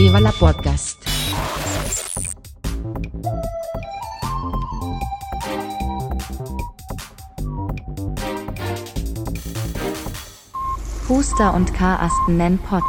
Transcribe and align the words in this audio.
Viva 0.00 0.18
la 0.18 0.32
Podcast. 0.32 0.96
Puster 11.06 11.52
und 11.52 11.74
Karasten 11.74 12.38
nennen 12.38 12.58
Pott. 12.60 12.82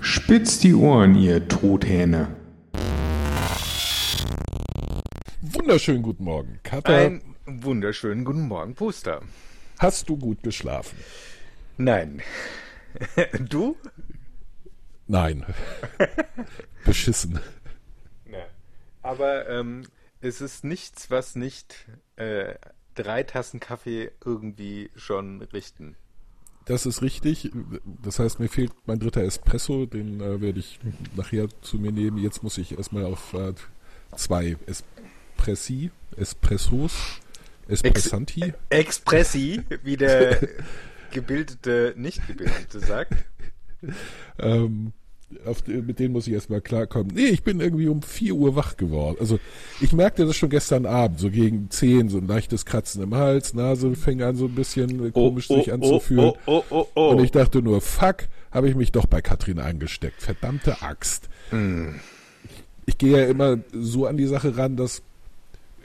Spitzt 0.00 0.62
die 0.62 0.74
Ohren, 0.76 1.16
ihr 1.16 1.48
Truthähne. 1.48 2.28
Wunderschönen 5.40 6.02
guten 6.02 6.22
Morgen, 6.22 6.60
Katha. 6.62 6.96
Ein 6.96 7.22
wunderschönen 7.44 8.24
guten 8.24 8.46
Morgen, 8.46 8.76
Puster. 8.76 9.22
Hast 9.80 10.08
du 10.08 10.16
gut 10.16 10.44
geschlafen? 10.44 10.96
Nein. 11.76 12.22
du? 13.48 13.76
Nein. 15.06 15.44
Beschissen. 16.84 17.40
Ja. 18.30 18.46
Aber 19.02 19.48
ähm, 19.48 19.82
es 20.20 20.40
ist 20.40 20.64
nichts, 20.64 21.10
was 21.10 21.34
nicht 21.34 21.86
äh, 22.16 22.54
drei 22.94 23.22
Tassen 23.22 23.60
Kaffee 23.60 24.12
irgendwie 24.24 24.90
schon 24.94 25.42
richten. 25.42 25.96
Das 26.66 26.86
ist 26.86 27.02
richtig. 27.02 27.50
Das 28.02 28.18
heißt, 28.18 28.38
mir 28.38 28.48
fehlt 28.48 28.72
mein 28.86 29.00
dritter 29.00 29.22
Espresso. 29.24 29.86
Den 29.86 30.20
äh, 30.20 30.40
werde 30.40 30.60
ich 30.60 30.78
nachher 31.16 31.48
zu 31.62 31.78
mir 31.78 31.90
nehmen. 31.90 32.18
Jetzt 32.18 32.42
muss 32.42 32.58
ich 32.58 32.76
erstmal 32.76 33.04
auf 33.06 33.34
äh, 33.34 33.54
zwei 34.14 34.56
Espressi, 34.66 35.90
Espressos, 36.16 37.20
Espressanti. 37.66 38.42
Ex 38.42 38.54
Expressi, 38.68 39.62
wie 39.82 39.96
der 39.96 40.38
gebildete, 41.10 41.94
nicht 41.96 42.26
gebildete 42.26 42.80
sagt. 42.80 43.14
ähm, 44.38 44.92
auf, 45.44 45.66
mit 45.66 45.98
denen 45.98 46.12
muss 46.12 46.26
ich 46.26 46.32
erstmal 46.32 46.60
klarkommen. 46.60 47.12
Nee, 47.14 47.26
ich 47.26 47.42
bin 47.42 47.60
irgendwie 47.60 47.88
um 47.88 48.02
4 48.02 48.34
Uhr 48.34 48.56
wach 48.56 48.76
geworden. 48.76 49.16
Also 49.20 49.38
ich 49.80 49.92
merkte 49.92 50.26
das 50.26 50.36
schon 50.36 50.50
gestern 50.50 50.86
Abend, 50.86 51.20
so 51.20 51.30
gegen 51.30 51.70
10, 51.70 52.08
so 52.08 52.18
ein 52.18 52.26
leichtes 52.26 52.64
Kratzen 52.64 53.02
im 53.02 53.14
Hals, 53.14 53.54
Nase 53.54 53.94
fing 53.94 54.22
an 54.22 54.36
so 54.36 54.46
ein 54.46 54.54
bisschen 54.54 55.12
komisch 55.12 55.46
oh, 55.48 55.58
sich 55.58 55.70
oh, 55.70 55.74
anzufühlen. 55.74 56.32
Oh, 56.46 56.64
oh, 56.70 56.86
oh, 56.94 57.08
Und 57.10 57.24
ich 57.24 57.30
dachte 57.30 57.62
nur, 57.62 57.80
fuck, 57.80 58.28
habe 58.50 58.68
ich 58.68 58.74
mich 58.74 58.90
doch 58.92 59.06
bei 59.06 59.22
Katrin 59.22 59.60
eingesteckt. 59.60 60.20
Verdammte 60.20 60.82
Axt. 60.82 61.28
Mm. 61.52 61.90
Ich 62.86 62.98
gehe 62.98 63.18
ja 63.18 63.26
immer 63.26 63.58
so 63.72 64.06
an 64.06 64.16
die 64.16 64.26
Sache 64.26 64.56
ran, 64.56 64.76
dass 64.76 65.02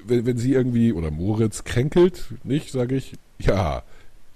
wenn, 0.07 0.25
wenn 0.25 0.37
sie 0.37 0.53
irgendwie, 0.53 0.93
oder 0.93 1.11
Moritz 1.11 1.63
kränkelt, 1.63 2.25
nicht, 2.43 2.71
sage 2.71 2.95
ich, 2.95 3.13
ja, 3.39 3.83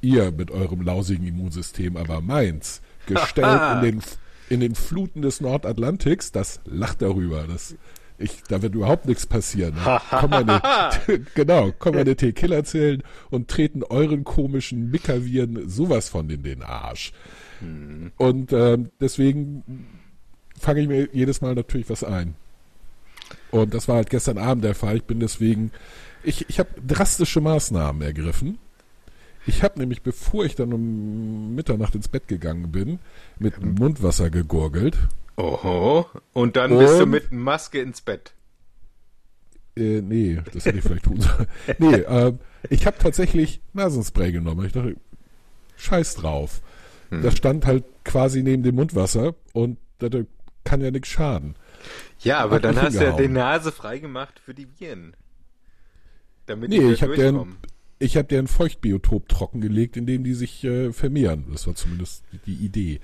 ihr 0.01 0.31
mit 0.31 0.51
eurem 0.51 0.81
lausigen 0.81 1.27
Immunsystem, 1.27 1.97
aber 1.97 2.21
meins, 2.21 2.81
gestellt 3.05 3.61
in 3.75 3.81
den, 3.81 4.01
in 4.49 4.59
den 4.59 4.75
Fluten 4.75 5.21
des 5.21 5.41
Nordatlantiks, 5.41 6.31
das 6.31 6.59
lacht 6.65 7.01
darüber. 7.01 7.45
Das, 7.47 7.75
ich, 8.17 8.43
da 8.47 8.61
wird 8.61 8.75
überhaupt 8.75 9.05
nichts 9.05 9.25
passieren. 9.25 9.75
komm 10.09 10.29
meine, 10.29 10.61
genau, 11.35 11.71
kommen 11.71 11.97
meine 11.97 12.15
T-Killer 12.15 12.63
zählen 12.63 13.03
und 13.29 13.47
treten 13.47 13.83
euren 13.83 14.23
komischen 14.23 14.91
Mickerviren 14.91 15.69
sowas 15.69 16.09
von 16.09 16.29
in 16.29 16.43
den 16.43 16.63
Arsch. 16.63 17.13
Hm. 17.59 18.11
Und 18.17 18.53
ähm, 18.53 18.91
deswegen 18.99 19.87
fange 20.57 20.81
ich 20.81 20.87
mir 20.87 21.09
jedes 21.13 21.41
Mal 21.41 21.55
natürlich 21.55 21.89
was 21.89 22.03
ein. 22.03 22.35
Und 23.51 23.73
das 23.73 23.87
war 23.87 23.97
halt 23.97 24.09
gestern 24.09 24.37
Abend 24.37 24.63
der 24.63 24.75
Fall. 24.75 24.97
Ich 24.97 25.03
bin 25.03 25.19
deswegen, 25.19 25.71
ich, 26.23 26.47
ich 26.49 26.59
habe 26.59 26.69
drastische 26.85 27.41
Maßnahmen 27.41 28.01
ergriffen. 28.01 28.59
Ich 29.45 29.63
habe 29.63 29.79
nämlich, 29.79 30.01
bevor 30.01 30.45
ich 30.45 30.55
dann 30.55 30.73
um 30.73 31.55
Mitternacht 31.55 31.95
ins 31.95 32.07
Bett 32.07 32.27
gegangen 32.27 32.71
bin, 32.71 32.99
mit 33.39 33.61
Mundwasser 33.63 34.29
gegurgelt. 34.29 34.97
Oho. 35.37 36.05
Und 36.33 36.55
dann 36.55 36.71
Und, 36.71 36.79
bist 36.79 36.99
du 36.99 37.05
mit 37.05 37.31
Maske 37.31 37.79
ins 37.81 38.01
Bett. 38.01 38.33
Äh, 39.75 40.01
nee, 40.01 40.41
das 40.53 40.65
hätte 40.65 40.79
ich 40.79 40.83
vielleicht 40.83 41.05
tun 41.05 41.21
sollen. 41.21 41.47
Nee, 41.77 41.95
äh, 41.95 42.33
ich 42.69 42.85
habe 42.85 42.97
tatsächlich 42.97 43.61
Nasenspray 43.73 44.31
genommen. 44.31 44.65
Ich 44.65 44.73
dachte, 44.73 44.95
scheiß 45.77 46.15
drauf. 46.15 46.61
Hm. 47.09 47.21
Das 47.21 47.37
stand 47.37 47.65
halt 47.65 47.85
quasi 48.03 48.43
neben 48.43 48.63
dem 48.63 48.75
Mundwasser 48.75 49.35
und 49.53 49.77
das 49.99 50.11
kann 50.63 50.81
ja 50.81 50.91
nichts 50.91 51.07
schaden. 51.07 51.55
Ja, 52.19 52.39
aber 52.39 52.55
Hat 52.55 52.65
dann 52.65 52.81
hast 52.81 52.99
du 52.99 53.03
ja 53.03 53.15
die 53.15 53.29
Nase 53.29 53.71
freigemacht 53.71 54.39
für 54.39 54.53
die 54.53 54.67
Viren. 54.77 55.15
Damit 56.45 56.69
nee, 56.69 56.91
ich 56.91 57.01
habe 57.01 57.15
deren, 57.15 57.57
ich 57.99 58.17
habe 58.17 58.27
deren 58.27 58.47
Feuchtbiotop 58.47 59.27
trockengelegt, 59.27 59.97
in 59.97 60.05
dem 60.05 60.23
die 60.23 60.33
sich 60.33 60.63
äh, 60.63 60.91
vermehren. 60.93 61.45
Das 61.51 61.67
war 61.67 61.75
zumindest 61.75 62.23
die 62.45 62.53
Idee. 62.53 62.99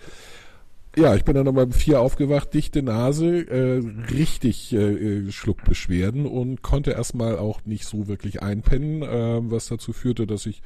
Ja, 0.98 1.14
ich 1.14 1.26
bin 1.26 1.36
dann 1.36 1.44
nochmal 1.44 1.66
um 1.66 1.74
vier 1.74 2.00
aufgewacht, 2.00 2.54
dichte 2.54 2.82
Nase, 2.82 3.42
äh, 3.50 3.84
richtig 4.14 4.72
äh, 4.72 5.30
Schluckbeschwerden 5.30 6.26
und 6.26 6.62
konnte 6.62 6.92
erstmal 6.92 7.38
auch 7.38 7.66
nicht 7.66 7.86
so 7.86 8.08
wirklich 8.08 8.42
einpennen, 8.42 9.02
äh, 9.02 9.52
was 9.52 9.68
dazu 9.68 9.92
führte, 9.92 10.26
dass 10.26 10.46
ich 10.46 10.62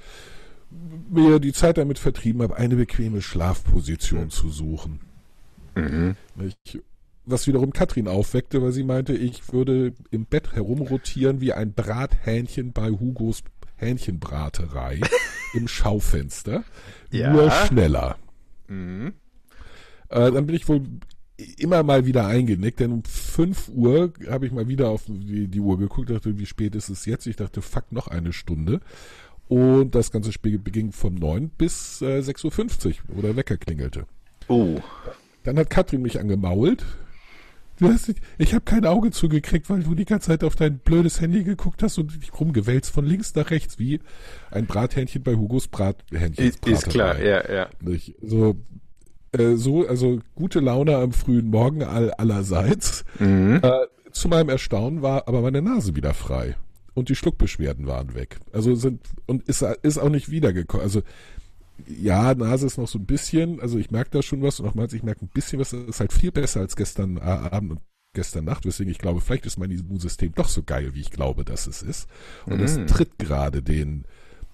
mir 1.09 1.39
die 1.39 1.53
Zeit 1.53 1.79
damit 1.79 1.97
vertrieben 1.97 2.43
habe, 2.43 2.57
eine 2.57 2.75
bequeme 2.75 3.23
Schlafposition 3.23 4.25
mhm. 4.25 4.29
zu 4.29 4.49
suchen. 4.49 4.99
Mhm. 5.75 6.15
Ich 6.45 6.79
was 7.29 7.47
wiederum 7.47 7.71
Katrin 7.71 8.07
aufweckte, 8.07 8.61
weil 8.61 8.71
sie 8.71 8.83
meinte, 8.83 9.13
ich 9.13 9.53
würde 9.53 9.93
im 10.09 10.25
Bett 10.25 10.53
herumrotieren 10.53 11.41
wie 11.41 11.53
ein 11.53 11.73
Brathähnchen 11.73 12.71
bei 12.71 12.89
Hugos 12.89 13.43
Hähnchenbraterei 13.79 15.01
im 15.53 15.67
Schaufenster. 15.67 16.63
Ja. 17.11 17.31
Nur 17.31 17.49
schneller. 17.51 18.17
Mhm. 18.67 19.13
Äh, 20.09 20.31
dann 20.31 20.45
bin 20.45 20.55
ich 20.55 20.67
wohl 20.67 20.83
immer 21.57 21.83
mal 21.83 22.05
wieder 22.05 22.27
eingenickt, 22.27 22.79
denn 22.79 22.91
um 22.91 23.03
5 23.03 23.69
Uhr 23.69 24.13
habe 24.29 24.45
ich 24.45 24.51
mal 24.51 24.67
wieder 24.67 24.89
auf 24.89 25.03
die, 25.07 25.47
die, 25.47 25.59
Uhr 25.59 25.77
geguckt, 25.77 26.09
dachte, 26.09 26.37
wie 26.37 26.45
spät 26.45 26.75
ist 26.75 26.89
es 26.89 27.05
jetzt? 27.05 27.27
Ich 27.27 27.37
dachte, 27.37 27.61
fuck, 27.61 27.91
noch 27.91 28.07
eine 28.07 28.33
Stunde. 28.33 28.81
Und 29.47 29.95
das 29.95 30.11
ganze 30.11 30.31
Spiel 30.31 30.59
beging 30.59 30.91
von 30.91 31.15
9 31.15 31.49
bis 31.49 32.01
äh, 32.01 32.19
6.50 32.19 32.87
Uhr, 32.87 32.93
wo 33.07 33.21
der 33.21 33.35
Wecker 33.35 33.57
klingelte. 33.57 34.05
Oh. 34.47 34.79
Dann 35.43 35.57
hat 35.57 35.69
Katrin 35.69 36.01
mich 36.01 36.19
angemault, 36.19 36.85
hast, 37.87 38.13
ich 38.37 38.53
habe 38.53 38.65
kein 38.65 38.85
Auge 38.85 39.11
zugekriegt, 39.11 39.69
weil 39.69 39.83
du 39.83 39.95
die 39.95 40.05
ganze 40.05 40.27
Zeit 40.27 40.43
auf 40.43 40.55
dein 40.55 40.79
blödes 40.79 41.21
Handy 41.21 41.43
geguckt 41.43 41.81
hast 41.83 41.97
und 41.97 42.21
dich 42.21 42.37
rumgewälzt 42.37 42.91
von 42.91 43.05
links 43.05 43.33
nach 43.35 43.51
rechts, 43.51 43.79
wie 43.79 43.99
ein 44.51 44.65
Brathähnchen 44.65 45.23
bei 45.23 45.35
Hugos 45.35 45.67
Brathähnchen. 45.67 46.45
Ist, 46.45 46.67
ist 46.67 46.89
klar, 46.89 47.19
ja, 47.21 47.49
ja. 47.51 47.69
So, 48.21 48.55
äh, 49.31 49.55
so, 49.55 49.87
also 49.87 50.19
gute 50.35 50.59
Laune 50.59 50.97
am 50.97 51.11
frühen 51.11 51.49
Morgen 51.49 51.83
all, 51.83 52.11
allerseits. 52.11 53.05
Mhm. 53.19 53.59
Äh, 53.61 53.71
zu 54.11 54.27
meinem 54.27 54.49
Erstaunen 54.49 55.01
war 55.01 55.27
aber 55.27 55.41
meine 55.41 55.61
Nase 55.61 55.95
wieder 55.95 56.13
frei. 56.13 56.55
Und 56.95 57.09
die 57.09 57.15
Schluckbeschwerden 57.15 57.87
waren 57.87 58.15
weg. 58.15 58.39
Also 58.51 58.75
sind, 58.75 59.01
und 59.25 59.47
ist, 59.47 59.61
ist 59.61 59.99
auch 59.99 60.09
nicht 60.09 60.31
wiedergekommen. 60.31 60.83
Also 60.83 61.01
ja, 61.87 62.33
Nase 62.33 62.65
ist 62.65 62.77
noch 62.77 62.87
so 62.87 62.99
ein 62.99 63.05
bisschen, 63.05 63.59
also 63.59 63.77
ich 63.77 63.91
merke 63.91 64.11
da 64.11 64.21
schon 64.21 64.41
was 64.41 64.59
und 64.59 64.65
nochmals, 64.65 64.93
ich 64.93 65.03
merke 65.03 65.25
ein 65.25 65.29
bisschen 65.29 65.59
was, 65.59 65.71
das 65.71 65.81
ist 65.83 65.99
halt 65.99 66.13
viel 66.13 66.31
besser 66.31 66.61
als 66.61 66.75
gestern 66.75 67.17
Abend 67.17 67.71
und 67.71 67.81
gestern 68.13 68.45
Nacht, 68.45 68.65
weswegen 68.65 68.91
ich 68.91 68.97
glaube, 68.97 69.21
vielleicht 69.21 69.45
ist 69.45 69.57
mein 69.57 69.71
Immunsystem 69.71 70.33
doch 70.33 70.49
so 70.49 70.63
geil, 70.63 70.93
wie 70.93 71.01
ich 71.01 71.11
glaube, 71.11 71.45
dass 71.45 71.67
es 71.67 71.81
ist. 71.81 72.07
Und 72.45 72.57
mhm. 72.57 72.63
es 72.63 72.79
tritt 72.87 73.19
gerade 73.19 73.61
den 73.61 74.05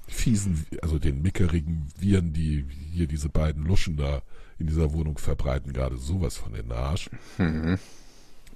fiesen, 0.07 0.65
also 0.81 0.99
den 0.99 1.21
mickerigen 1.21 1.87
Viren, 1.97 2.33
die 2.33 2.65
hier 2.91 3.07
diese 3.07 3.29
beiden 3.29 3.63
Luschen 3.63 3.97
da 3.97 4.21
in 4.59 4.67
dieser 4.67 4.93
Wohnung 4.93 5.17
verbreiten, 5.17 5.73
gerade 5.73 5.97
sowas 5.97 6.37
von 6.37 6.53
den 6.53 6.71
Arsch. 6.71 7.09
Mhm. 7.37 7.77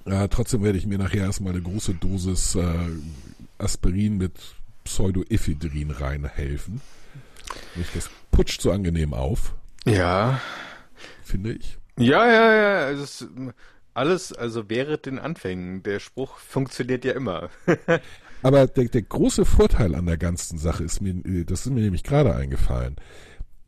Äh, 0.05 0.27
trotzdem 0.29 0.63
werde 0.63 0.77
ich 0.77 0.85
mir 0.85 0.97
nachher 0.97 1.23
erstmal 1.23 1.53
eine 1.53 1.61
große 1.61 1.95
Dosis 1.95 2.55
äh, 2.55 2.89
Aspirin 3.57 4.17
mit 4.17 4.33
Pseudoephedrin 4.83 5.91
reinhelfen. 5.91 6.81
Nicht, 7.75 7.95
das 7.95 8.09
putscht 8.31 8.61
so 8.61 8.71
angenehm 8.71 9.13
auf. 9.13 9.55
Ja. 9.85 10.41
Finde 11.23 11.53
ich. 11.53 11.77
Ja, 11.97 12.25
ja, 12.25 12.53
ja. 12.53 12.89
Es 12.91 12.99
ist 12.99 13.27
alles, 13.93 14.33
also 14.33 14.69
wäre 14.69 14.97
den 14.97 15.19
Anfängen. 15.19 15.83
Der 15.83 15.99
Spruch 15.99 16.37
funktioniert 16.37 17.05
ja 17.05 17.13
immer. 17.13 17.49
Aber 18.41 18.67
der, 18.67 18.85
der 18.85 19.01
große 19.01 19.45
Vorteil 19.45 19.95
an 19.95 20.05
der 20.05 20.17
ganzen 20.17 20.57
Sache 20.57 20.83
ist 20.83 21.01
mir, 21.01 21.13
das 21.45 21.65
ist 21.65 21.73
mir 21.73 21.81
nämlich 21.81 22.03
gerade 22.03 22.33
eingefallen. 22.35 22.95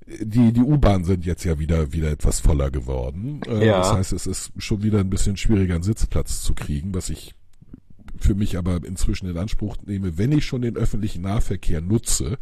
Die, 0.08 0.52
die 0.52 0.62
U-Bahnen 0.62 1.04
sind 1.04 1.26
jetzt 1.26 1.44
ja 1.44 1.60
wieder, 1.60 1.94
wieder 1.94 2.10
etwas 2.10 2.40
voller 2.40 2.72
geworden. 2.72 3.42
Äh, 3.48 3.68
ja. 3.68 3.80
Das 3.80 3.94
heißt, 3.94 4.14
es 4.14 4.28
ist 4.28 4.52
schon 4.58 4.84
wieder 4.84 5.00
ein 5.00 5.10
bisschen 5.10 5.38
schwieriger, 5.38 5.76
einen 5.76 5.84
Sitzplatz 5.84 6.42
zu 6.42 6.54
kriegen, 6.54 6.94
was 6.94 7.10
ich 7.10 7.36
für 8.18 8.36
mich 8.36 8.58
aber 8.58 8.80
inzwischen 8.86 9.30
in 9.30 9.38
Anspruch 9.38 9.78
nehme. 9.86 10.18
Wenn 10.18 10.32
ich 10.32 10.46
schon 10.46 10.62
den 10.62 10.78
öffentlichen 10.78 11.22
Nahverkehr 11.22 11.82
nutze, 11.82 12.38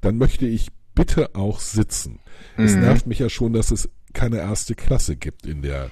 dann 0.00 0.18
möchte 0.18 0.46
ich 0.46 0.68
bitte 0.94 1.34
auch 1.34 1.60
sitzen. 1.60 2.20
Mhm. 2.56 2.64
Es 2.64 2.74
nervt 2.74 3.06
mich 3.06 3.18
ja 3.18 3.28
schon, 3.28 3.52
dass 3.52 3.70
es 3.70 3.88
keine 4.12 4.38
erste 4.38 4.74
Klasse 4.74 5.16
gibt 5.16 5.46
in 5.46 5.62
der 5.62 5.90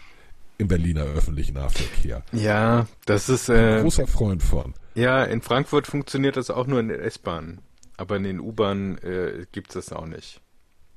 im 0.59 0.67
Berliner 0.67 1.05
öffentlichen 1.05 1.55
Nahverkehr. 1.55 2.25
Ja, 2.33 2.89
das 3.07 3.29
ist 3.29 3.49
äh, 3.49 3.77
ein 3.77 3.83
großer 3.83 4.09
Freund 4.09 4.43
von. 4.43 4.75
Ja, 4.95 5.23
in 5.23 5.41
Frankfurt 5.41 5.87
funktioniert 5.87 6.37
das 6.37 6.51
auch 6.51 6.67
nur 6.67 6.81
in 6.81 6.89
der 6.89 7.01
S-Bahn, 7.05 7.61
aber 7.97 8.17
in 8.17 8.25
den 8.25 8.41
U-Bahnen 8.41 8.99
äh, 8.99 9.47
gibt 9.53 9.69
es 9.69 9.87
das 9.87 9.97
auch 9.97 10.07
nicht. 10.07 10.41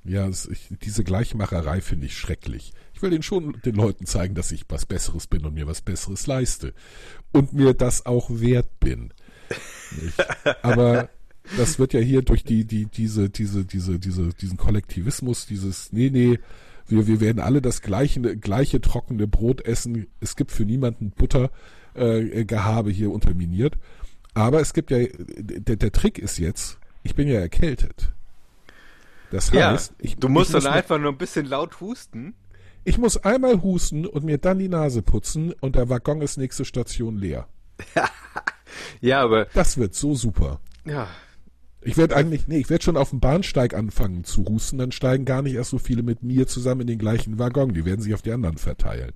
Ja, 0.03 0.27
es, 0.27 0.47
ich, 0.47 0.69
diese 0.81 1.03
Gleichmacherei 1.03 1.79
finde 1.81 2.07
ich 2.07 2.17
schrecklich. 2.17 2.73
Ich 2.93 3.03
will 3.03 3.11
den 3.11 3.21
schon 3.21 3.61
den 3.63 3.75
Leuten 3.75 4.07
zeigen, 4.07 4.33
dass 4.33 4.51
ich 4.51 4.65
was 4.67 4.87
Besseres 4.87 5.27
bin 5.27 5.45
und 5.45 5.53
mir 5.53 5.67
was 5.67 5.81
Besseres 5.81 6.25
leiste. 6.25 6.73
Und 7.31 7.53
mir 7.53 7.75
das 7.75 8.07
auch 8.07 8.29
wert 8.31 8.79
bin. 8.79 9.13
Aber 10.63 11.09
das 11.57 11.79
wird 11.79 11.93
ja 11.93 11.99
hier 11.99 12.21
durch 12.21 12.43
die, 12.43 12.65
die, 12.65 12.85
diese, 12.85 13.29
diese, 13.29 13.65
diese, 13.65 13.99
diese, 13.99 14.29
diesen 14.29 14.57
Kollektivismus, 14.57 15.45
dieses, 15.45 15.91
nee, 15.91 16.09
nee, 16.09 16.39
wir, 16.87 17.07
wir 17.07 17.19
werden 17.19 17.39
alle 17.39 17.61
das 17.61 17.81
gleiche, 17.81 18.19
gleiche 18.37 18.81
trockene 18.81 19.27
Brot 19.27 19.61
essen. 19.65 20.07
Es 20.19 20.35
gibt 20.35 20.51
für 20.51 20.65
niemanden 20.65 21.11
Butter, 21.11 21.51
äh, 21.93 22.45
Gehabe 22.45 22.91
hier 22.91 23.11
unterminiert. 23.11 23.77
Aber 24.33 24.61
es 24.61 24.73
gibt 24.73 24.91
ja, 24.91 24.99
der, 25.37 25.75
der 25.75 25.91
Trick 25.91 26.17
ist 26.17 26.37
jetzt, 26.37 26.79
ich 27.03 27.15
bin 27.15 27.27
ja 27.27 27.39
erkältet. 27.39 28.11
Das 29.31 29.51
heißt, 29.51 29.91
ja, 29.91 29.95
ich, 29.99 30.17
du 30.17 30.27
musst 30.29 30.49
ich 30.49 30.53
dann 30.53 30.63
muss 30.63 30.71
einfach 30.71 30.99
nur 30.99 31.11
ein 31.11 31.17
bisschen 31.17 31.45
laut 31.45 31.79
husten. 31.79 32.33
Ich 32.83 32.97
muss 32.97 33.17
einmal 33.17 33.61
husten 33.61 34.05
und 34.05 34.23
mir 34.23 34.37
dann 34.37 34.59
die 34.59 34.67
Nase 34.67 35.01
putzen 35.01 35.53
und 35.61 35.75
der 35.75 35.89
Waggon 35.89 36.21
ist 36.21 36.37
nächste 36.37 36.65
Station 36.65 37.17
leer. 37.17 37.47
Ja, 39.01 39.21
aber 39.21 39.45
Das 39.53 39.77
wird 39.77 39.95
so 39.95 40.15
super. 40.15 40.59
ja, 40.85 41.07
Ich 41.83 41.97
werde 41.97 42.15
eigentlich, 42.15 42.47
nee, 42.47 42.59
ich 42.59 42.69
werde 42.69 42.83
schon 42.83 42.97
auf 42.97 43.09
dem 43.09 43.19
Bahnsteig 43.19 43.73
anfangen 43.73 44.23
zu 44.23 44.45
husten, 44.45 44.77
dann 44.77 44.91
steigen 44.91 45.25
gar 45.25 45.41
nicht 45.41 45.55
erst 45.55 45.71
so 45.71 45.79
viele 45.79 46.03
mit 46.03 46.21
mir 46.21 46.45
zusammen 46.47 46.81
in 46.81 46.87
den 46.87 46.99
gleichen 46.99 47.39
Waggon. 47.39 47.73
Die 47.73 47.85
werden 47.85 48.01
sich 48.01 48.13
auf 48.13 48.21
die 48.21 48.31
anderen 48.31 48.57
verteilen. 48.57 49.11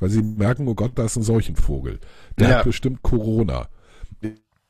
Weil 0.00 0.08
sie 0.10 0.22
merken, 0.22 0.66
oh 0.66 0.74
Gott, 0.74 0.92
da 0.96 1.04
ist 1.04 1.16
ein 1.16 1.22
Seuchenvogel. 1.22 2.00
Der 2.38 2.48
Ja. 2.48 2.56
hat 2.58 2.64
bestimmt 2.64 3.02
Corona. 3.02 3.68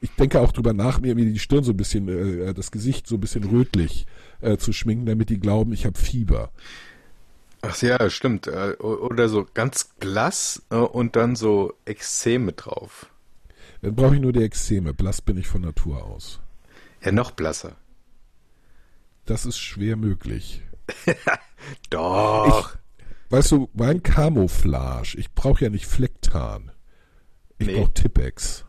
Ich 0.00 0.10
denke 0.16 0.40
auch 0.40 0.52
drüber 0.52 0.74
nach, 0.74 1.00
mir 1.00 1.14
die 1.14 1.38
Stirn 1.38 1.64
so 1.64 1.72
ein 1.72 1.76
bisschen, 1.76 2.08
äh, 2.08 2.52
das 2.54 2.70
Gesicht 2.70 3.06
so 3.06 3.16
ein 3.16 3.20
bisschen 3.20 3.44
rötlich 3.44 4.06
äh, 4.40 4.56
zu 4.58 4.72
schminken, 4.72 5.06
damit 5.06 5.30
die 5.30 5.40
glauben, 5.40 5.72
ich 5.72 5.86
habe 5.86 5.98
Fieber. 5.98 6.50
ach 7.62 7.80
ja, 7.82 8.08
stimmt. 8.10 8.46
Äh, 8.46 8.74
Oder 8.78 9.28
so 9.28 9.46
ganz 9.54 9.90
blass 9.98 10.62
äh, 10.70 10.76
und 10.76 11.16
dann 11.16 11.34
so 11.34 11.74
Exzeme 11.86 12.52
drauf. 12.52 13.10
Dann 13.82 13.94
brauche 13.94 14.14
ich 14.16 14.20
nur 14.20 14.32
die 14.32 14.42
Exzeme. 14.42 14.92
Blass 14.94 15.20
bin 15.22 15.36
ich 15.38 15.46
von 15.48 15.62
Natur 15.62 16.04
aus. 16.04 16.40
Ja, 17.04 17.12
noch 17.12 17.30
blasser. 17.32 17.76
Das 19.24 19.46
ist 19.46 19.58
schwer 19.58 19.96
möglich. 19.96 20.62
Doch. 21.90 22.76
Weißt 23.30 23.52
du, 23.52 23.68
mein 23.74 24.02
Camouflage, 24.02 25.16
ich 25.18 25.32
brauche 25.34 25.64
ja 25.64 25.70
nicht 25.70 25.86
Flecktarn. 25.86 26.72
Ich 27.58 27.66
Nee. 27.66 27.74
brauche 27.80 27.92
Tippex. 27.92 28.64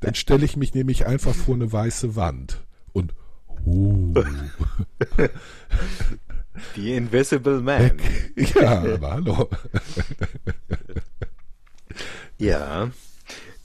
Dann 0.00 0.14
stelle 0.14 0.44
ich 0.44 0.56
mich 0.56 0.72
nämlich 0.74 1.04
einfach 1.06 1.34
vor 1.34 1.54
eine 1.54 1.70
weiße 1.70 2.16
Wand 2.16 2.64
und 2.92 3.14
oh, 3.66 4.14
Die 6.76 6.94
Invisible 6.94 7.60
Man. 7.60 7.98
ja, 8.36 8.80
aber 8.94 9.10
hallo. 9.10 9.50
Ja. 12.38 12.90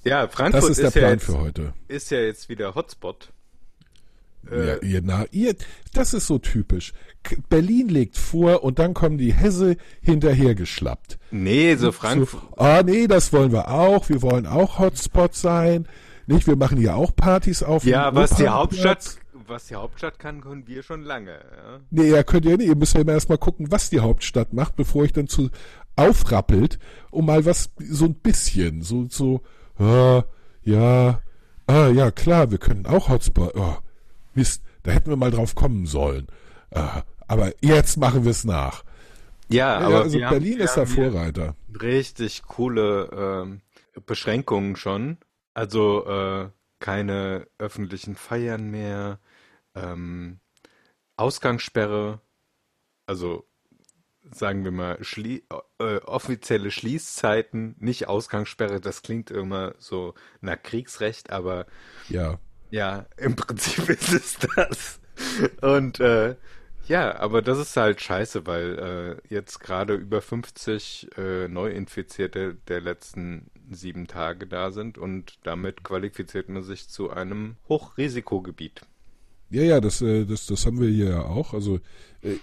Ja, 0.04 0.28
Frankfurt 0.28 0.64
Das 0.64 0.70
ist 0.70 0.78
der 0.78 0.86
ja 0.86 0.92
Plan 0.92 1.12
jetzt, 1.14 1.26
für 1.26 1.40
heute. 1.40 1.74
ist 1.88 2.12
ja 2.12 2.20
jetzt 2.20 2.50
wieder 2.50 2.76
Hotspot. 2.76 3.32
Äh, 4.52 4.68
Ja, 4.68 4.76
ihr, 4.82 5.02
na, 5.04 5.26
ihr, 5.32 5.56
das 5.94 6.14
ist 6.14 6.28
so 6.28 6.40
typisch. 6.40 6.94
Berlin 7.50 7.88
legt 7.88 8.18
vor 8.18 8.64
und 8.64 8.80
dann 8.80 8.94
kommen 8.94 9.18
die 9.18 9.34
Hesse 9.34 9.78
hinterhergeschlappt. 10.02 11.18
Nee, 11.32 11.76
so 11.76 11.86
So, 11.88 11.92
Frankfurt. 11.94 12.44
ah 12.58 12.84
nee, 12.84 13.08
das 13.08 13.32
wollen 13.32 13.52
wir 13.54 13.70
auch. 13.70 14.10
Wir 14.10 14.22
wollen 14.22 14.46
auch 14.46 14.80
Hotspot 14.80 15.36
sein. 15.36 15.88
Nicht, 16.28 16.48
wir 16.48 16.56
machen 16.58 16.82
ja 16.82 16.96
auch 16.96 17.16
Partys 17.16 17.64
auf. 17.64 17.84
Ja, 17.86 18.14
was 18.16 18.36
die. 18.36 18.48
Hauptstadt, 18.48 19.18
was 19.48 19.68
die 19.68 19.76
Hauptstadt 19.76 20.20
kann, 20.20 20.42
können 20.42 20.68
wir 20.68 20.84
schon 20.84 21.04
lange. 21.04 21.32
Ja? 21.32 21.80
Nee, 21.92 22.10
ihr 22.10 22.24
könnt 22.26 22.46
ja 22.46 22.58
nicht, 22.58 22.68
ihr 22.68 22.76
müsst 22.76 22.94
ja 22.96 23.02
immer 23.02 23.12
erstmal 23.14 23.38
gucken, 23.38 23.72
was 23.72 23.90
die 23.90 24.00
Hauptstadt 24.02 24.52
macht, 24.54 24.76
bevor 24.76 25.06
ich 25.06 25.14
dann 25.14 25.28
zu 25.28 25.50
aufrappelt, 25.96 26.80
um 27.12 27.26
mal 27.26 27.46
was, 27.46 27.70
so 27.78 28.06
ein 28.06 28.16
bisschen, 28.16 28.82
so, 28.82 29.06
so, 29.10 29.42
ah, 29.80 30.24
ja, 30.64 31.22
ah, 31.68 31.88
ja, 31.88 32.12
klar, 32.12 32.52
wir 32.52 32.58
können 32.58 32.86
auch 32.86 33.10
Hotspot, 33.10 33.54
oh, 33.56 33.78
Mist, 34.34 34.64
da 34.84 34.92
hätten 34.92 35.10
wir 35.10 35.18
mal 35.18 35.32
drauf 35.32 35.56
kommen 35.56 35.86
sollen. 35.86 36.28
Ah, 36.72 37.04
aber 37.28 37.52
jetzt 37.62 37.98
machen 37.98 38.24
wir 38.24 38.32
es 38.32 38.44
nach. 38.44 38.84
Ja, 39.50 39.80
Ja, 39.80 39.88
aber 39.88 40.02
also 40.04 40.20
haben- 40.22 40.30
Berlin 40.30 40.58
wir 40.58 40.66
ist 40.66 40.76
der 40.76 40.86
haben 40.86 40.92
Vorreiter. 40.92 41.56
Richtig 41.82 42.44
coole 42.44 43.10
ähm, 43.44 43.62
Beschränkungen 44.06 44.76
schon. 44.76 45.18
Also 45.54 46.06
äh, 46.08 46.50
keine 46.80 47.48
öffentlichen 47.60 48.16
Feiern 48.16 48.72
mehr, 48.72 49.20
ähm, 49.76 50.40
Ausgangssperre, 51.16 52.20
also 53.06 53.46
sagen 54.32 54.64
wir 54.64 54.72
mal 54.72 55.04
schlie 55.04 55.44
äh, 55.80 55.98
offizielle 55.98 56.72
Schließzeiten, 56.72 57.76
nicht 57.80 58.08
Ausgangssperre, 58.08 58.80
das 58.80 59.02
klingt 59.02 59.32
immer 59.32 59.76
so 59.78 60.14
nach 60.42 60.62
Kriegsrecht, 60.62 61.32
aber 61.32 61.66
Ja. 62.10 62.40
ja, 62.70 63.06
im 63.18 63.36
Prinzip 63.38 63.90
ist 63.90 64.14
es 64.14 64.38
das. 64.56 65.00
Und 65.62 66.00
äh, 66.00 66.36
ja, 66.86 67.16
aber 67.20 67.42
das 67.42 67.60
ist 67.60 67.78
halt 67.78 68.02
scheiße, 68.02 68.46
weil 68.46 69.20
äh, 69.30 69.34
jetzt 69.34 69.60
gerade 69.60 69.94
über 69.96 70.22
50 70.22 71.10
äh, 71.18 71.48
Neuinfizierte 71.48 72.56
der 72.68 72.82
letzten 72.82 73.50
sieben 73.72 74.08
Tage 74.08 74.48
da 74.48 74.72
sind 74.72 74.98
und 74.98 75.40
damit 75.44 75.84
qualifiziert 75.84 76.50
man 76.50 76.64
sich 76.64 76.90
zu 76.90 77.10
einem 77.10 77.56
Hochrisikogebiet. 77.70 78.82
Ja, 79.50 79.62
ja, 79.64 79.80
das, 79.80 80.02
äh, 80.02 80.26
das, 80.26 80.46
das 80.48 80.66
haben 80.66 80.80
wir 80.82 80.90
hier 80.90 81.10
ja 81.10 81.22
auch. 81.26 81.54
Also 81.54 81.80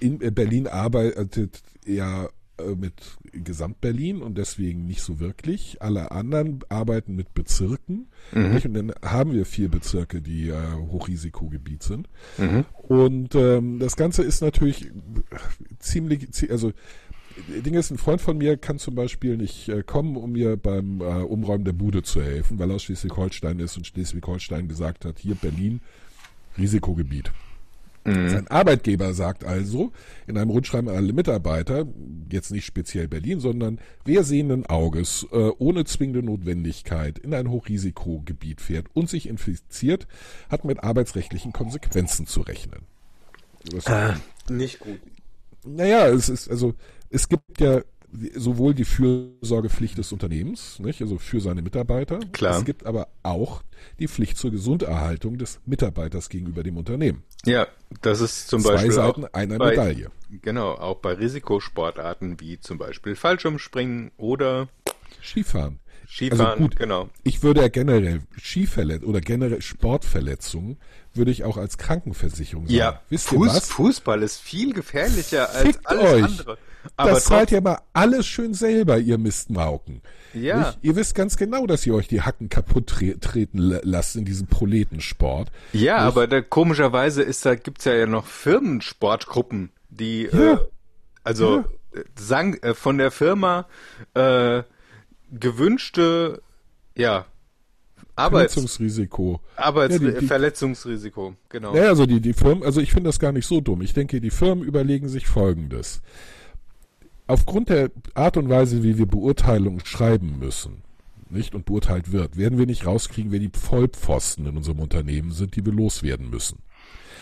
in 0.01 0.21
äh, 0.21 0.31
Berlin 0.31 0.67
arbeitet 0.67 1.63
ja 1.87 2.29
äh, 2.59 2.75
mit 2.77 2.93
Gesamtberlin 3.33 4.21
und 4.23 4.37
deswegen 4.37 4.87
nicht 4.87 5.03
so 5.03 5.19
wirklich. 5.21 5.81
Alle 5.81 6.11
anderen 6.11 6.61
arbeiten 6.69 7.17
mit 7.17 7.33
Bezirken. 7.35 8.09
Nicht? 8.53 8.67
Und 8.67 8.75
dann 8.75 8.93
haben 9.03 9.33
wir 9.33 9.47
vier 9.47 9.69
Bezirke, 9.71 10.21
die 10.21 10.49
äh, 10.49 10.55
Hochrisikogebiet 10.91 11.83
sind. 11.83 12.09
Und 12.89 13.35
ähm, 13.35 13.79
das 13.79 13.97
Ganze 13.97 14.23
ist 14.23 14.43
natürlich 14.43 14.91
ziemlich, 15.79 16.29
zie- 16.31 16.51
also 16.51 16.73
Ding 17.65 17.75
ist, 17.75 17.91
ein 17.91 17.97
Freund 17.97 18.21
von 18.21 18.37
mir 18.37 18.59
kann 18.59 18.79
zum 18.79 18.95
Beispiel 18.95 19.37
nicht 19.39 19.69
äh, 19.71 19.83
kommen, 19.83 20.17
um 20.17 20.33
mir 20.33 20.57
beim 20.59 21.01
äh, 21.01 21.05
Umräumen 21.23 21.65
der 21.65 21.73
Bude 21.73 22.03
zu 22.03 22.21
helfen, 22.21 22.59
weil 22.59 22.71
er 22.71 22.75
aus 22.75 22.83
Schleswig-Holstein 22.83 23.61
ist 23.61 23.77
und 23.79 23.87
Schleswig-Holstein 23.87 24.69
gesagt 24.69 25.07
hat, 25.07 25.19
hier 25.19 25.37
Berlin, 25.37 25.81
Risikogebiet. 26.59 27.33
Sein 28.05 28.49
Arbeitgeber 28.49 29.13
sagt 29.13 29.45
also 29.45 29.93
in 30.27 30.39
einem 30.39 30.51
Rundschreiben 30.51 30.89
an 30.89 30.97
alle 30.97 31.13
Mitarbeiter, 31.13 31.87
jetzt 32.31 32.51
nicht 32.51 32.65
speziell 32.65 33.09
Berlin, 33.09 33.41
sondern 33.41 33.79
wer 34.07 34.25
sehenden 34.25 34.65
Auges 34.65 35.27
äh, 35.33 35.51
ohne 35.59 35.85
zwingende 35.85 36.23
Notwendigkeit 36.23 37.19
in 37.19 37.35
ein 37.35 37.51
Hochrisikogebiet 37.51 38.63
fährt 38.63 38.87
und 38.95 39.11
sich 39.11 39.29
infiziert, 39.29 40.07
hat 40.49 40.65
mit 40.65 40.83
arbeitsrechtlichen 40.83 41.53
Konsequenzen 41.53 42.27
zu 42.27 42.41
rechnen. 42.41 42.81
Das, 43.71 43.85
Nicht 44.49 44.81
gut. 44.81 45.01
naja, 45.67 46.09
es 46.09 46.31
ist, 46.31 46.49
also, 46.49 46.75
es 47.11 47.29
gibt 47.29 47.61
ja 47.61 47.83
sowohl 48.35 48.75
die 48.75 48.85
Fürsorgepflicht 48.85 49.97
des 49.99 50.13
Unternehmens, 50.13 50.79
nicht, 50.81 51.01
also 51.03 51.19
für 51.19 51.41
seine 51.41 51.63
Mitarbeiter. 51.63 52.19
Klar. 52.33 52.59
Es 52.59 52.65
gibt 52.65 52.85
aber 52.87 53.09
auch 53.23 53.63
die 53.99 54.09
Pflicht 54.09 54.37
zur 54.37 54.51
Gesunderhaltung 54.51 55.39
des 55.39 55.61
Mitarbeiters 55.67 56.29
gegenüber 56.29 56.63
dem 56.63 56.77
Unternehmen. 56.77 57.23
Ja, 57.45 57.67
das 58.03 58.21
ist 58.21 58.49
zum 58.49 58.61
Zwei 58.63 58.73
Beispiel 58.73 58.93
Seiten 58.93 59.25
auch 59.25 59.33
einer 59.33 59.59
bei, 59.59 59.71
Medaille. 59.71 60.11
Genau, 60.43 60.73
auch 60.73 60.97
bei 60.99 61.13
Risikosportarten 61.15 62.41
wie 62.41 62.59
zum 62.61 62.79
Beispiel 62.79 63.15
Fallschirmspringen 63.15 64.11
oder 64.17 64.69
Skifahren. 65.23 65.79
Skifahren, 66.09 66.47
Also 66.47 66.63
gut, 66.65 66.77
genau. 66.77 67.09
Ich 67.23 67.43
würde 67.45 67.61
ja 67.61 67.69
generell 67.69 68.23
Skiverletzungen 68.43 69.09
oder 69.09 69.21
generell 69.21 69.63
Sportverletzungen 69.63 70.79
würde 71.15 71.31
ich 71.31 71.45
auch 71.45 71.57
als 71.57 71.79
Krankenversicherung 71.79 72.67
sagen. 72.67 72.77
Ja, 72.77 73.01
Wisst 73.09 73.31
ihr 73.33 73.39
Fuß, 73.39 73.49
was? 73.49 73.69
Fußball 73.69 74.23
ist 74.23 74.41
viel 74.41 74.73
gefährlicher 74.73 75.51
als 75.51 75.63
Fickt 75.63 75.87
alles 75.87 76.05
euch. 76.13 76.25
andere. 76.25 76.59
Aber 76.97 77.11
das 77.11 77.25
zahlt 77.25 77.51
ja 77.51 77.61
mal 77.61 77.79
alles 77.93 78.27
schön 78.27 78.55
selber, 78.55 78.99
ihr 78.99 79.19
Mistmauken. 79.19 80.01
Ja. 80.33 80.59
Nicht? 80.59 80.79
Ihr 80.83 80.97
wisst 80.97 81.15
ganz 81.15 81.37
genau, 81.37 81.67
dass 81.67 81.85
ihr 81.87 81.95
euch 81.95 82.09
die 82.09 82.23
Hacken 82.23 82.49
kaputt 82.49 82.87
tre 82.87 83.19
treten 83.19 83.59
la- 83.59 83.81
lasst 83.83 84.17
in 84.17 84.25
diesem 84.25 84.47
Proletensport. 84.47 85.51
Ja, 85.73 85.97
Nicht? 85.97 86.03
aber 86.07 86.27
da, 86.27 86.41
komischerweise 86.41 87.23
ist 87.23 87.45
da 87.45 87.55
gibt's 87.57 87.85
ja, 87.85 87.95
ja 87.95 88.07
noch 88.07 88.27
Firmensportgruppen, 88.27 89.71
die 89.91 90.29
Ja. 90.33 90.55
äh, 90.55 90.59
also 91.25 91.65
äh, 91.93 92.01
sang, 92.19 92.55
äh, 92.63 92.75
von 92.75 92.97
der 92.99 93.11
Firma 93.11 93.67
äh, 94.15 94.63
gewünschte 95.33 96.43
ja 96.97 97.27
Arbeits 98.17 98.55
Verletzungsrisiko. 98.55 99.41
Arbeits 99.57 99.95
Ja, 99.95 99.99
die- 100.11 100.19
die- 100.21 100.27
Verletzungsrisiko, 100.27 101.35
genau. 101.49 101.73
Naja, 101.73 101.89
also 101.89 102.07
die, 102.07 102.21
die 102.21 102.35
Firmen, 102.35 102.63
also 102.65 102.81
ich 102.81 102.93
finde 102.93 103.09
das 103.09 103.19
gar 103.19 103.33
nicht 103.33 103.47
so 103.47 103.61
dumm. 103.61 103.81
Ich 103.83 103.95
denke, 103.95 104.21
die 104.21 104.31
Firmen 104.31 104.63
überlegen 104.65 105.09
sich 105.09 105.27
Folgendes. 105.27 106.03
Aufgrund 107.31 107.69
der 107.69 107.93
Art 108.15 108.37
und 108.37 108.49
Weise, 108.49 108.83
wie 108.83 108.99
wir 108.99 109.07
Beurteilungen 109.07 109.85
schreiben 109.85 110.41
müssen, 110.41 110.83
nicht 111.29 111.55
und 111.55 111.65
beurteilt 111.65 112.11
wird, 112.11 112.37
werden 112.37 112.59
wir 112.59 112.67
nicht 112.67 112.87
rauskriegen, 112.87 113.31
wer 113.31 113.39
die 113.39 113.53
Vollpfosten 113.55 114.47
in 114.47 114.57
unserem 114.57 114.81
Unternehmen 114.81 115.31
sind, 115.31 115.55
die 115.55 115.65
wir 115.65 115.73
loswerden 115.73 116.29
müssen. 116.29 116.59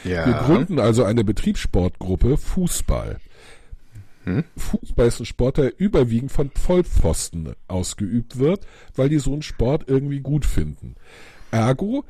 Ja. 0.05 0.25
Wir 0.25 0.33
gründen 0.33 0.79
also 0.79 1.05
eine 1.05 1.25
Betriebssportgruppe 1.25 2.39
Fußball. 2.39 3.19
Hm? 4.25 4.45
Fußball 4.57 5.09
ist 5.09 5.21
ein 5.21 5.27
Sport, 5.27 5.59
der 5.59 5.79
überwiegend 5.79 6.33
von 6.33 6.51
Vollpfosten 6.53 7.53
ausgeübt 7.67 8.39
wird, 8.39 8.67
weil 8.97 9.11
die 9.11 9.19
so 9.19 9.35
einen 9.35 9.43
Sport 9.43 9.85
irgendwie 9.89 10.21
gut 10.21 10.47
finden. 10.47 10.95
Ergo 11.51 12.05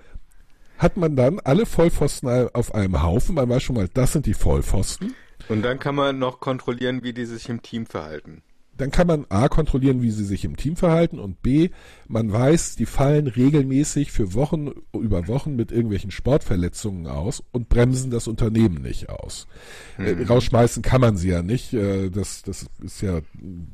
hat 0.77 0.97
man 0.97 1.17
dann 1.17 1.41
alle 1.41 1.67
Vollpfosten 1.67 2.49
auf 2.53 2.77
einem 2.77 3.03
Haufen. 3.03 3.35
Man 3.35 3.49
weiß 3.49 3.65
schon 3.65 3.75
mal, 3.75 3.89
das 3.93 4.13
sind 4.13 4.27
die 4.27 4.35
Vollpfosten. 4.35 5.15
Und 5.49 5.63
dann 5.63 5.79
kann 5.79 5.95
man 5.95 6.19
noch 6.19 6.41
kontrollieren, 6.41 7.03
wie 7.03 7.13
die 7.13 7.25
sich 7.25 7.49
im 7.49 7.63
Team 7.63 7.87
verhalten. 7.87 8.43
Dann 8.79 8.93
kann 8.93 9.09
man 9.09 9.27
A 9.29 9.49
kontrollieren, 9.49 10.03
wie 10.03 10.13
sie 10.13 10.25
sich 10.25 10.45
im 10.45 10.57
Team 10.57 10.77
verhalten 10.77 11.19
und 11.19 11.43
B, 11.43 11.71
man 12.07 12.33
weiß, 12.33 12.77
die 12.77 12.87
fallen 12.87 13.27
regelmäßig 13.27 14.13
für 14.13 14.35
Wochen 14.35 14.71
über 14.93 15.27
Wochen 15.27 15.57
mit 15.57 15.73
irgendwelchen 15.73 16.13
Sportverletzungen 16.13 17.09
aus 17.09 17.43
und 17.51 17.69
bremsen 17.69 18.13
das 18.13 18.29
Unternehmen 18.29 18.81
nicht 18.81 19.11
aus. 19.11 19.49
Äh, 19.99 20.23
rausschmeißen 20.23 20.83
kann 20.83 21.01
man 21.01 21.17
sie 21.17 21.31
ja 21.31 21.43
nicht. 21.43 21.75
Äh, 21.75 22.11
das, 22.11 22.43
das 22.43 22.67
ist 22.81 23.03
ja, 23.03 23.21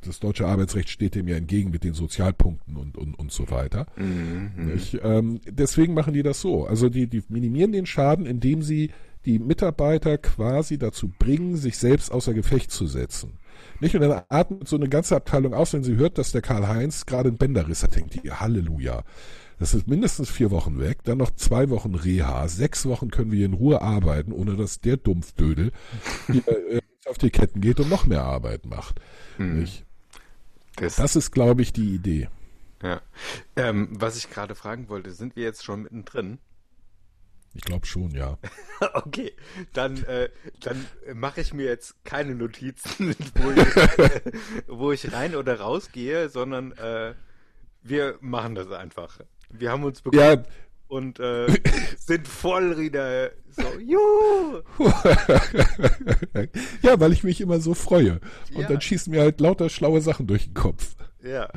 das 0.00 0.20
deutsche 0.20 0.46
Arbeitsrecht 0.46 0.88
steht 0.88 1.14
dem 1.14 1.28
ja 1.28 1.36
entgegen 1.36 1.70
mit 1.70 1.84
den 1.84 1.92
Sozialpunkten 1.92 2.76
und, 2.78 2.96
und, 2.96 3.14
und 3.18 3.30
so 3.30 3.50
weiter. 3.50 3.86
Nicht? 4.56 4.98
Ähm, 5.02 5.38
deswegen 5.46 5.92
machen 5.92 6.14
die 6.14 6.22
das 6.22 6.40
so. 6.40 6.66
Also 6.66 6.88
die, 6.88 7.08
die 7.08 7.22
minimieren 7.28 7.72
den 7.72 7.84
Schaden, 7.84 8.24
indem 8.24 8.62
sie 8.62 8.90
die 9.26 9.38
Mitarbeiter 9.38 10.18
quasi 10.18 10.78
dazu 10.78 11.08
bringen, 11.18 11.56
sich 11.56 11.78
selbst 11.78 12.12
außer 12.12 12.34
Gefecht 12.34 12.70
zu 12.70 12.86
setzen. 12.86 13.38
Nicht? 13.80 13.94
Und 13.94 14.02
dann 14.02 14.22
atmet 14.28 14.68
so 14.68 14.76
eine 14.76 14.88
ganze 14.88 15.16
Abteilung 15.16 15.54
aus, 15.54 15.72
wenn 15.72 15.84
sie 15.84 15.96
hört, 15.96 16.18
dass 16.18 16.32
der 16.32 16.42
Karl-Heinz 16.42 17.06
gerade 17.06 17.28
einen 17.28 17.38
Bänderriss 17.38 17.82
hat, 17.82 17.96
denkt 17.96 18.14
die, 18.14 18.30
Halleluja. 18.30 19.04
Das 19.58 19.72
ist 19.72 19.86
mindestens 19.86 20.30
vier 20.30 20.50
Wochen 20.50 20.80
weg, 20.80 21.04
dann 21.04 21.18
noch 21.18 21.30
zwei 21.30 21.70
Wochen 21.70 21.94
Reha, 21.94 22.48
sechs 22.48 22.86
Wochen 22.86 23.10
können 23.10 23.30
wir 23.30 23.46
in 23.46 23.54
Ruhe 23.54 23.80
arbeiten, 23.82 24.32
ohne 24.32 24.56
dass 24.56 24.80
der 24.80 24.96
Dumpfdödel 24.96 25.70
hier, 26.26 26.48
äh, 26.70 26.80
auf 27.06 27.18
die 27.18 27.30
Ketten 27.30 27.60
geht 27.60 27.78
und 27.80 27.88
noch 27.88 28.06
mehr 28.06 28.24
Arbeit 28.24 28.66
macht. 28.66 29.00
Nicht? 29.38 29.84
Das, 30.76 30.96
Das 30.96 31.14
ist, 31.16 31.30
glaube 31.30 31.62
ich, 31.62 31.72
die 31.72 31.94
Idee. 31.94 32.28
ja. 32.82 33.00
Ähm, 33.56 33.88
was 33.92 34.16
ich 34.16 34.28
gerade 34.30 34.54
fragen 34.54 34.88
wollte, 34.88 35.12
sind 35.12 35.36
wir 35.36 35.44
jetzt 35.44 35.64
schon 35.64 35.82
mittendrin? 35.82 36.38
Ich 37.54 37.62
glaube 37.62 37.86
schon, 37.86 38.10
ja. 38.12 38.38
Okay, 38.94 39.32
dann, 39.72 40.02
äh, 40.04 40.28
dann 40.60 40.84
mache 41.14 41.40
ich 41.40 41.54
mir 41.54 41.66
jetzt 41.66 42.04
keine 42.04 42.34
Notizen, 42.34 43.14
wo 43.36 43.50
ich, 43.50 43.66
wo 44.66 44.92
ich 44.92 45.12
rein 45.12 45.34
oder 45.36 45.60
rausgehe, 45.60 46.28
sondern 46.28 46.72
äh, 46.72 47.14
wir 47.82 48.16
machen 48.20 48.54
das 48.54 48.70
einfach. 48.72 49.20
Wir 49.50 49.70
haben 49.70 49.84
uns 49.84 50.02
bekommen 50.02 50.20
Ja, 50.22 50.42
und 50.88 51.20
äh, 51.20 51.46
sind 51.98 52.26
voll 52.28 52.76
wieder 52.78 53.30
so, 53.50 53.62
juhu! 53.78 54.62
ja, 56.82 56.98
weil 57.00 57.12
ich 57.12 57.24
mich 57.24 57.40
immer 57.40 57.60
so 57.60 57.74
freue. 57.74 58.20
Und 58.54 58.62
Ja. 58.62 58.68
dann 58.68 58.80
schießen 58.80 59.12
mir 59.12 59.20
halt 59.22 59.40
lauter 59.40 59.68
schlaue 59.68 60.00
Sachen 60.00 60.26
durch 60.26 60.44
den 60.46 60.54
Kopf. 60.54 60.94
Ja. 61.22 61.48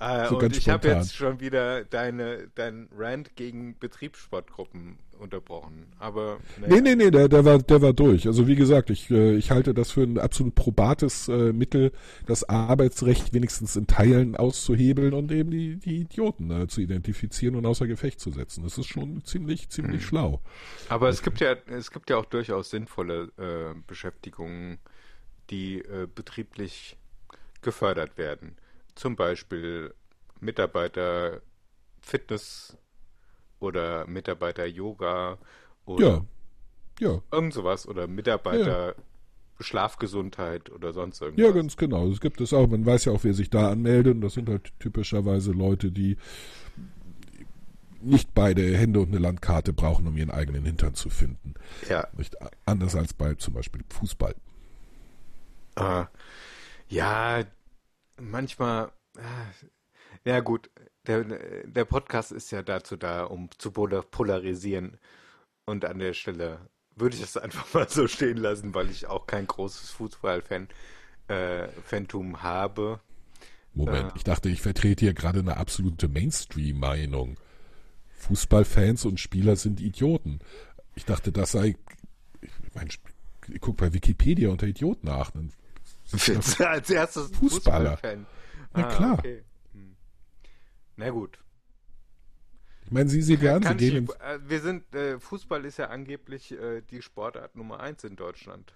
Äh, 0.00 0.28
So 0.28 0.38
und 0.38 0.56
ich 0.56 0.68
habe 0.68 0.88
jetzt 0.88 1.14
schon 1.14 1.40
wieder 1.40 1.84
deine, 1.84 2.48
dein 2.54 2.88
Rant 2.96 3.36
gegen 3.36 3.78
Betriebssportgruppen 3.78 4.98
unterbrochen. 5.22 5.86
Aber 5.98 6.38
Nee, 6.66 6.80
nee, 6.80 6.94
nee, 6.96 7.10
der, 7.10 7.28
der, 7.28 7.44
war, 7.44 7.58
der 7.58 7.80
war 7.82 7.92
durch. 7.92 8.26
Also 8.26 8.46
wie 8.48 8.56
gesagt, 8.56 8.90
ich, 8.90 9.10
äh, 9.10 9.34
ich 9.36 9.50
halte 9.50 9.72
das 9.74 9.92
für 9.92 10.02
ein 10.02 10.18
absolut 10.18 10.54
probates 10.54 11.28
äh, 11.28 11.52
Mittel, 11.52 11.92
das 12.26 12.48
Arbeitsrecht 12.48 13.32
wenigstens 13.32 13.76
in 13.76 13.86
Teilen 13.86 14.36
auszuhebeln 14.36 15.14
und 15.14 15.32
eben 15.32 15.50
die, 15.50 15.76
die 15.76 16.00
Idioten 16.02 16.50
äh, 16.50 16.66
zu 16.68 16.80
identifizieren 16.80 17.56
und 17.56 17.66
außer 17.66 17.86
Gefecht 17.86 18.20
zu 18.20 18.30
setzen. 18.30 18.64
Das 18.64 18.78
ist 18.78 18.86
schon 18.88 19.24
ziemlich, 19.24 19.68
ziemlich 19.70 20.02
Mhm. 20.02 20.06
schlau. 20.06 20.40
Aber 20.88 21.08
es 21.08 21.22
gibt 21.22 21.40
ja, 21.40 21.54
es 21.70 21.90
gibt 21.90 22.10
ja 22.10 22.16
auch 22.16 22.26
durchaus 22.26 22.70
sinnvolle 22.70 23.30
äh, 23.38 23.74
Beschäftigungen, 23.86 24.78
die 25.50 25.78
äh, 25.80 26.06
betrieblich 26.12 26.96
gefördert 27.62 28.18
werden. 28.18 28.56
Zum 28.94 29.16
Beispiel 29.16 29.94
Mitarbeiter 30.40 31.40
Fitness 32.00 32.76
oder 33.62 34.06
Mitarbeiter 34.06 34.66
Yoga 34.66 35.38
oder 35.84 36.26
Ja, 37.00 37.08
ja, 37.08 37.22
irgend 37.30 37.54
sowas 37.54 37.86
oder 37.86 38.06
Mitarbeiter 38.06 38.94
Schlafgesundheit 39.60 40.70
oder 40.70 40.92
sonst 40.92 41.20
irgendwas. 41.20 41.46
ja, 41.46 41.52
ganz 41.52 41.76
genau. 41.76 42.08
Das 42.08 42.20
gibt 42.20 42.40
es 42.40 42.52
auch. 42.52 42.66
Man 42.66 42.84
weiß 42.84 43.04
ja 43.04 43.12
auch, 43.12 43.22
wer 43.24 43.34
sich 43.34 43.50
da 43.50 43.70
anmeldet. 43.70 44.14
Und 44.16 44.20
das 44.22 44.34
sind 44.34 44.48
halt 44.48 44.72
typischerweise 44.80 45.52
Leute, 45.52 45.92
die 45.92 46.16
nicht 48.00 48.34
beide 48.34 48.76
Hände 48.76 49.00
und 49.00 49.08
eine 49.08 49.18
Landkarte 49.18 49.72
brauchen, 49.72 50.06
um 50.08 50.16
ihren 50.16 50.30
eigenen 50.30 50.64
Hintern 50.64 50.94
zu 50.94 51.08
finden. 51.08 51.54
Ja. 51.88 52.08
Nicht 52.16 52.36
anders 52.66 52.96
als 52.96 53.14
bei 53.14 53.34
zum 53.34 53.54
Beispiel 53.54 53.82
Fußball. 53.88 54.34
Äh, 55.76 56.04
ja, 56.88 57.44
manchmal. 58.20 58.90
Äh, 59.16 60.28
ja, 60.28 60.40
gut. 60.40 60.70
Der, 61.06 61.24
der 61.64 61.84
Podcast 61.84 62.30
ist 62.32 62.52
ja 62.52 62.62
dazu 62.62 62.96
da, 62.96 63.24
um 63.24 63.48
zu 63.58 63.70
polar- 63.72 64.02
polarisieren. 64.02 64.98
Und 65.64 65.84
an 65.84 65.98
der 65.98 66.12
Stelle 66.12 66.58
würde 66.96 67.16
ich 67.16 67.22
das 67.22 67.36
einfach 67.42 67.72
mal 67.74 67.88
so 67.88 68.06
stehen 68.06 68.36
lassen, 68.36 68.74
weil 68.74 68.90
ich 68.90 69.06
auch 69.06 69.26
kein 69.26 69.46
großes 69.46 69.90
Fußballfan 69.90 70.68
äh, 71.28 71.68
Phantom 71.84 72.42
habe. 72.42 73.00
Moment, 73.74 74.10
Ja. 74.10 74.12
ich 74.16 74.24
dachte, 74.24 74.48
ich 74.48 74.60
vertrete 74.60 75.06
hier 75.06 75.14
gerade 75.14 75.38
eine 75.40 75.56
absolute 75.56 76.06
Mainstream-Meinung. 76.08 77.36
Fußballfans 78.16 79.04
und 79.06 79.18
Spieler 79.18 79.56
sind 79.56 79.80
Idioten. 79.80 80.38
Ich 80.94 81.04
dachte, 81.04 81.32
das 81.32 81.52
sei. 81.52 81.76
Ich 82.40 82.50
mein, 82.74 82.88
guck 83.60 83.78
bei 83.78 83.92
Wikipedia 83.92 84.50
unter 84.50 84.66
Idiot 84.66 85.02
nach. 85.02 85.32
Als 86.58 86.90
erstes 86.90 87.30
Fußballer. 87.36 87.92
Fußballfan. 87.96 88.26
Na 88.74 88.82
klar. 88.84 89.18
Okay. 89.18 89.42
Na 91.02 91.10
gut. 91.10 91.38
Ich 92.84 92.92
meine, 92.92 93.08
Sie 93.08 93.34
ja 93.34 93.56
an, 93.56 93.62
Sie 93.62 93.74
gehen 93.90 94.04
ich, 94.04 94.20
äh, 94.20 94.38
wir 94.48 94.60
sind, 94.60 94.94
äh, 94.94 95.18
Fußball 95.18 95.64
ist 95.64 95.78
ja 95.78 95.88
angeblich 95.88 96.52
äh, 96.52 96.82
die 96.82 97.02
Sportart 97.02 97.56
Nummer 97.56 97.80
eins 97.80 98.04
in 98.04 98.14
Deutschland. 98.16 98.74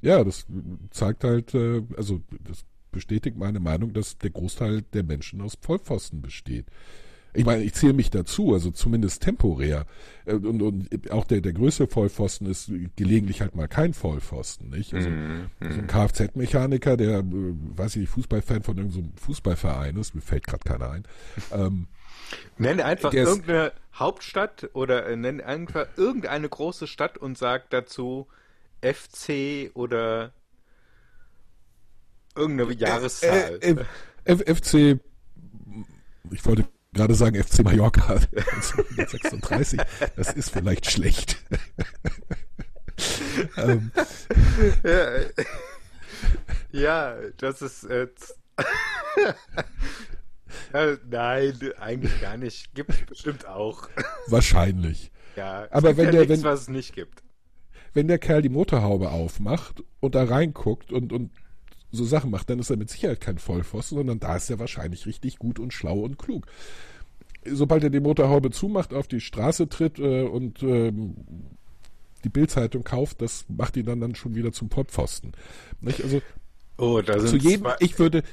Ja, 0.00 0.24
das 0.24 0.46
zeigt 0.90 1.22
halt, 1.22 1.54
äh, 1.54 1.82
also 1.96 2.20
das 2.40 2.64
bestätigt 2.90 3.36
meine 3.36 3.60
Meinung, 3.60 3.92
dass 3.92 4.18
der 4.18 4.30
Großteil 4.30 4.82
der 4.82 5.04
Menschen 5.04 5.40
aus 5.40 5.56
Vollpfosten 5.60 6.20
besteht. 6.20 6.66
Ich 7.36 7.44
meine, 7.44 7.62
ich 7.64 7.74
zähle 7.74 7.92
mich 7.94 8.10
dazu, 8.10 8.52
also 8.54 8.70
zumindest 8.70 9.22
temporär. 9.22 9.86
Äh, 10.24 10.34
Und, 10.34 10.62
und 10.62 11.10
auch 11.10 11.24
der, 11.24 11.40
der 11.40 11.52
größte 11.52 11.86
Vollpfosten 11.88 12.46
ist 12.46 12.70
gelegentlich 12.96 13.40
halt 13.40 13.54
mal 13.56 13.66
kein 13.68 13.92
Vollpfosten, 13.92 14.70
nicht? 14.70 14.94
Also 14.94 15.08
Mhm. 15.10 15.50
so 15.60 15.66
ein 15.80 15.86
Kfz-Mechaniker, 15.86 16.96
der, 16.96 17.18
äh, 17.18 17.22
weiß 17.24 17.96
ich 17.96 18.02
nicht, 18.02 18.10
Fußballfan 18.10 18.62
von 18.62 18.76
irgendeinem 18.78 19.12
Fußballverein 19.16 19.96
ist, 19.96 20.14
mir 20.14 20.20
fällt 20.20 20.46
gerade 20.46 20.64
keiner 20.64 20.90
ein. 20.90 21.04
Ähm, 21.52 21.86
Nenn 22.56 22.80
einfach 22.80 23.10
Der 23.10 23.24
ist- 23.24 23.28
irgendeine 23.28 23.72
Hauptstadt 23.94 24.70
oder 24.72 25.06
äh, 25.06 25.14
nenn 25.16 25.40
einfach 25.40 25.86
irgendeine 25.96 26.48
große 26.48 26.86
Stadt 26.86 27.18
und 27.18 27.36
sag 27.36 27.68
dazu 27.70 28.26
FC 28.80 29.70
oder 29.74 30.32
irgendeine 32.34 32.72
Jahreszahl. 32.72 33.58
Äh, 33.60 33.76
äh, 34.24 34.54
FC, 34.54 34.98
ich 36.30 36.44
wollte 36.46 36.64
gerade 36.94 37.14
sagen 37.14 37.42
FC 37.42 37.62
Mallorca 37.64 38.14
1936, 38.14 39.80
das 40.16 40.32
ist 40.32 40.50
vielleicht 40.50 40.90
schlecht. 40.90 41.36
ähm, 43.56 43.90
ja, 44.82 45.20
ja, 46.72 47.16
das 47.38 47.62
ist 47.62 47.80
z- 47.80 48.34
äh, 50.72 50.96
nein, 51.08 51.58
eigentlich 51.80 52.20
gar 52.20 52.36
nicht. 52.36 52.74
Gibt 52.74 52.90
es 52.90 53.06
bestimmt 53.06 53.46
auch. 53.46 53.88
wahrscheinlich. 54.28 55.10
Ja, 55.36 55.66
Aber 55.70 55.96
wenn 55.96 56.06
ja 56.06 56.10
der- 56.12 56.20
nichts, 56.26 56.44
wenn- 56.44 56.50
was 56.50 56.62
es 56.62 56.68
nicht 56.68 56.94
gibt. 56.94 57.22
Wenn 57.92 58.08
der 58.08 58.18
Kerl 58.18 58.42
die 58.42 58.48
Motorhaube 58.48 59.10
aufmacht 59.10 59.82
und 60.00 60.14
da 60.16 60.24
reinguckt 60.24 60.92
und, 60.92 61.12
und 61.12 61.30
so 61.94 62.04
Sachen 62.04 62.30
macht, 62.30 62.50
dann 62.50 62.58
ist 62.58 62.70
er 62.70 62.76
mit 62.76 62.90
Sicherheit 62.90 63.20
kein 63.20 63.38
Vollpfosten, 63.38 63.98
sondern 63.98 64.20
da 64.20 64.36
ist 64.36 64.50
er 64.50 64.58
wahrscheinlich 64.58 65.06
richtig 65.06 65.38
gut 65.38 65.58
und 65.58 65.72
schlau 65.72 66.00
und 66.00 66.18
klug. 66.18 66.46
Sobald 67.46 67.84
er 67.84 67.90
die 67.90 68.00
Motorhaube 68.00 68.50
zumacht, 68.50 68.94
auf 68.94 69.06
die 69.06 69.20
Straße 69.20 69.68
tritt 69.68 69.98
äh, 69.98 70.22
und 70.22 70.62
ähm, 70.62 71.14
die 72.24 72.30
Bildzeitung 72.30 72.84
kauft, 72.84 73.20
das 73.20 73.44
macht 73.48 73.76
ihn 73.76 73.84
dann, 73.84 74.00
dann 74.00 74.14
schon 74.14 74.34
wieder 74.34 74.52
zum 74.52 74.70
Vollpfosten. 74.70 75.32
Nicht? 75.80 76.02
Also 76.02 76.20
Oh, 76.76 77.00
da 77.00 77.18
sind 77.20 77.28
zu 77.28 77.36
jedem, 77.36 77.68
ich 77.78 77.98
würde, 77.98 78.24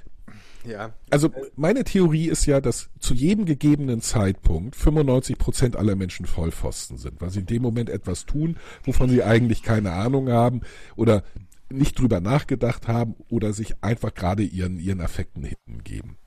ja, 0.66 0.94
also 1.10 1.30
meine 1.56 1.84
Theorie 1.84 2.28
ist 2.28 2.46
ja, 2.46 2.60
dass 2.60 2.90
zu 3.00 3.14
jedem 3.14 3.46
gegebenen 3.46 4.02
Zeitpunkt 4.02 4.76
95 4.76 5.38
Prozent 5.38 5.76
aller 5.76 5.96
Menschen 5.96 6.26
Vollpfosten 6.26 6.98
sind, 6.98 7.22
weil 7.22 7.30
sie 7.30 7.40
in 7.40 7.46
dem 7.46 7.62
Moment 7.62 7.90
etwas 7.90 8.26
tun, 8.26 8.58
wovon 8.84 9.10
sie 9.10 9.24
eigentlich 9.24 9.62
keine 9.62 9.92
Ahnung 9.92 10.30
haben 10.30 10.62
oder 10.96 11.24
nicht 11.72 12.00
drüber 12.00 12.20
nachgedacht 12.22 12.88
haben 12.88 13.16
oder 13.30 13.54
sich 13.54 13.84
einfach 13.84 14.14
gerade 14.14 14.44
ihren, 14.44 14.80
ihren 14.80 15.02
Affekten 15.02 15.48
hingeben. 15.68 16.18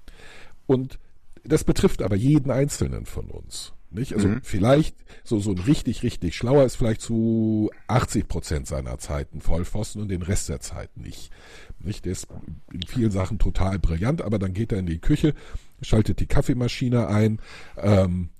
Und 0.66 0.98
das 1.44 1.64
betrifft 1.64 2.02
aber 2.02 2.16
jeden 2.16 2.50
Einzelnen 2.50 3.06
von 3.06 3.30
uns. 3.30 3.72
Nicht? 3.90 4.14
Also 4.14 4.26
Mhm. 4.26 4.40
vielleicht 4.42 4.96
so, 5.22 5.38
so 5.38 5.52
ein 5.52 5.58
richtig, 5.58 6.02
richtig 6.02 6.34
schlauer 6.34 6.64
ist 6.64 6.74
vielleicht 6.74 7.00
zu 7.00 7.70
80 7.86 8.26
Prozent 8.26 8.66
seiner 8.66 8.98
Zeit 8.98 9.32
ein 9.32 9.40
Vollpfosten 9.40 10.02
und 10.02 10.08
den 10.08 10.22
Rest 10.22 10.48
der 10.48 10.58
Zeit 10.60 10.96
nicht. 10.96 11.30
Nicht? 11.78 12.04
Der 12.04 12.12
ist 12.12 12.26
in 12.72 12.82
vielen 12.82 13.12
Sachen 13.12 13.38
total 13.38 13.78
brillant, 13.78 14.20
aber 14.22 14.40
dann 14.40 14.52
geht 14.52 14.72
er 14.72 14.78
in 14.80 14.86
die 14.86 14.98
Küche, 14.98 15.34
schaltet 15.80 16.18
die 16.18 16.26
Kaffeemaschine 16.26 17.06
ein, 17.06 17.38
ähm, 17.76 18.30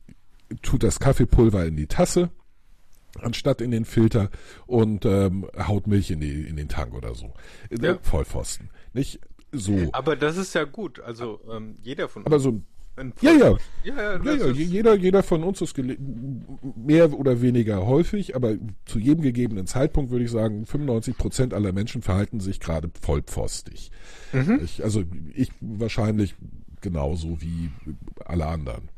tut 0.62 0.82
das 0.82 0.99
Kaffeepulver 0.99 1.64
in 1.66 1.76
die 1.76 1.87
Tasse, 1.87 2.30
anstatt 3.21 3.61
in 3.61 3.71
den 3.71 3.85
Filter 3.85 4.30
und 4.66 5.04
ähm, 5.04 5.47
haut 5.56 5.87
Milch 5.87 6.11
in, 6.11 6.21
die, 6.21 6.42
in 6.42 6.56
den 6.56 6.68
Tank 6.68 6.94
oder 6.94 7.14
so. 7.14 7.33
Äh, 7.71 7.76
Ja. 7.85 7.99
Vollpfosten. 8.02 8.71
Nicht 8.92 9.21
so. 9.52 9.76
Aber 9.92 10.16
das 10.16 10.37
ist 10.37 10.54
ja 10.54 10.64
gut. 10.64 11.00
Also 11.00 11.40
ähm, 11.50 11.76
jeder 11.83 12.09
von 12.09 12.26
Aber 12.26 12.38
so 12.38 12.50
ein 12.50 12.66
ein 12.97 13.12
Ja, 13.23 13.33
ja. 13.33 13.56
Ja, 13.83 14.16
ja, 14.23 14.35
Ja, 14.37 14.47
jeder, 14.52 14.94
jeder 14.94 15.25
von 15.25 15.42
uns 15.42 15.61
ist 15.61 15.76
mehr 16.76 17.12
oder 17.12 17.42
weniger 17.42 17.85
häufig, 17.87 18.37
aber 18.37 18.54
zu 18.87 19.00
jedem 19.00 19.23
gegebenen 19.23 19.66
Zeitpunkt 19.66 20.12
würde 20.12 20.25
ich 20.25 20.30
sagen, 20.30 20.64
95 20.64 21.16
Prozent 21.16 21.54
aller 21.54 21.73
Menschen 21.73 22.02
verhalten 22.02 22.38
sich 22.38 22.61
gerade 22.61 22.90
vollpfostig. 23.02 23.90
Mhm. 24.33 24.61
Ich, 24.62 24.85
also 24.85 25.02
ich 25.35 25.50
wahrscheinlich 25.61 26.37
genauso 26.83 27.40
wie 27.40 27.71
alle 28.25 28.47
anderen. 28.47 28.88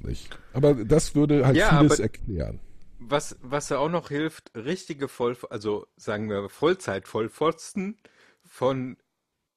Nicht? 0.00 0.28
Aber 0.52 0.74
das 0.84 1.14
würde 1.14 1.46
halt 1.46 1.56
vieles 1.56 1.92
aber- 1.92 2.00
erklären. 2.02 2.60
Was, 2.98 3.36
was 3.40 3.68
ja 3.68 3.78
auch 3.78 3.88
noch 3.90 4.08
hilft, 4.08 4.50
richtige 4.56 5.08
Voll, 5.08 5.36
also 5.50 5.86
sagen 5.96 6.28
wir 6.28 6.48
Vollzeit-Vollpfosten 6.48 7.96
von, 8.44 8.96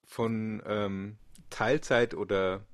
von 0.06 0.62
ähm, 0.66 1.18
Teilzeit 1.50 2.14
oder 2.14 2.66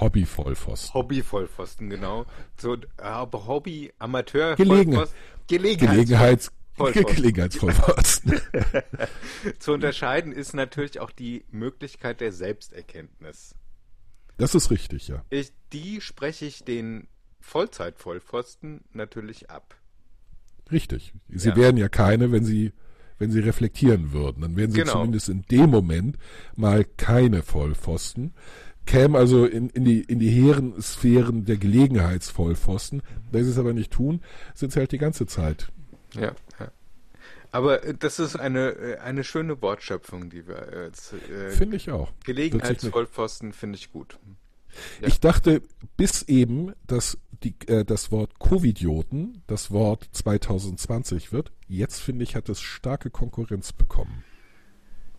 Hobby-Vollpfosten. 0.00 0.94
Hobby-Vollpfosten, 0.94 1.90
genau. 1.90 2.26
So, 2.56 2.76
aber 2.96 3.46
Hobby, 3.46 3.92
Amateur, 3.98 4.56
Gelegen- 4.56 5.06
Gelegenheits 5.48 5.92
Gelegenheits 5.92 6.52
Vollpfosten. 6.74 7.16
Gelegenheitsvollpfosten. 7.16 8.40
Zu 9.58 9.72
unterscheiden 9.72 10.32
ist 10.32 10.54
natürlich 10.54 11.00
auch 11.00 11.10
die 11.10 11.44
Möglichkeit 11.50 12.20
der 12.20 12.32
Selbsterkenntnis. 12.32 13.54
Das 14.38 14.54
ist 14.54 14.70
richtig, 14.70 15.08
ja. 15.08 15.24
Ich, 15.28 15.52
die 15.72 16.00
spreche 16.00 16.46
ich 16.46 16.64
den 16.64 17.06
Vollzeit-Vollpfosten 17.42 18.80
natürlich 18.92 19.50
ab. 19.50 19.76
Richtig. 20.70 21.12
Sie 21.28 21.50
Ja. 21.50 21.56
wären 21.56 21.76
ja 21.76 21.88
keine, 21.88 22.32
wenn 22.32 22.44
sie, 22.44 22.72
wenn 23.18 23.30
sie 23.30 23.40
reflektieren 23.40 24.12
würden. 24.12 24.40
Dann 24.42 24.56
wären 24.56 24.70
sie 24.70 24.78
Genau. 24.80 24.92
zumindest 24.92 25.28
in 25.28 25.42
dem 25.50 25.70
Moment 25.70 26.16
mal 26.56 26.84
keine 26.96 27.42
Vollpfosten. 27.42 28.32
Kämen 28.86 29.14
also 29.16 29.44
in, 29.46 29.68
in, 29.70 29.84
die, 29.84 30.00
in 30.00 30.18
die 30.18 30.30
hehren 30.30 30.80
Sphären 30.82 31.44
der 31.44 31.56
Gelegenheitsvollpfosten. 31.56 33.02
Da 33.30 33.42
sie 33.42 33.50
es 33.50 33.58
aber 33.58 33.72
nicht 33.72 33.92
tun, 33.92 34.22
sind 34.54 34.72
sie 34.72 34.80
halt 34.80 34.92
die 34.92 34.98
ganze 34.98 35.26
Zeit. 35.26 35.70
Ja, 36.14 36.34
ja. 36.58 36.72
Aber 37.52 37.84
äh, 37.84 37.94
das 37.94 38.18
ist 38.18 38.34
eine, 38.36 38.70
äh, 38.70 38.98
eine 38.98 39.24
schöne 39.24 39.60
Wortschöpfung, 39.62 40.30
die 40.30 40.48
wir 40.48 40.84
jetzt. 40.86 41.12
Äh, 41.12 41.50
Finde 41.50 41.76
ich 41.76 41.90
auch. 41.90 42.10
Gelegenheitsvollpfosten 42.24 43.52
finde 43.52 43.76
ich 43.78 43.92
gut. 43.92 44.18
Ja. 45.00 45.08
Ich 45.08 45.20
dachte 45.20 45.62
bis 45.96 46.22
eben, 46.22 46.72
dass 46.86 47.18
die, 47.42 47.54
äh, 47.66 47.84
das 47.84 48.10
Wort 48.10 48.38
Covidioten 48.38 49.42
das 49.46 49.70
Wort 49.70 50.08
2020 50.12 51.32
wird. 51.32 51.52
Jetzt 51.68 52.00
finde 52.00 52.24
ich, 52.24 52.36
hat 52.36 52.48
es 52.48 52.60
starke 52.60 53.10
Konkurrenz 53.10 53.72
bekommen. 53.72 54.24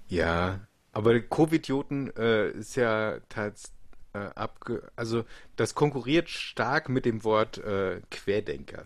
Ja, 0.08 0.68
aber 0.92 1.20
Covidioten 1.22 2.16
äh, 2.16 2.52
ist 2.52 2.76
ja 2.76 3.20
teils 3.30 3.74
äh, 4.14 4.20
abge. 4.36 4.92
Also, 4.96 5.26
das 5.56 5.76
konkurriert 5.76 6.30
stark 6.30 6.90
mit 6.90 7.06
dem 7.06 7.24
Wort 7.24 7.58
äh, 7.58 8.02
Querdenker. 8.12 8.86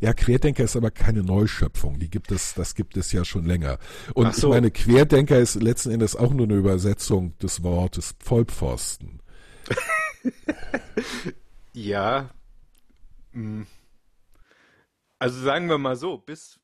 Ja, 0.00 0.12
Querdenker 0.14 0.64
ist 0.64 0.76
aber 0.76 0.90
keine 0.90 1.22
Neuschöpfung. 1.22 1.98
Die 1.98 2.10
gibt 2.10 2.32
es, 2.32 2.54
das 2.54 2.74
gibt 2.74 2.96
es 2.96 3.12
ja 3.12 3.24
schon 3.24 3.44
länger. 3.44 3.78
Und 4.14 4.34
so. 4.34 4.48
ich 4.48 4.54
meine, 4.54 4.70
Querdenker 4.70 5.38
ist 5.38 5.56
letzten 5.56 5.90
Endes 5.90 6.16
auch 6.16 6.32
nur 6.32 6.46
eine 6.46 6.54
Übersetzung 6.56 7.36
des 7.38 7.62
Wortes 7.62 8.14
Vollpfosten. 8.20 9.22
Ja. 11.72 12.30
mm. 13.32 13.62
Also 15.18 15.40
sagen 15.42 15.68
wir 15.68 15.78
mal 15.78 15.96
so, 15.96 16.18
bis 16.18 16.58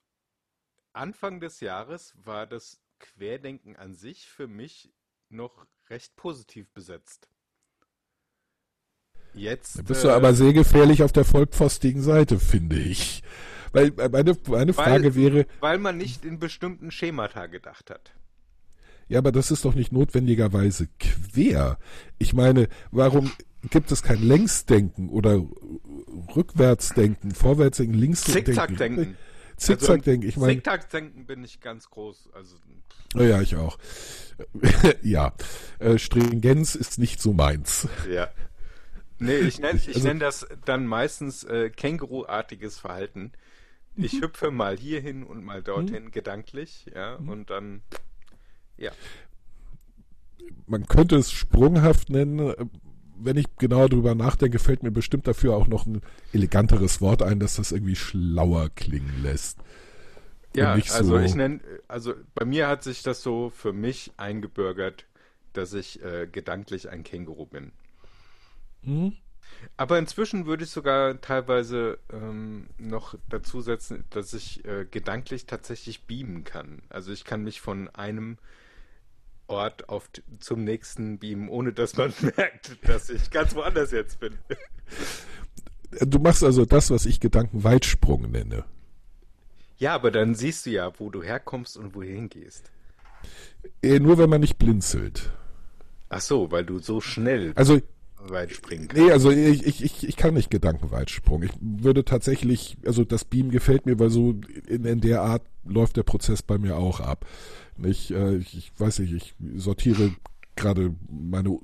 Anfang 0.93 1.41
des 1.41 1.61
Jahres 1.61 2.15
war 2.17 2.47
das 2.47 2.81
Querdenken 2.99 3.77
an 3.77 3.95
sich 3.95 4.27
für 4.27 4.49
mich 4.49 4.93
noch 5.29 5.67
recht 5.91 6.17
positiv 6.17 6.71
besetzt. 6.73 7.29
Jetzt 9.37 9.79
Da 9.79 9.83
bist 9.83 10.05
äh, 10.05 10.09
du 10.09 10.15
aber 10.15 10.35
sehr 10.35 10.53
gefährlich 10.53 11.03
auf 11.03 11.13
der 11.13 11.25
vollpfostigen 11.25 12.03
Seite, 12.03 12.39
finde 12.39 12.77
ich. 12.77 13.23
Weil 13.73 13.93
äh, 13.99 14.09
meine, 14.09 14.37
meine 14.49 14.73
Frage 14.73 15.15
wäre, 15.15 15.47
weil 15.61 15.79
man 15.79 15.99
nicht 15.99 16.25
in 16.25 16.39
bestimmten 16.39 16.91
Schemata 16.91 17.47
gedacht 17.47 17.91
hat. 17.91 18.15
ja, 19.09 19.19
aber 19.19 19.33
das 19.33 19.51
ist 19.51 19.65
doch 19.65 19.75
nicht 19.75 19.93
notwendigerweise 19.93 20.89
quer. 20.99 21.79
Ich 22.19 22.33
meine, 22.33 22.69
warum 22.91 23.31
gibt 23.71 23.93
es 23.93 24.03
kein 24.03 24.23
Längsdenken 24.23 25.11
oder 25.11 25.43
Rückwärtsdenken, 26.35 27.33
Vorwärtsdenken, 27.33 27.99
Linksdenken? 27.99 28.45
Zickzackdenken. 28.47 29.17
Zickzackdenken, 29.57 30.29
ich 30.29 30.37
meine, 30.37 30.55
Zickzackdenken 30.55 31.27
bin 31.27 31.43
ich 31.45 31.61
ganz 31.61 31.89
groß. 31.91 32.31
Also 32.35 32.57
ja, 33.15 33.41
ich 33.41 33.57
auch. 33.57 33.79
ja, 35.03 35.33
äh, 35.79 35.99
Stringenz 35.99 36.75
ist 36.75 36.99
nicht 36.99 37.23
so 37.23 37.33
meins. 37.33 37.89
Ja. 38.13 38.29
Nee, 39.19 39.37
ich 39.39 39.59
nenne 39.61 39.79
ich 39.79 39.89
Also- 39.95 40.09
nenn 40.09 40.19
das 40.19 40.47
dann 40.65 40.87
meistens 40.87 41.45
äh, 41.45 41.71
Känguruartiges 41.71 42.79
Verhalten. 42.79 43.33
Ich 43.97 44.15
Mhm. 44.15 44.23
hüpfe 44.23 44.51
mal 44.51 44.77
hierhin 44.77 45.23
und 45.25 45.43
mal 45.45 45.63
dorthin 45.63 46.11
gedanklich, 46.11 46.87
ja, 46.95 47.19
Mhm. 47.19 47.29
und 47.31 47.51
dann, 47.51 47.83
ja. 48.77 48.93
man 50.67 50.87
könnte 50.87 51.17
es 51.17 51.31
sprunghaft 51.33 52.11
nennen. 52.11 52.55
Wenn 53.19 53.37
ich 53.39 53.47
genau 53.57 53.89
drüber 53.89 54.15
nachdenke, 54.15 54.59
fällt 54.59 54.83
mir 54.83 54.91
bestimmt 54.91 55.27
dafür 55.27 55.57
auch 55.57 55.67
noch 55.69 55.87
ein 55.87 56.03
eleganteres 56.35 57.01
Wort 57.01 57.23
ein, 57.23 57.41
dass 57.41 57.57
das 57.57 57.73
irgendwie 57.73 57.97
schlauer 57.97 58.69
klingen 58.75 59.23
lässt. 59.23 59.59
Ja, 60.55 60.73
also 60.73 61.05
so- 61.05 61.19
ich 61.19 61.35
nenne, 61.35 61.61
also 61.89 62.15
bei 62.35 62.45
mir 62.45 62.69
hat 62.69 62.83
sich 62.83 63.03
das 63.03 63.23
so 63.23 63.51
für 63.51 63.73
mich 63.73 64.13
eingebürgert, 64.19 65.07
dass 65.55 65.73
ich 65.73 66.03
äh, 66.03 66.27
gedanklich 66.31 66.91
ein 66.91 67.03
Känguru 67.05 67.47
bin. 67.47 67.73
Mhm. 68.87 69.13
Aber 69.77 69.99
inzwischen 69.99 70.47
würde 70.47 70.65
ich 70.65 70.71
sogar 70.71 71.21
teilweise 71.21 71.99
ähm, 72.13 72.69
noch 72.79 73.15
dazu 73.29 73.61
setzen, 73.61 74.05
dass 74.11 74.33
ich 74.33 74.65
äh, 74.65 74.87
gedanklich 74.91 75.47
tatsächlich 75.47 76.05
beamen 76.05 76.45
kann. 76.45 76.83
Also 76.89 77.13
ich 77.13 77.25
kann 77.25 77.43
mich 77.43 77.61
von 77.61 77.89
einem 77.89 78.39
Ort 79.49 79.89
auf 79.89 80.11
zum 80.41 80.65
nächsten 80.65 81.19
beamen, 81.19 81.49
ohne 81.49 81.73
dass 81.73 81.97
man 81.97 82.13
merkt, 82.37 82.77
dass 82.89 83.11
ich 83.11 83.31
ganz 83.31 83.55
woanders 83.55 83.93
jetzt 83.93 84.21
bin. 84.21 84.39
Du 86.01 86.19
machst 86.19 86.43
also 86.43 86.65
das, 86.65 86.91
was 86.91 87.07
ich 87.07 87.21
Gedankenweitsprung 87.21 88.31
nenne. 88.31 88.65
Ja, 89.79 89.95
aber 89.95 90.11
dann 90.11 90.35
siehst 90.35 90.67
du 90.67 90.71
ja, 90.71 90.91
wo 90.99 91.11
du 91.11 91.23
herkommst 91.23 91.77
und 91.77 91.95
wohin 91.95 92.29
gehst. 92.29 92.71
Äh, 93.83 94.01
Nur 94.01 94.19
wenn 94.19 94.31
man 94.31 94.41
nicht 94.41 94.59
blinzelt. 94.59 95.31
Ach 96.09 96.21
so, 96.21 96.51
weil 96.51 96.65
du 96.65 96.79
so 96.79 97.01
schnell 97.01 97.53
Also, 97.57 97.81
weit 98.31 98.51
springen 98.53 98.89
kannst. 98.89 99.03
nee, 99.05 99.13
also 99.13 99.31
ich, 99.31 99.67
ich, 99.67 99.85
ich, 99.85 100.09
ich 100.09 100.17
kann 100.17 100.35
nicht 100.35 100.51
Gedankenweitsprung. 100.51 101.43
Ich 101.43 101.51
würde 101.61 102.05
tatsächlich, 102.05 102.77
also 102.87 103.05
das 103.05 103.25
Beam 103.25 103.51
gefällt 103.51 103.87
mir, 103.87 103.99
weil 103.99 104.11
so 104.11 104.35
in, 104.69 104.85
in 104.85 105.01
der 105.01 105.23
Art 105.23 105.43
läuft 105.65 105.97
der 105.97 106.03
Prozess 106.03 106.43
bei 106.43 106.59
mir 106.59 106.77
auch 106.77 107.01
ab. 107.01 107.27
Ich, 107.83 108.13
äh, 108.13 108.37
ich, 108.37 108.57
ich 108.57 108.73
weiß 108.79 109.01
nicht, 109.01 109.13
ich 109.13 109.35
sortiere 109.57 110.13
gerade 110.57 110.95
meine 111.11 111.59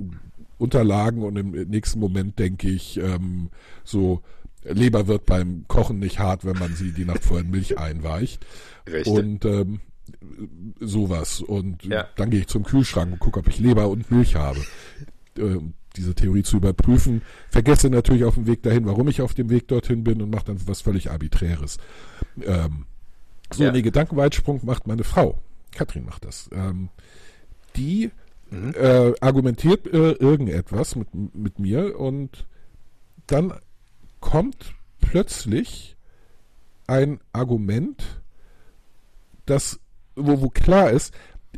Unterlagen 0.59 1.23
und 1.23 1.37
im 1.37 1.51
nächsten 1.51 1.99
Moment 1.99 2.39
denke 2.39 2.69
ich, 2.69 2.99
ähm, 2.99 3.51
so, 3.85 4.23
Leber 4.65 5.09
wird 5.09 5.27
beim 5.27 5.65
Kochen 5.67 5.99
nicht 5.99 6.19
hart, 6.21 6.45
wenn 6.45 6.59
man 6.59 6.75
sie 6.77 6.93
die 6.93 7.05
Nacht 7.05 7.25
vorher 7.25 7.45
in 7.45 7.51
Milch 7.51 7.79
einweicht. 7.79 8.47
Richtig. 8.87 9.13
Und 9.13 9.45
ähm, 9.45 9.81
sowas. 10.81 11.41
Und 11.41 11.85
Ja. 11.85 12.07
dann 12.17 12.31
gehe 12.31 12.41
ich 12.41 12.47
zum 12.49 12.63
Kühlschrank 12.63 13.13
und 13.13 13.19
gucke, 13.19 13.41
ob 13.41 13.49
ich 13.49 13.59
Leber 13.59 13.89
und 13.89 14.11
Milch 14.11 14.37
habe. 14.37 14.61
Ähm, 15.39 15.75
diese 15.93 16.15
Theorie 16.15 16.43
zu 16.43 16.57
überprüfen. 16.59 17.23
Vergesse 17.51 17.91
natürlich 17.91 18.25
auf 18.25 18.35
dem 18.35 18.47
Weg 18.47 18.63
dahin, 18.63 18.87
warum 18.87 19.09
ich 19.09 19.21
auf 19.23 19.35
dem 19.35 19.51
Weg 19.51 19.69
dorthin 19.69 20.05
bin 20.05 20.23
und 20.23 20.31
mache 20.31 20.47
dann 20.47 20.59
was 20.67 20.81
völlig 20.81 21.11
Arbiträres. 21.11 21.79
Ähm, 22.43 22.87
so, 23.53 23.65
Ja. 23.65 23.73
nee, 23.73 23.83
Gedankenweitsprung 23.83 24.61
macht 24.65 24.87
meine 24.87 25.05
Frau. 25.05 25.39
Katrin 25.73 26.05
macht 26.05 26.25
das. 26.25 26.49
Ähm, 26.53 26.89
die 27.77 28.11
Mhm. 28.51 28.75
äh, 28.75 29.13
argumentiert 29.23 29.87
äh, 29.87 30.13
irgendetwas 30.13 30.95
mit, 30.95 31.09
mit 31.35 31.59
mir 31.59 31.99
und 31.99 32.47
dann 33.27 33.55
kommt 34.21 34.75
plötzlich 35.01 35.97
ein 36.87 37.21
Argument, 37.33 38.21
das, 39.47 39.81
wo, 40.17 40.43
wo 40.43 40.49
klar 40.51 40.91
ist, 40.91 41.15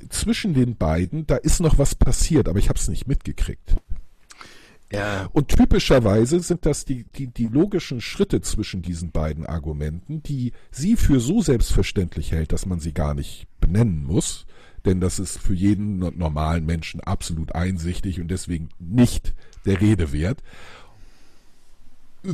zwischen 0.08 0.54
den 0.54 0.76
beiden, 0.76 1.26
da 1.26 1.34
ist 1.36 1.60
noch 1.60 1.78
was 1.78 1.94
passiert, 1.96 2.48
aber 2.48 2.58
ich 2.60 2.68
habe 2.68 2.78
es 2.78 2.86
nicht 2.88 3.06
mitgekriegt. 3.08 3.74
Ja. 4.92 5.28
Und 5.32 5.48
typischerweise 5.48 6.38
sind 6.40 6.66
das 6.66 6.84
die, 6.84 7.04
die, 7.16 7.26
die 7.26 7.48
logischen 7.48 8.00
Schritte 8.00 8.40
zwischen 8.42 8.82
diesen 8.82 9.10
beiden 9.10 9.44
Argumenten, 9.46 10.22
die 10.22 10.52
sie 10.70 10.96
für 10.96 11.18
so 11.20 11.40
selbstverständlich 11.42 12.30
hält, 12.32 12.52
dass 12.52 12.66
man 12.66 12.78
sie 12.80 12.92
gar 12.92 13.14
nicht 13.14 13.46
benennen 13.60 14.04
muss. 14.04 14.46
Denn 14.84 15.00
das 15.00 15.18
ist 15.18 15.38
für 15.38 15.54
jeden 15.54 15.98
no- 15.98 16.12
normalen 16.14 16.66
Menschen 16.66 17.00
absolut 17.00 17.54
einsichtig 17.54 18.20
und 18.20 18.28
deswegen 18.28 18.68
nicht 18.78 19.32
der 19.64 19.80
Rede 19.80 20.12
wert. 20.12 20.42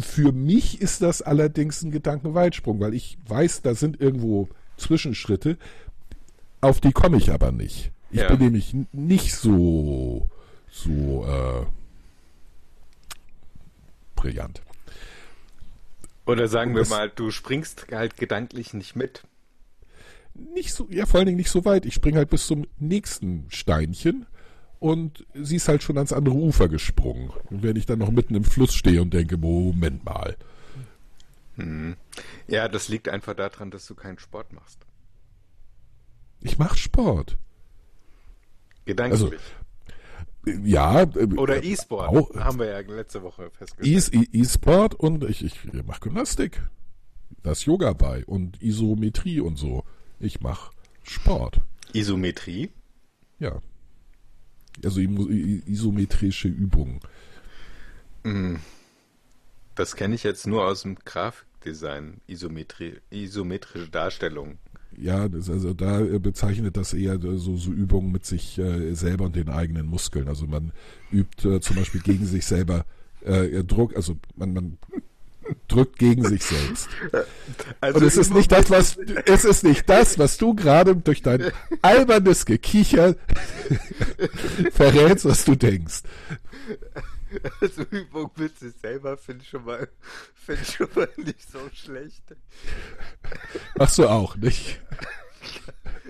Für 0.01 0.33
mich 0.33 0.81
ist 0.81 1.03
das 1.03 1.23
allerdings 1.23 1.83
ein 1.83 1.91
Gedankenweitsprung, 1.91 2.79
weil 2.81 2.95
ich 2.95 3.19
weiß, 3.27 3.63
da 3.63 3.75
sind 3.75 4.01
irgendwo 4.01 4.49
Zwischenschritte, 4.77 5.59
auf 6.61 6.81
die 6.81 6.93
komme 6.93 7.17
ich 7.17 7.33
aber 7.33 7.51
nicht. 7.53 7.91
Ich 8.11 8.21
Ja. 8.21 8.29
bin 8.29 8.39
nämlich 8.41 8.75
nicht 8.93 9.35
so, 9.35 10.29
so 10.71 11.25
äh, 11.27 11.67
brillant. 14.21 14.63
Oder 16.27 16.47
sagen 16.49 16.75
wir 16.77 16.87
mal, 16.87 17.11
du 17.11 17.31
springst 17.31 17.87
halt 17.91 18.17
gedanklich 18.17 18.75
nicht 18.75 18.95
mit. 18.95 19.25
Nicht 20.35 20.73
so, 20.73 20.87
ja, 20.91 21.07
vor 21.07 21.19
allen 21.19 21.27
Dingen 21.27 21.39
nicht 21.39 21.51
so 21.51 21.65
weit. 21.65 21.87
Ich 21.87 21.95
springe 21.95 22.19
halt 22.19 22.31
bis 22.31 22.47
zum 22.47 22.67
nächsten 22.79 23.47
Steinchen 23.49 24.27
und 24.79 25.27
sie 25.35 25.57
ist 25.57 25.69
halt 25.69 25.83
schon 25.83 25.97
ans 25.97 26.13
andere 26.13 26.37
Ufer 26.37 26.69
gesprungen. 26.69 27.31
Und 27.51 27.63
wenn 27.63 27.77
ich 27.77 27.87
dann 27.87 27.99
noch 27.99 28.11
mitten 28.11 28.35
im 28.35 28.45
Fluss 28.45 28.75
stehe 28.75 29.03
und 29.03 29.13
denke, 29.13 29.37
Moment 29.37 30.05
mal. 30.05 30.37
Ja, 32.47 32.69
das 32.69 32.89
liegt 32.89 33.09
einfach 33.09 33.35
daran, 33.35 33.71
dass 33.71 33.87
du 33.87 33.95
keinen 33.95 34.19
Sport 34.19 34.53
machst. 34.53 34.79
Ich 36.41 36.59
mache 36.59 36.79
Sport. 36.79 37.37
Gedanklich. 38.85 39.41
Ja. 40.47 41.03
äh, 41.03 41.07
Oder 41.37 41.63
äh, 41.63 41.73
E-Sport. 41.73 42.09
auch- 42.09 42.35
Haben 42.37 42.59
wir 42.61 42.67
ja 42.67 42.79
letzte 42.81 43.23
Woche 43.23 43.51
festgestellt. 43.51 44.15
E- 44.15 44.39
E- 44.39 44.41
E-Sport 44.43 44.95
und 44.95 45.25
ich, 45.25 45.45
ich 45.45 45.73
mache 45.85 46.01
Gymnastik. 46.01 46.63
Da 47.43 47.53
ist 47.53 47.65
Yoga 47.65 47.93
bei 47.93 48.25
und 48.27 48.61
Isometrie 48.63 49.41
und 49.41 49.57
so. 49.57 49.85
Ich 50.19 50.41
mache 50.41 50.73
Sport. 51.03 51.61
Isometrie. 51.93 52.71
Ja. 53.39 53.61
Also 54.85 55.01
isometrische 55.01 56.49
Übungen. 56.49 57.01
Das 59.75 59.97
kenne 59.97 60.15
ich 60.15 60.23
jetzt 60.23 60.47
nur 60.47 60.65
aus 60.67 60.83
dem 60.83 60.97
Grafikdesign. 60.97 62.21
Isometrie, 62.27 62.99
isometrische 63.11 63.89
Darstellung. 63.89 64.59
Ja, 64.97 65.29
das, 65.29 65.49
also 65.49 65.73
da 65.73 66.01
äh, 66.01 66.19
bezeichnet 66.19 66.77
das 66.77 66.93
eher 66.93 67.19
so, 67.21 67.57
so 67.57 67.73
Übungen 67.73 68.13
mit 68.13 68.27
sich 68.27 68.59
äh, 68.59 68.95
selber 68.95 69.25
und 69.25 69.37
den 69.37 69.49
eigenen 69.49 69.87
Muskeln. 69.87 70.29
Also 70.29 70.47
man 70.47 70.73
übt 71.13 71.49
äh, 71.49 71.61
zum 71.61 71.77
Beispiel 71.77 72.01
gegen 72.01 72.27
sich 72.27 72.45
selber 72.45 72.85
äh, 73.25 73.63
Druck, 73.65 73.97
also 73.97 74.17
man, 74.37 74.53
man 74.53 74.79
drückt 75.69 75.99
gegen 75.99 76.25
sich 76.25 76.45
selbst. 76.45 76.89
Also 77.81 77.99
Und 77.99 78.07
es 78.07 78.17
ist 78.17 78.35
nicht 78.35 78.53
das, 78.53 78.71
was 78.71 78.99
es 79.27 79.45
ist 79.45 79.65
nicht 79.65 79.89
das, 79.89 80.19
was 80.19 80.37
du 80.37 80.55
gerade 80.55 80.97
durch 80.97 81.23
dein 81.23 81.51
albernes 81.83 82.47
Gekicher 82.47 83.17
verrätst, 84.73 85.25
was 85.25 85.45
du 85.45 85.55
denkst. 85.55 86.03
Also 87.61 87.83
Übung 87.91 88.31
mit 88.37 88.59
sich 88.59 88.75
selber 88.81 89.17
finde 89.17 89.43
ich 89.43 89.51
schon 89.51 89.65
mal, 89.65 89.89
finde 90.35 90.63
ich 90.63 90.75
schon 90.75 90.89
mal 90.95 91.09
nicht 91.17 91.51
so 91.51 91.61
schlecht. 91.73 92.23
Machst 93.77 93.99
du 93.99 94.09
auch, 94.09 94.37
nicht? 94.37 94.81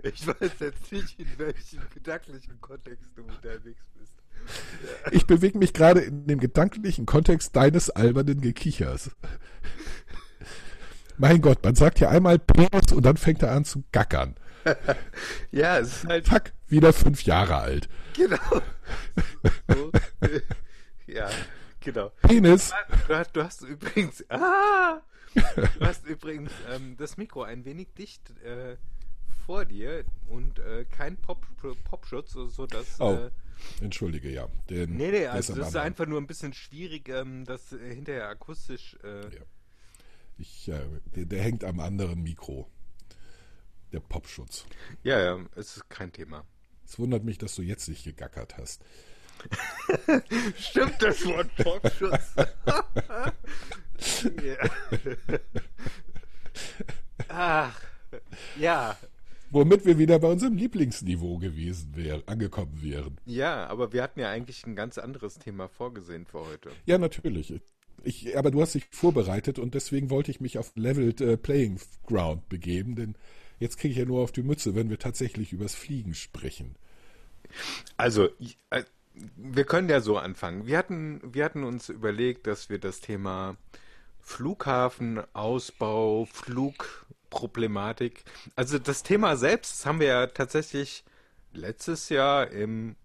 Ich 0.03 0.27
weiß 0.27 0.53
jetzt 0.61 0.91
nicht, 0.93 1.21
in 1.21 1.29
welchem 1.37 1.81
gedanklichen 1.93 2.59
Kontext 2.61 3.05
du 3.17 3.23
unterwegs 3.23 3.85
bist. 3.99 4.13
Ich 5.13 5.27
bewege 5.27 5.59
mich 5.59 5.75
gerade 5.75 6.01
in 6.01 6.27
dem 6.27 6.41
gedanklichen 6.41 7.05
Kontext 7.05 7.55
deines 7.55 7.91
albernen 7.91 8.41
Gekichers. 8.41 9.11
Mein 11.19 11.43
Gott, 11.43 11.63
man 11.63 11.75
sagt 11.75 12.01
ja 12.01 12.09
einmal 12.09 12.39
Penis 12.39 12.93
und 12.93 13.03
dann 13.05 13.19
fängt 13.19 13.43
er 13.43 13.53
an 13.53 13.67
zu 13.67 13.85
gackern. 13.93 14.37
Ja, 15.51 15.79
es 15.79 15.89
ist 15.89 16.07
halt 16.07 16.27
Zack, 16.27 16.53
wieder 16.69 16.93
fünf 16.95 17.23
Jahre 17.25 17.57
alt. 17.57 17.89
genau. 18.15 18.63
So, 19.69 19.93
äh, 20.21 20.41
ja, 21.13 21.31
genau. 21.81 22.11
Penis. 22.23 22.73
Du 23.09 23.15
hast, 23.15 23.33
du 23.37 23.43
hast 23.45 23.63
übrigens, 23.63 24.25
ah, 24.31 25.01
du 25.35 25.81
hast 25.87 26.07
übrigens 26.07 26.53
ähm, 26.71 26.97
das 26.99 27.17
Mikro 27.17 27.43
ein 27.43 27.65
wenig 27.65 27.89
dicht 27.95 28.31
äh, 28.45 28.77
vor 29.47 29.65
dir 29.65 30.05
und 30.29 30.59
äh, 30.59 30.85
kein 30.85 31.17
Pop, 31.17 31.45
Popschutz, 31.85 32.33
so, 32.33 32.47
so 32.49 32.67
dass. 32.67 33.01
Oh, 33.01 33.15
Äh, 33.15 33.31
entschuldige, 33.85 34.31
ja. 34.31 34.49
Den 34.71 34.97
nee, 34.97 35.11
nee, 35.11 35.27
also 35.27 35.55
das 35.55 35.69
ist 35.69 35.77
einfach 35.77 36.07
nur 36.07 36.21
ein 36.21 36.27
bisschen 36.27 36.53
schwierig, 36.55 37.09
ähm, 37.09 37.45
das 37.45 37.73
äh, 37.73 37.95
hinterher 37.95 38.29
akustisch. 38.29 38.97
Äh, 39.03 39.35
Ja. 39.35 39.43
Ich, 40.39 40.69
äh, 40.69 40.81
der, 41.15 41.27
der 41.27 41.43
hängt 41.43 41.65
am 41.65 41.81
anderen 41.81 42.23
Mikro. 42.23 42.67
Der 43.93 44.01
Popschutz. 44.01 44.65
ja, 45.03 45.19
ja, 45.19 45.39
es 45.57 45.77
ist 45.77 45.91
kein 45.91 46.13
Thema. 46.13 46.47
Es 46.87 46.99
wundert 46.99 47.25
mich, 47.25 47.37
dass 47.39 47.55
du 47.57 47.63
jetzt 47.63 47.89
nicht 47.89 48.05
gegackert 48.05 48.57
hast. 48.57 48.83
Stimmt 50.59 50.97
das 51.03 51.25
Wort 51.27 51.55
Popschutz? 51.57 52.35
ja. 54.45 54.71
Ach, 57.29 57.81
ja. 58.59 58.97
Womit 59.53 59.85
wir 59.85 59.99
wieder 59.99 60.19
bei 60.21 60.29
unserem 60.29 60.57
Lieblingsniveau 60.57 61.39
gewesen 61.39 61.97
wären, 61.97 62.23
angekommen 62.27 62.79
wären. 62.83 63.19
Ja, 63.25 63.67
aber 63.67 63.93
wir 63.93 64.03
hatten 64.03 64.21
ja 64.21 64.31
eigentlich 64.31 64.65
ein 64.67 64.77
ganz 64.77 64.97
anderes 64.97 65.39
Thema 65.39 65.69
vorgesehen 65.69 66.25
für 66.27 66.41
heute. 66.41 66.71
Ja, 66.87 66.99
natürlich. 66.99 67.61
Ich, 68.03 68.37
aber 68.39 68.51
du 68.51 68.63
hast 68.63 68.75
dich 68.75 68.87
vorbereitet 68.91 69.59
und 69.59 69.75
deswegen 69.75 70.09
wollte 70.09 70.31
ich 70.31 70.41
mich 70.41 70.57
auf 70.57 70.73
Leveled 70.77 71.21
äh, 71.21 71.37
Playing 71.37 71.81
Ground 72.07 72.49
begeben, 72.49 72.95
denn 72.95 73.15
jetzt 73.59 73.77
kriege 73.79 73.93
ich 73.93 73.99
ja 73.99 74.05
nur 74.07 74.23
auf 74.23 74.33
die 74.33 74.43
Mütze, 74.43 74.75
wenn 74.75 74.89
wir 74.89 74.99
tatsächlich 74.99 75.53
übers 75.53 75.75
Fliegen 75.75 76.15
sprechen. 76.15 76.77
Also, 77.97 78.29
ich- 78.39 78.57
äh, 78.71 78.85
wir 79.15 79.65
können 79.65 79.89
ja 79.89 80.01
so 80.01 80.19
anfangen. 80.19 80.67
Wir 80.67 80.79
hatten, 80.79 81.21
wir 81.23 81.45
hatten 81.45 81.65
uns 81.65 81.89
überlegt, 81.89 82.47
dass 82.47 82.71
wir 82.71 82.79
das 82.79 83.01
Thema 83.01 83.57
Flughafen, 84.21 85.21
Ausbau, 85.35 86.27
Flugproblematik, 86.27 88.25
also 88.57 88.79
das 88.79 89.03
Thema 89.03 89.37
selbst 89.37 89.73
das 89.81 89.87
haben 89.87 90.01
wir 90.01 90.07
ja 90.09 90.27
tatsächlich 90.27 91.05
letztes 91.53 92.09
Jahr 92.09 92.51
im, 92.51 92.97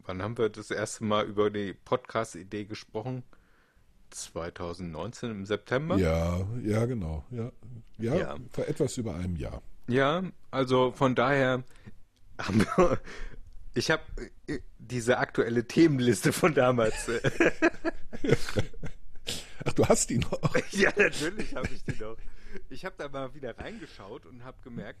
wann 0.00 0.22
haben 0.22 0.38
wir 0.38 0.48
das 0.48 0.70
erste 0.70 1.04
Mal 1.04 1.26
über 1.26 1.50
die 1.50 1.74
Podcast-Idee 1.74 2.64
gesprochen? 2.64 3.22
2019 4.10 5.30
im 5.30 5.46
September? 5.46 5.96
Ja, 5.96 6.46
ja, 6.62 6.84
genau. 6.86 7.24
Ja, 7.30 7.50
ja, 7.98 8.16
Ja. 8.16 8.36
vor 8.52 8.66
etwas 8.68 8.96
über 8.98 9.14
einem 9.14 9.36
Jahr. 9.36 9.62
Ja, 9.88 10.22
also 10.50 10.92
von 10.92 11.14
daher 11.14 11.64
haben 12.38 12.60
wir, 12.76 12.98
ich 13.74 13.90
habe 13.90 14.02
äh, 14.46 14.60
diese 14.78 15.18
aktuelle 15.18 15.66
Themenliste 15.66 16.32
von 16.32 16.54
damals. 16.54 17.08
äh, 17.08 17.20
Ach, 19.64 19.72
du 19.72 19.86
hast 19.86 20.10
die 20.10 20.18
noch. 20.18 20.54
ja, 20.72 20.92
natürlich 20.96 21.54
habe 21.54 21.68
ich 21.72 21.84
die 21.84 22.00
noch. 22.02 22.16
Ich 22.68 22.84
habe 22.84 22.96
da 22.98 23.08
mal 23.08 23.34
wieder 23.34 23.56
reingeschaut 23.58 24.26
und 24.26 24.44
habe 24.44 24.58
gemerkt, 24.62 25.00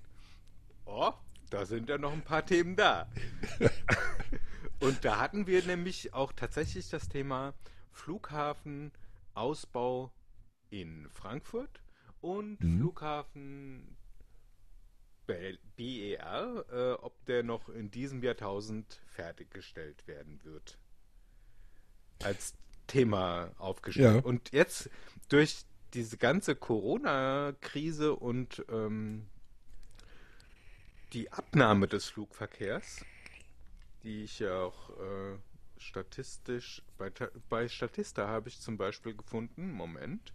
oh, 0.86 1.12
da 1.50 1.66
sind 1.66 1.88
ja 1.88 1.98
noch 1.98 2.12
ein 2.12 2.22
paar 2.22 2.46
Themen 2.46 2.76
da. 2.76 3.10
und 4.80 5.04
da 5.04 5.18
hatten 5.18 5.46
wir 5.46 5.62
nämlich 5.64 6.14
auch 6.14 6.32
tatsächlich 6.32 6.88
das 6.88 7.08
Thema 7.08 7.54
Flughafen, 7.90 8.92
Ausbau 9.34 10.12
in 10.70 11.08
Frankfurt 11.10 11.82
und 12.20 12.58
Flughafen 12.58 13.84
B- 13.86 14.01
BER, 15.26 16.64
äh, 16.70 16.92
ob 17.02 17.24
der 17.26 17.42
noch 17.42 17.68
in 17.68 17.90
diesem 17.90 18.22
Jahrtausend 18.22 19.00
fertiggestellt 19.06 20.06
werden 20.06 20.40
wird. 20.44 20.78
Als 22.22 22.54
Thema 22.86 23.52
aufgestellt. 23.58 24.16
Ja. 24.16 24.22
Und 24.22 24.52
jetzt 24.52 24.90
durch 25.28 25.64
diese 25.94 26.16
ganze 26.16 26.54
Corona-Krise 26.54 28.14
und 28.14 28.64
ähm, 28.70 29.26
die 31.12 31.30
Abnahme 31.32 31.88
des 31.88 32.06
Flugverkehrs, 32.06 33.04
die 34.02 34.24
ich 34.24 34.38
ja 34.38 34.62
auch 34.62 34.90
äh, 34.90 35.36
statistisch, 35.76 36.82
bei, 36.96 37.10
bei 37.48 37.68
Statista 37.68 38.28
habe 38.28 38.48
ich 38.48 38.60
zum 38.60 38.76
Beispiel 38.78 39.14
gefunden, 39.14 39.72
Moment, 39.72 40.32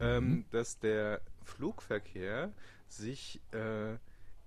ähm, 0.00 0.44
dass 0.50 0.78
der 0.78 1.22
Flugverkehr 1.44 2.52
sich 2.88 3.40
äh, 3.52 3.96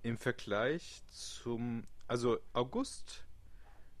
im 0.02 0.18
Vergleich 0.18 1.02
zum, 1.10 1.84
also 2.06 2.38
August 2.52 3.24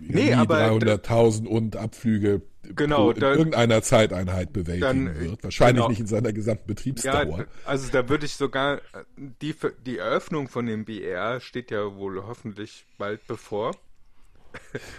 Nee, 0.00 0.34
aber 0.34 0.58
300.000 0.58 1.46
und 1.46 1.76
Abflüge 1.76 2.42
Genau, 2.62 3.10
in 3.10 3.20
da- 3.20 3.34
irgendeiner 3.34 3.82
Zeiteinheit 3.82 4.52
bewältigen 4.52 5.06
Dann, 5.06 5.16
äh, 5.16 5.20
wird. 5.20 5.44
Wahrscheinlich 5.44 5.76
genau. 5.76 5.88
nicht 5.88 6.00
in 6.00 6.06
seiner 6.06 6.32
gesamten 6.32 6.62
Ja, 6.62 6.66
Betriebsdauer. 6.74 7.44
also 7.66 7.90
da 7.92 8.08
würde 8.08 8.24
ich 8.26 8.34
sogar, 8.36 8.76
äh, 8.78 8.80
die, 9.16 9.54
die 9.84 9.98
Eröffnung 9.98 10.48
von 10.48 10.66
dem 10.66 10.84
BR 10.86 11.40
steht 11.40 11.70
ja 11.70 11.94
wohl 11.96 12.22
hoffentlich 12.26 12.86
bald 12.96 13.26
bevor. 13.26 13.72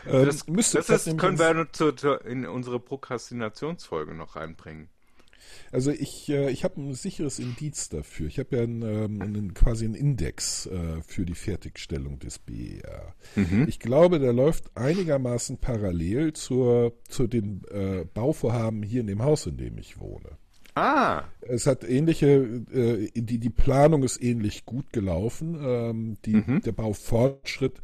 Ähm, 0.06 0.26
Das, 0.26 0.48
müsste 0.48 0.78
das 0.80 0.88
das 0.88 1.08
ist, 1.08 1.18
können 1.18 1.40
wir 1.40 1.68
zu, 1.72 1.92
zu, 1.94 2.14
in 2.16 2.46
unsere 2.46 2.80
Prokrastinationsfolge 2.80 4.14
noch 4.14 4.36
reinbringen. 4.36 4.90
Also 5.72 5.92
ich, 5.92 6.30
äh, 6.30 6.50
ich 6.52 6.64
habe 6.64 6.80
ein 6.82 6.94
sicheres 6.94 7.40
Indiz 7.40 7.90
dafür. 7.90 8.28
Ich 8.28 8.40
habe 8.40 8.56
ja 8.58 8.64
einen, 8.64 8.82
ähm, 8.82 9.22
einen, 9.22 9.54
quasi 9.54 9.86
einen 9.86 9.96
Index 9.96 10.66
äh, 10.68 11.02
für 11.06 11.26
die 11.26 11.36
Fertigstellung 11.36 12.20
des 12.20 12.40
BER. 12.40 13.14
Ich 13.68 13.80
glaube, 13.80 14.20
der 14.20 14.34
läuft 14.34 14.76
einigermaßen 14.78 15.58
parallel 15.58 16.34
zur, 16.34 16.94
zu 17.10 17.28
den 17.28 17.62
äh, 17.72 18.06
Bauvorhaben 18.14 18.84
hier 18.84 19.02
in 19.02 19.08
dem 19.08 19.22
Haus, 19.24 19.46
in 19.46 19.58
dem 19.58 19.78
ich 19.78 20.00
wohne. 20.00 20.38
Ah, 20.78 21.24
Es 21.40 21.68
hat 21.68 21.86
ähnliche, 21.86 22.28
äh, 22.74 23.10
die, 23.16 23.40
die 23.40 23.50
Planung 23.50 24.04
ist 24.04 24.22
ähnlich 24.22 24.66
gut 24.66 24.92
gelaufen. 24.92 25.58
Ähm, 25.62 26.18
die, 26.26 26.44
Der 26.66 26.74
Baufortschritt 26.74 27.80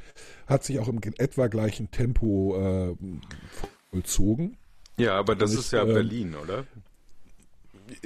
hat 0.45 0.63
sich 0.65 0.79
auch 0.79 0.89
im 0.89 0.99
etwa 1.17 1.47
gleichen 1.47 1.89
Tempo 1.91 2.57
äh, 2.59 2.95
vollzogen. 3.91 4.57
ja, 4.97 5.17
aber 5.17 5.35
das 5.35 5.51
Und 5.51 5.59
ist 5.59 5.65
ich, 5.67 5.71
ja 5.71 5.83
ähm, 5.83 5.93
Berlin, 5.93 6.35
oder? 6.35 6.65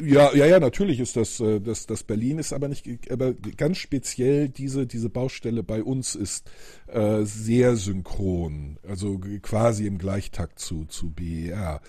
Ja, 0.02 0.34
ja, 0.34 0.46
ja, 0.46 0.60
natürlich 0.60 1.00
ist 1.00 1.16
das, 1.16 1.40
äh, 1.40 1.60
das, 1.60 1.86
das 1.86 2.04
Berlin 2.04 2.40
ist 2.40 2.54
aber 2.54 2.68
nicht, 2.68 3.12
aber 3.12 3.34
ganz 3.34 3.78
speziell 3.78 4.50
diese, 4.50 4.88
diese 4.88 5.10
Baustelle 5.10 5.64
bei 5.64 5.84
uns 5.84 6.16
ist 6.16 6.50
äh, 6.88 7.24
sehr 7.24 7.76
synchron, 7.76 8.78
also 8.88 9.20
quasi 9.42 9.86
im 9.86 9.98
Gleichtakt 9.98 10.60
zu, 10.60 10.86
zu 10.86 11.12
BER. 11.12 11.82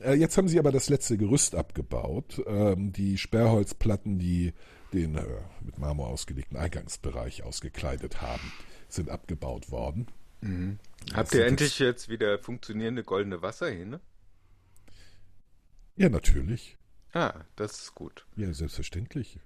Äh, 0.00 0.14
jetzt 0.14 0.36
haben 0.36 0.48
sie 0.48 0.58
aber 0.58 0.72
das 0.72 0.88
letzte 0.88 1.16
Gerüst 1.16 1.54
abgebaut, 1.54 2.42
ähm, 2.46 2.92
die 2.92 3.18
Sperrholzplatten, 3.18 4.18
die 4.18 4.52
den 4.92 5.16
äh, 5.16 5.24
mit 5.62 5.78
Marmor 5.78 6.08
ausgelegten 6.08 6.56
Eingangsbereich 6.56 7.42
ausgekleidet 7.44 8.20
haben, 8.20 8.52
sind 8.88 9.08
abgebaut 9.08 9.70
worden. 9.70 10.06
Habt 11.14 11.30
sind 11.30 11.40
ihr 11.40 11.46
endlich 11.46 11.78
jetzt 11.78 12.08
wieder 12.08 12.38
funktionierende 12.38 13.04
goldene 13.04 13.42
Wasserhähne? 13.42 14.00
Ja, 15.96 16.08
natürlich. 16.08 16.76
Ah, 17.12 17.44
das 17.56 17.78
ist 17.80 17.94
gut. 17.94 18.26
Ja, 18.36 18.52
selbstverständlich. 18.52 19.38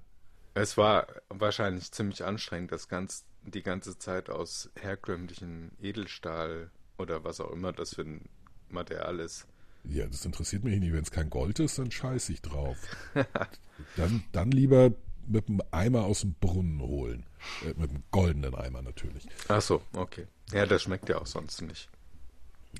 Es 0.54 0.76
war 0.76 1.06
wahrscheinlich 1.28 1.92
ziemlich 1.92 2.24
anstrengend, 2.24 2.72
das 2.72 2.88
ganz, 2.88 3.24
die 3.42 3.62
ganze 3.62 3.98
Zeit 3.98 4.30
aus 4.30 4.70
herkömmlichen 4.80 5.72
Edelstahl 5.80 6.70
oder 6.98 7.24
was 7.24 7.40
auch 7.40 7.50
immer 7.50 7.72
das 7.72 7.94
für 7.94 8.02
ein 8.02 8.28
Material 8.68 9.20
ist. 9.20 9.46
Ja, 9.84 10.06
das 10.06 10.24
interessiert 10.24 10.64
mich 10.64 10.78
nicht. 10.80 10.92
Wenn 10.92 11.02
es 11.02 11.10
kein 11.10 11.30
Gold 11.30 11.60
ist, 11.60 11.78
dann 11.78 11.90
scheiß 11.90 12.28
ich 12.30 12.42
drauf. 12.42 12.76
dann, 13.96 14.24
dann 14.32 14.50
lieber 14.50 14.92
mit 15.28 15.48
dem 15.48 15.60
Eimer 15.70 16.04
aus 16.04 16.20
dem 16.20 16.34
Brunnen 16.34 16.80
holen. 16.80 17.26
Äh, 17.64 17.74
mit 17.78 17.90
dem 17.90 18.02
goldenen 18.10 18.54
Eimer 18.54 18.82
natürlich. 18.82 19.26
Ach 19.48 19.60
so, 19.60 19.82
okay. 19.92 20.26
Ja, 20.52 20.66
das 20.66 20.82
schmeckt 20.82 21.08
ja 21.08 21.18
auch 21.18 21.26
sonst 21.26 21.62
nicht. 21.62 21.88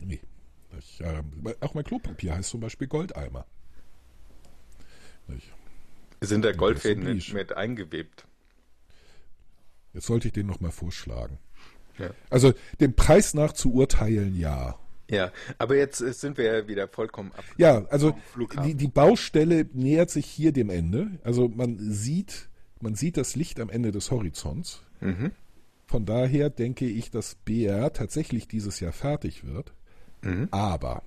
Nee. 0.01 0.21
Ich, 0.79 1.01
ähm, 1.01 1.43
auch 1.61 1.75
mein 1.75 1.85
Klopapier 1.85 2.35
heißt 2.35 2.51
zum 2.51 2.61
Beispiel 2.61 2.89
Goldeimer. 2.89 3.47
Ich, 5.29 6.29
Sind 6.29 6.45
da 6.45 6.53
Goldfäden 6.53 7.07
ist 7.07 7.33
mit, 7.33 7.57
eingewebt? 7.57 8.27
jetzt 9.93 10.07
sollte 10.07 10.29
ich 10.29 10.35
den 10.35 10.47
nochmal 10.47 10.73
vorschlagen. 10.73 11.39
Ja. 11.99 12.11
Also 12.29 12.53
dem 12.81 12.95
Preis 12.95 13.33
nach 13.35 13.53
zu 13.53 13.73
urteilen, 13.73 14.37
ja. 14.37 14.79
Ja, 15.09 15.33
aber 15.59 15.77
jetzt 15.77 16.01
äh, 16.01 16.13
sind 16.13 16.37
wir 16.37 16.45
ja 16.45 16.69
wieder 16.69 16.89
vollkommen 16.89 17.33
ab. 17.33 17.45
Ja, 17.57 17.85
also 17.87 18.17
die, 18.65 18.75
die 18.75 18.89
Baustelle 18.89 19.67
nähert 19.73 20.11
sich 20.11 20.27
hier 20.27 20.53
dem 20.53 20.69
Ende. 20.69 21.11
Also 21.23 21.49
man 21.49 21.79
sieht, 21.79 22.49
man 22.81 22.95
sieht 22.95 23.17
das 23.17 23.37
Licht 23.37 23.61
am 23.61 23.71
Ende 23.71 23.93
des 23.93 24.11
Horizonts. 24.11 24.83
Mhm. 25.01 25.33
Von 25.87 26.05
daher 26.05 26.51
denke 26.51 26.87
ich, 26.87 27.11
dass 27.11 27.37
BR 27.37 27.93
tatsächlich 27.93 28.49
dieses 28.49 28.81
Jahr 28.81 28.93
fertig 28.93 29.45
wird. 29.47 29.73
Mhm. 30.23 30.49
Aber, 30.51 31.03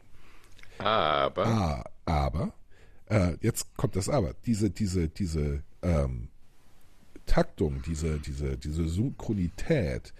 Aber, 0.77 1.91
aber, 2.05 2.53
äh, 3.10 3.36
jetzt 3.41 3.76
kommt 3.76 3.95
das 3.95 4.10
Aber. 4.10 4.34
Diese, 4.45 4.69
diese, 4.69 5.10
diese 5.10 5.63
ähm, 5.82 6.30
Taktung, 7.26 7.82
diese, 7.86 8.19
diese, 8.19 8.58
diese 8.58 8.88
Synchronität, 8.88 10.13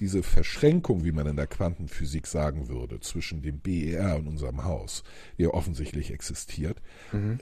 diese 0.00 0.22
Verschränkung, 0.22 1.04
wie 1.04 1.12
man 1.12 1.26
in 1.26 1.36
der 1.36 1.46
Quantenphysik 1.46 2.26
sagen 2.26 2.68
würde, 2.68 3.00
zwischen 3.00 3.42
dem 3.42 3.60
BER 3.60 4.16
und 4.16 4.26
unserem 4.26 4.64
Haus, 4.64 5.04
die 5.38 5.44
ja 5.44 5.50
offensichtlich 5.50 6.10
existiert, 6.10 6.82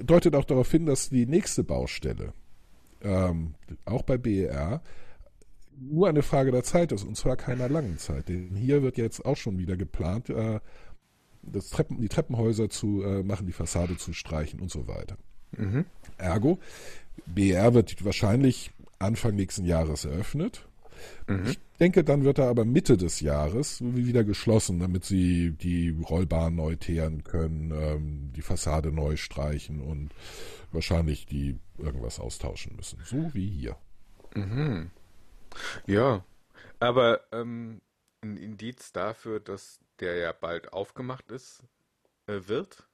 deutet 0.02 0.36
auch 0.36 0.44
darauf 0.44 0.70
hin, 0.70 0.86
dass 0.86 1.08
die 1.08 1.26
nächste 1.26 1.64
Baustelle, 1.64 2.32
ähm, 3.02 3.54
auch 3.84 4.02
bei 4.02 4.18
BER, 4.18 4.82
nur 5.76 6.08
eine 6.08 6.22
Frage 6.22 6.52
der 6.52 6.62
Zeit 6.62 6.92
ist, 6.92 7.04
und 7.04 7.16
zwar 7.16 7.36
keiner 7.36 7.68
langen 7.68 7.98
Zeit. 7.98 8.28
Denn 8.28 8.54
hier 8.54 8.82
wird 8.82 8.96
jetzt 8.96 9.24
auch 9.24 9.36
schon 9.36 9.58
wieder 9.58 9.76
geplant, 9.76 10.30
äh, 10.30 10.60
das 11.46 11.70
Treppen, 11.70 12.00
die 12.00 12.08
Treppenhäuser 12.08 12.68
zu 12.68 13.02
äh, 13.02 13.22
machen, 13.22 13.46
die 13.46 13.52
Fassade 13.52 13.96
zu 13.96 14.12
streichen 14.12 14.60
und 14.60 14.70
so 14.70 14.86
weiter. 14.88 15.16
Ergo, 16.18 16.58
BR 17.26 17.74
wird 17.74 18.04
wahrscheinlich 18.04 18.72
Anfang 18.98 19.34
nächsten 19.34 19.64
Jahres 19.64 20.04
eröffnet. 20.04 20.66
Ich 21.46 21.58
denke, 21.80 22.04
dann 22.04 22.24
wird 22.24 22.38
er 22.38 22.48
aber 22.48 22.64
Mitte 22.64 22.96
des 22.96 23.20
Jahres 23.20 23.82
wieder 23.82 24.24
geschlossen, 24.24 24.78
damit 24.78 25.04
sie 25.04 25.50
die 25.50 25.90
Rollbahn 25.90 26.54
neu 26.54 26.76
teeren 26.76 27.24
können, 27.24 27.72
ähm, 27.72 28.32
die 28.34 28.42
Fassade 28.42 28.92
neu 28.92 29.16
streichen 29.16 29.80
und 29.80 30.10
wahrscheinlich 30.72 31.26
die 31.26 31.58
irgendwas 31.78 32.20
austauschen 32.20 32.76
müssen. 32.76 33.00
So 33.04 33.34
wie 33.34 33.48
hier. 33.48 33.76
ja. 35.86 36.24
Aber 36.80 37.20
ähm, 37.32 37.80
ein 38.22 38.36
Indiz 38.36 38.92
dafür, 38.92 39.40
dass 39.40 39.80
der 40.04 40.16
ja 40.16 40.32
bald 40.32 40.72
aufgemacht 40.72 41.30
ist, 41.30 41.62
äh, 42.26 42.40
wird, 42.46 42.86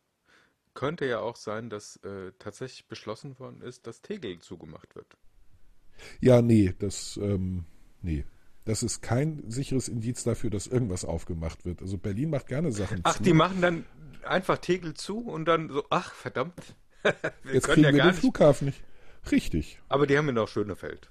könnte 0.75 1.07
ja 1.07 1.18
auch 1.18 1.35
sein, 1.35 1.68
dass 1.68 1.96
äh, 2.05 2.33
tatsächlich 2.38 2.87
beschlossen 2.87 3.38
worden 3.40 3.62
ist, 3.62 3.87
dass 3.88 4.01
Tegel 4.01 4.38
zugemacht 4.38 4.94
wird. 4.94 5.16
Ja, 6.20 6.40
nee, 6.40 6.73
das, 6.79 7.18
ähm, 7.20 7.64
nee. 8.01 8.25
Das 8.64 8.83
ist 8.83 9.03
kein 9.03 9.42
sicheres 9.51 9.88
Indiz 9.88 10.23
dafür, 10.23 10.51
dass 10.51 10.66
irgendwas 10.68 11.05
aufgemacht 11.05 11.64
wird. 11.64 11.83
Also 11.83 11.99
Berlin 11.99 12.31
macht 12.31 12.46
gerne 12.46 12.70
Sachen 12.70 13.01
Ach, 13.03 13.16
zu. 13.16 13.23
die 13.25 13.33
machen 13.33 13.61
dann 13.61 13.85
einfach 14.23 14.59
Tegel 14.59 14.94
zu 14.94 15.18
und 15.18 15.46
dann 15.46 15.70
so, 15.70 15.85
ach 15.90 16.14
verdammt, 16.14 16.77
wir 17.03 17.55
Jetzt 17.55 17.66
kriegen 17.66 17.83
ja 17.83 17.90
wir 17.90 17.99
gar 17.99 18.07
den 18.07 18.11
nicht. 18.11 18.20
Flughafen 18.20 18.66
nicht. 18.66 18.85
Richtig. 19.33 19.81
Aber 19.88 20.07
die 20.07 20.16
haben 20.16 20.27
ja 20.27 20.33
noch 20.33 20.49
Schönefeld. 20.49 21.11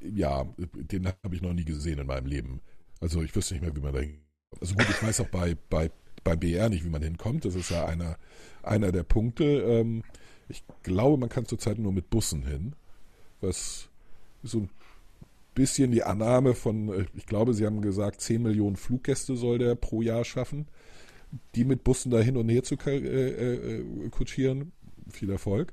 Ja, 0.00 0.44
den 0.58 1.06
habe 1.08 1.34
ich 1.34 1.42
noch 1.42 1.52
nie 1.52 1.64
gesehen 1.64 1.98
in 1.98 2.06
meinem 2.06 2.26
Leben. 2.26 2.60
Also 3.00 3.22
ich 3.22 3.34
wüsste 3.34 3.54
nicht 3.54 3.62
mehr, 3.62 3.74
wie 3.74 3.80
man 3.80 3.92
da 3.94 4.00
hin. 4.00 4.20
Also 4.60 4.74
gut, 4.74 4.86
ich 4.88 5.02
weiß 5.02 5.20
auch 5.20 5.28
bei, 5.28 5.56
bei, 5.70 5.90
bei 6.24 6.36
BR 6.36 6.68
nicht, 6.68 6.84
wie 6.84 6.88
man 6.90 7.02
hinkommt. 7.02 7.44
Das 7.44 7.54
ist 7.54 7.70
ja 7.70 7.86
einer, 7.86 8.16
einer 8.62 8.92
der 8.92 9.02
Punkte. 9.02 9.44
Ähm, 9.44 10.02
ich 10.48 10.64
glaube, 10.82 11.18
man 11.18 11.28
kann 11.28 11.46
zurzeit 11.46 11.78
nur 11.78 11.92
mit 11.92 12.10
Bussen 12.10 12.42
hin. 12.46 12.74
Was 13.40 13.88
so 14.42 14.60
ein 14.60 14.70
bisschen 15.54 15.90
die 15.92 16.02
Annahme 16.04 16.54
von, 16.54 16.88
äh, 16.90 17.06
ich 17.14 17.26
glaube, 17.26 17.54
Sie 17.54 17.66
haben 17.66 17.80
gesagt, 17.82 18.20
10 18.20 18.42
Millionen 18.42 18.76
Fluggäste 18.76 19.36
soll 19.36 19.58
der 19.58 19.74
pro 19.74 20.02
Jahr 20.02 20.24
schaffen. 20.24 20.66
Die 21.54 21.64
mit 21.64 21.84
Bussen 21.84 22.10
da 22.10 22.20
hin 22.20 22.36
und 22.36 22.48
her 22.48 22.62
zu 22.62 22.76
ka- 22.76 22.90
äh, 22.90 23.78
äh, 23.80 24.08
kutschieren. 24.10 24.72
Viel 25.10 25.30
Erfolg. 25.30 25.72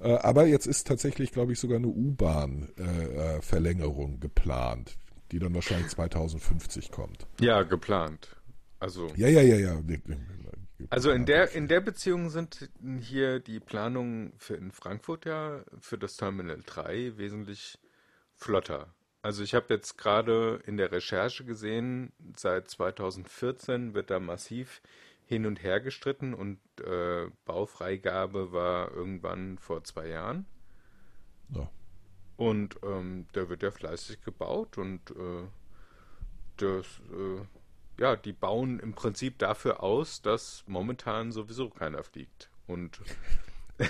Äh, 0.00 0.18
aber 0.18 0.46
jetzt 0.46 0.66
ist 0.66 0.86
tatsächlich, 0.86 1.32
glaube 1.32 1.52
ich, 1.52 1.60
sogar 1.60 1.78
eine 1.78 1.88
U-Bahn-Verlängerung 1.88 4.20
geplant, 4.20 4.98
die 5.32 5.38
dann 5.38 5.54
wahrscheinlich 5.54 5.88
2050 5.88 6.90
kommt. 6.90 7.26
Ja, 7.40 7.62
geplant. 7.62 8.36
Also, 8.80 9.08
Ja, 9.16 9.28
ja, 9.28 9.42
ja, 9.42 9.56
ja. 9.56 9.82
also 10.90 11.10
in 11.10 11.26
der, 11.26 11.52
in 11.52 11.66
der 11.66 11.80
Beziehung 11.80 12.30
sind 12.30 12.70
hier 13.00 13.40
die 13.40 13.58
Planungen 13.60 14.32
für 14.38 14.54
in 14.54 14.70
Frankfurt 14.70 15.24
ja 15.24 15.64
für 15.80 15.98
das 15.98 16.16
Terminal 16.16 16.62
3 16.64 17.16
wesentlich 17.16 17.78
flotter. 18.34 18.94
Also 19.20 19.42
ich 19.42 19.54
habe 19.54 19.74
jetzt 19.74 19.98
gerade 19.98 20.62
in 20.64 20.76
der 20.76 20.92
Recherche 20.92 21.44
gesehen, 21.44 22.12
seit 22.36 22.68
2014 22.68 23.94
wird 23.94 24.10
da 24.10 24.20
massiv 24.20 24.80
hin 25.28 25.44
und 25.44 25.62
her 25.62 25.80
gestritten 25.80 26.32
und 26.32 26.58
äh, 26.82 27.26
Baufreigabe 27.44 28.50
war 28.50 28.90
irgendwann 28.90 29.58
vor 29.58 29.84
zwei 29.84 30.08
Jahren. 30.08 30.46
Ja. 31.54 31.70
Und 32.38 32.76
ähm, 32.82 33.26
der 33.34 33.50
wird 33.50 33.62
ja 33.62 33.70
fleißig 33.70 34.22
gebaut 34.22 34.78
und 34.78 35.10
äh, 35.10 35.46
das, 36.56 36.86
äh, 37.12 38.00
ja, 38.00 38.16
die 38.16 38.32
bauen 38.32 38.80
im 38.80 38.94
Prinzip 38.94 39.38
dafür 39.38 39.82
aus, 39.82 40.22
dass 40.22 40.64
momentan 40.66 41.30
sowieso 41.30 41.68
keiner 41.68 42.02
fliegt. 42.02 42.48
Und 42.66 42.98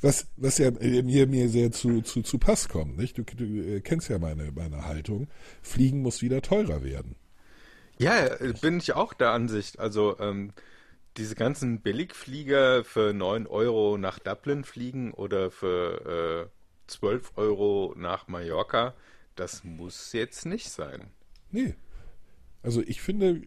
was, 0.00 0.28
was 0.38 0.56
ja 0.56 0.70
mir, 0.70 1.26
mir 1.26 1.50
sehr 1.50 1.72
zu, 1.72 2.00
zu, 2.00 2.22
zu 2.22 2.38
Pass 2.38 2.70
kommt, 2.70 2.96
nicht? 2.96 3.18
Du, 3.18 3.22
du 3.22 3.44
äh, 3.44 3.80
kennst 3.82 4.08
ja 4.08 4.18
meine, 4.18 4.50
meine 4.52 4.86
Haltung. 4.86 5.28
Fliegen 5.60 6.00
muss 6.00 6.22
wieder 6.22 6.40
teurer 6.40 6.82
werden. 6.82 7.16
Ja, 7.98 8.28
bin 8.60 8.78
ich 8.78 8.92
auch 8.92 9.14
der 9.14 9.30
Ansicht. 9.30 9.78
Also 9.78 10.18
ähm, 10.18 10.52
diese 11.16 11.34
ganzen 11.34 11.80
Billigflieger 11.80 12.84
für 12.84 13.12
9 13.12 13.46
Euro 13.46 13.96
nach 13.98 14.18
Dublin 14.18 14.64
fliegen 14.64 15.12
oder 15.12 15.50
für 15.50 16.50
äh, 16.50 16.90
12 16.90 17.32
Euro 17.36 17.94
nach 17.96 18.28
Mallorca, 18.28 18.94
das 19.34 19.64
muss 19.64 20.12
jetzt 20.12 20.46
nicht 20.46 20.70
sein. 20.70 21.10
Nee. 21.50 21.74
Also 22.62 22.82
ich 22.82 23.00
finde, 23.00 23.42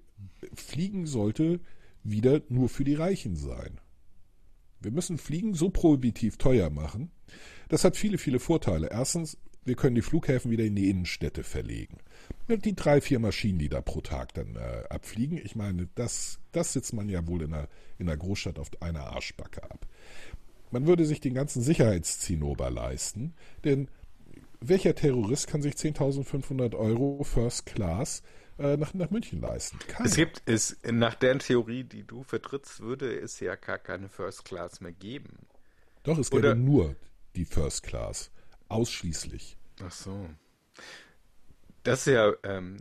Fliegen 0.54 1.06
sollte 1.06 1.60
wieder 2.04 2.42
nur 2.50 2.70
für 2.70 2.84
die 2.84 2.96
Reichen 2.96 3.36
sein. 3.36 3.80
Wir 4.80 4.92
müssen 4.92 5.18
Fliegen 5.18 5.54
so 5.54 5.70
prohibitiv 5.70 6.38
teuer 6.38 6.70
machen. 6.70 7.12
Das 7.68 7.84
hat 7.84 7.98
viele, 7.98 8.18
viele 8.18 8.40
Vorteile. 8.40 8.90
Erstens, 8.90 9.38
wir 9.66 9.76
können 9.76 9.96
die 9.96 10.02
Flughäfen 10.02 10.52
wieder 10.52 10.64
in 10.64 10.76
die 10.76 10.90
Innenstädte 10.90 11.44
verlegen. 11.44 11.98
Die 12.48 12.76
drei, 12.76 13.02
vier 13.02 13.20
Maschinen, 13.20 13.60
die 13.60 13.70
da 13.70 13.82
pro 13.82 14.02
Tag 14.02 14.34
dann 14.34 14.56
äh, 14.56 14.84
abfliegen, 14.90 15.38
ich 15.38 15.56
meine, 15.56 15.88
das, 15.96 16.40
das 16.52 16.74
sitzt 16.74 16.94
man 16.94 17.10
ja 17.10 17.28
wohl 17.28 17.44
in 17.44 17.54
einer, 17.54 17.68
in 17.98 18.10
einer 18.10 18.18
Großstadt 18.18 18.58
auf 18.58 18.70
einer 18.82 19.08
Arschbacke 19.08 19.64
ab. 19.64 19.86
Man 20.72 20.88
würde 20.88 21.06
sich 21.06 21.20
den 21.20 21.34
ganzen 21.34 21.62
Sicherheitszinnober 21.62 22.70
leisten, 22.70 23.34
denn 23.64 23.88
welcher 24.62 24.96
Terrorist 24.96 25.48
kann 25.48 25.62
sich 25.62 25.76
10.500 25.76 26.76
Euro 26.76 27.24
First 27.24 27.66
Class 27.66 28.24
äh, 28.58 28.78
nach, 28.78 28.94
nach 28.94 29.10
München 29.10 29.42
leisten? 29.42 29.80
Keiner. 29.88 30.06
Es 30.06 30.16
gibt, 30.16 30.42
es, 30.46 30.78
nach 30.84 31.16
der 31.16 31.40
Theorie, 31.40 31.84
die 31.84 32.04
du 32.04 32.24
vertrittst, 32.24 32.82
würde 32.82 33.18
es 33.20 33.40
ja 33.40 33.56
gar 33.56 33.78
keine 33.78 34.10
First 34.10 34.46
Class 34.46 34.82
mehr 34.82 34.92
geben. 34.92 35.38
Doch, 36.04 36.18
es 36.18 36.30
gäbe 36.30 36.56
nur 36.56 36.96
die 37.36 37.46
First 37.46 37.84
Class. 37.84 38.32
Ausschließlich. 38.70 39.58
Ach 39.84 39.92
so. 39.92 40.30
Das 41.84 42.08
ist 42.08 42.14
ja, 42.14 42.34
ähm, 42.44 42.78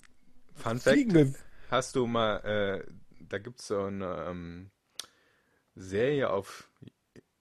Fun 0.54 0.78
Fact, 0.80 1.38
hast 1.70 1.96
du 1.96 2.06
mal, 2.06 2.38
äh, 2.38 2.92
da 3.20 3.38
gibt 3.38 3.60
es 3.60 3.68
so 3.68 3.82
eine 3.82 4.26
ähm, 4.28 4.70
Serie 5.74 6.30
auf 6.30 6.68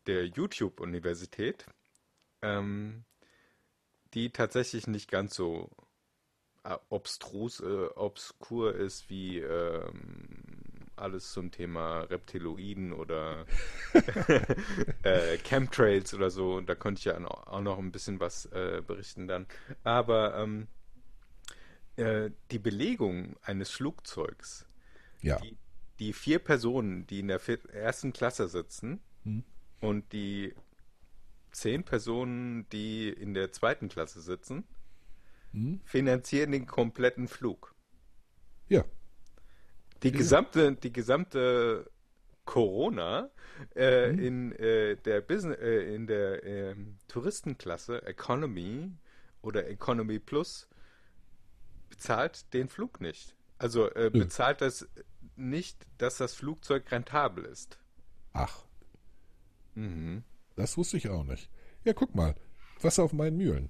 der 0.06 0.28
YouTube-Universität, 0.28 1.66
ähm, 2.42 3.04
die 4.14 4.30
tatsächlich 4.30 4.88
nicht 4.88 5.10
ganz 5.10 5.36
so 5.36 5.70
äh, 6.64 6.78
obstrus, 6.90 7.60
äh, 7.60 7.88
obskur 7.96 8.76
ist 8.76 9.10
wie 9.10 9.40
ähm, 9.40 10.47
alles 11.00 11.32
zum 11.32 11.52
Thema 11.52 12.02
Reptiloiden 12.02 12.94
oder 12.94 13.46
äh, 15.04 15.38
Chemtrails 15.38 16.14
oder 16.14 16.30
so. 16.30 16.56
Und 16.56 16.68
da 16.70 16.76
konnte 16.76 17.00
ich 17.00 17.06
ja 17.06 17.18
auch 17.26 17.62
noch 17.62 17.78
ein 17.78 17.92
bisschen 17.92 18.20
was 18.20 18.46
äh, 18.48 18.82
berichten 18.86 19.28
dann. 19.28 19.48
Aber 19.84 20.38
ähm, 20.38 20.68
äh, 21.98 22.32
die 22.52 22.60
Belegung 22.60 23.36
eines 23.42 23.72
Flugzeugs, 23.72 24.68
ja. 25.22 25.40
die, 25.40 25.58
die 26.00 26.14
vier 26.14 26.40
Personen, 26.40 27.08
die 27.08 27.20
in 27.20 27.28
der 27.28 27.42
ersten 27.74 28.14
Klasse 28.14 28.48
sitzen 28.48 29.02
hm. 29.24 29.44
und 29.80 30.14
die 30.14 30.54
zehn 31.52 31.84
Personen, 31.84 32.70
die 32.70 33.10
in 33.10 33.34
der 33.34 33.52
zweiten 33.52 33.90
Klasse 33.90 34.22
sitzen, 34.22 34.64
hm. 35.52 35.82
finanzieren 35.86 36.52
den 36.52 36.68
kompletten 36.68 37.28
Flug. 37.28 37.74
Ja. 38.70 38.86
Die 40.04 40.12
gesamte, 40.12 40.74
die 40.76 40.94
gesamte 40.94 41.90
Corona 42.46 43.30
äh, 43.76 44.10
hm. 44.10 44.20
in 44.20 44.52
äh, 44.54 44.96
der 44.98 45.22
Business, 45.22 45.58
äh, 45.60 45.96
in 45.96 46.08
der 46.08 46.44
ähm, 46.44 46.98
Touristenklasse 47.08 48.06
Economy 48.06 48.92
oder 49.42 49.68
Economy 49.68 50.20
Plus 50.20 50.68
bezahlt 51.90 52.54
den 52.54 52.70
Flug 52.70 53.02
nicht. 53.02 53.36
Also 53.58 53.90
äh, 53.94 54.10
bezahlt 54.12 54.62
das 54.62 54.88
nicht, 55.36 55.86
dass 55.98 56.18
das 56.18 56.34
Flugzeug 56.34 56.92
rentabel 56.92 57.46
ist. 57.46 57.80
Ach. 58.34 58.64
Mhm. 59.76 60.24
Das 60.56 60.78
wusste 60.78 60.98
ich 60.98 61.10
auch 61.10 61.24
nicht. 61.24 61.50
Ja, 61.84 61.94
guck 61.94 62.16
mal. 62.16 62.36
Wasser 62.82 63.04
auf 63.04 63.14
meinen 63.14 63.38
Mühlen. 63.38 63.70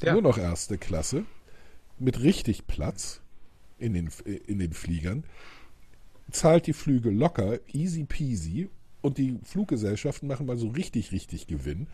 Ja. 0.00 0.12
Nur 0.12 0.22
noch 0.22 0.38
erste 0.38 0.78
Klasse. 0.78 1.24
Mit 1.98 2.20
richtig 2.20 2.66
Platz 2.66 3.22
in 3.78 3.94
den, 3.94 4.08
in 4.46 4.58
den 4.58 4.72
Fliegern. 4.72 5.24
Zahlt 6.30 6.66
die 6.66 6.72
Flüge 6.72 7.10
locker, 7.10 7.58
easy 7.72 8.04
peasy. 8.04 8.68
Und 9.02 9.18
die 9.18 9.38
Fluggesellschaften 9.44 10.26
machen 10.26 10.46
mal 10.46 10.56
so 10.56 10.68
richtig, 10.68 11.12
richtig 11.12 11.46
Gewinn 11.46 11.86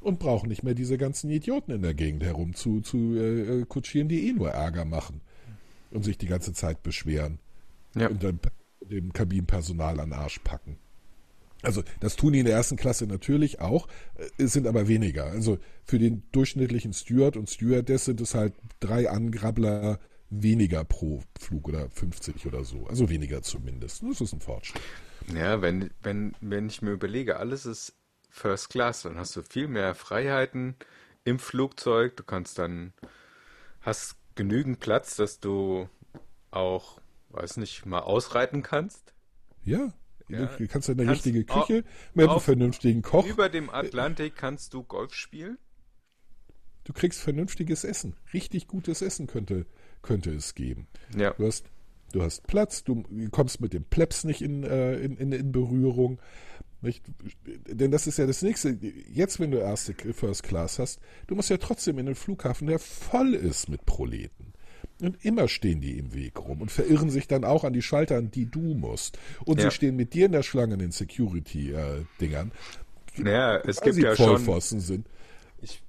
und 0.00 0.18
brauchen 0.18 0.48
nicht 0.48 0.62
mehr 0.62 0.74
diese 0.74 0.98
ganzen 0.98 1.30
Idioten 1.30 1.72
in 1.72 1.82
der 1.82 1.94
Gegend 1.94 2.24
herum 2.24 2.54
zu, 2.54 2.80
zu 2.80 3.16
äh, 3.16 3.64
kutschieren, 3.68 4.08
die 4.08 4.28
eh 4.28 4.32
nur 4.32 4.50
Ärger 4.50 4.84
machen 4.84 5.20
und 5.90 6.04
sich 6.04 6.18
die 6.18 6.26
ganze 6.26 6.52
Zeit 6.52 6.82
beschweren 6.82 7.38
ja. 7.94 8.08
und 8.08 8.22
dann 8.22 8.40
dem 8.80 9.12
Kabinenpersonal 9.12 10.00
an 10.00 10.10
den 10.10 10.18
Arsch 10.18 10.38
packen. 10.40 10.76
Also 11.62 11.82
das 12.00 12.16
tun 12.16 12.34
die 12.34 12.40
in 12.40 12.46
der 12.46 12.54
ersten 12.54 12.76
Klasse 12.76 13.06
natürlich 13.06 13.60
auch, 13.60 13.88
äh, 14.14 14.28
es 14.38 14.52
sind 14.52 14.66
aber 14.66 14.88
weniger. 14.88 15.26
Also 15.26 15.58
für 15.84 15.98
den 15.98 16.22
durchschnittlichen 16.32 16.92
Steward 16.92 17.36
und 17.36 17.50
Stewardess 17.50 18.04
sind 18.04 18.20
es 18.20 18.34
halt 18.34 18.54
drei 18.80 19.10
Angrabbler 19.10 19.98
weniger 20.30 20.84
pro 20.84 21.22
Flug 21.38 21.68
oder 21.68 21.88
50 21.90 22.46
oder 22.46 22.64
so. 22.64 22.86
Also 22.86 23.08
weniger 23.08 23.42
zumindest. 23.42 24.02
Das 24.02 24.20
ist 24.20 24.32
ein 24.32 24.40
Fortschritt. 24.40 24.82
Ja, 25.34 25.62
wenn, 25.62 25.90
wenn, 26.02 26.34
wenn 26.40 26.68
ich 26.68 26.82
mir 26.82 26.92
überlege, 26.92 27.36
alles 27.36 27.66
ist 27.66 27.94
First 28.28 28.70
Class, 28.70 29.02
dann 29.02 29.16
hast 29.16 29.34
du 29.36 29.42
viel 29.42 29.68
mehr 29.68 29.94
Freiheiten 29.94 30.76
im 31.24 31.38
Flugzeug. 31.38 32.16
Du 32.16 32.22
kannst 32.22 32.58
dann, 32.58 32.92
hast 33.80 34.16
genügend 34.34 34.80
Platz, 34.80 35.16
dass 35.16 35.40
du 35.40 35.88
auch, 36.50 37.00
weiß 37.30 37.56
nicht, 37.56 37.86
mal 37.86 38.00
ausreiten 38.00 38.62
kannst. 38.62 39.14
Ja, 39.64 39.92
ja, 40.28 40.46
du 40.46 40.66
kannst 40.66 40.90
eine 40.90 41.04
kannst 41.04 41.24
richtige 41.24 41.44
Küche 41.44 41.84
mit 42.14 42.28
einem 42.28 42.40
vernünftigen 42.40 43.02
Koch. 43.02 43.26
Über 43.26 43.48
dem 43.48 43.70
Atlantik 43.70 44.34
kannst 44.36 44.74
du 44.74 44.82
Golf 44.82 45.14
spielen. 45.14 45.58
Du 46.84 46.92
kriegst 46.92 47.20
vernünftiges 47.20 47.84
Essen. 47.84 48.16
Richtig 48.32 48.68
gutes 48.68 49.02
Essen 49.02 49.26
könnte, 49.26 49.66
könnte 50.06 50.30
es 50.30 50.54
geben. 50.54 50.86
Ja. 51.16 51.30
Du 51.32 51.46
hast, 51.46 51.66
du 52.12 52.22
hast 52.22 52.46
Platz, 52.46 52.84
du 52.84 53.04
kommst 53.30 53.60
mit 53.60 53.72
dem 53.72 53.84
Plebs 53.84 54.24
nicht 54.24 54.42
in, 54.42 54.64
äh, 54.64 54.96
in, 54.96 55.16
in, 55.16 55.32
in 55.32 55.52
Berührung. 55.52 56.18
Nicht? 56.82 57.04
Denn 57.66 57.90
das 57.90 58.06
ist 58.06 58.18
ja 58.18 58.26
das 58.26 58.42
Nächste. 58.42 58.78
Jetzt, 59.10 59.40
wenn 59.40 59.50
du 59.50 59.58
erste 59.58 59.94
First 60.12 60.42
Class 60.42 60.78
hast, 60.78 61.00
du 61.26 61.34
musst 61.34 61.50
ja 61.50 61.56
trotzdem 61.56 61.98
in 61.98 62.06
den 62.06 62.14
Flughafen, 62.14 62.68
der 62.68 62.78
voll 62.78 63.34
ist 63.34 63.68
mit 63.68 63.84
Proleten. 63.86 64.52
Und 65.00 65.22
immer 65.24 65.48
stehen 65.48 65.80
die 65.80 65.98
im 65.98 66.14
Weg 66.14 66.38
rum 66.38 66.62
und 66.62 66.70
verirren 66.70 67.10
sich 67.10 67.28
dann 67.28 67.44
auch 67.44 67.64
an 67.64 67.74
die 67.74 67.82
Schalter, 67.82 68.16
an 68.16 68.30
die 68.30 68.50
du 68.50 68.74
musst. 68.74 69.18
Und 69.44 69.58
ja. 69.58 69.68
sie 69.68 69.74
stehen 69.74 69.96
mit 69.96 70.14
dir 70.14 70.26
in 70.26 70.32
der 70.32 70.42
Schlange 70.42 70.74
in 70.74 70.80
den 70.80 70.92
Security-Dingern. 70.92 72.52
Äh, 73.18 73.30
ja, 73.30 73.56
es 73.58 73.80
gibt 73.80 73.98
ja 73.98 74.16
schon. 74.16 74.60
Sind. 74.60 75.06
Ich 75.60 75.82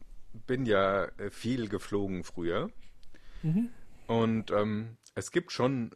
bin 0.45 0.65
ja 0.65 1.05
äh, 1.17 1.29
viel 1.29 1.69
geflogen 1.69 2.23
früher. 2.23 2.69
Mhm. 3.43 3.69
Und 4.07 4.51
ähm, 4.51 4.97
es 5.15 5.31
gibt 5.31 5.51
schon 5.51 5.91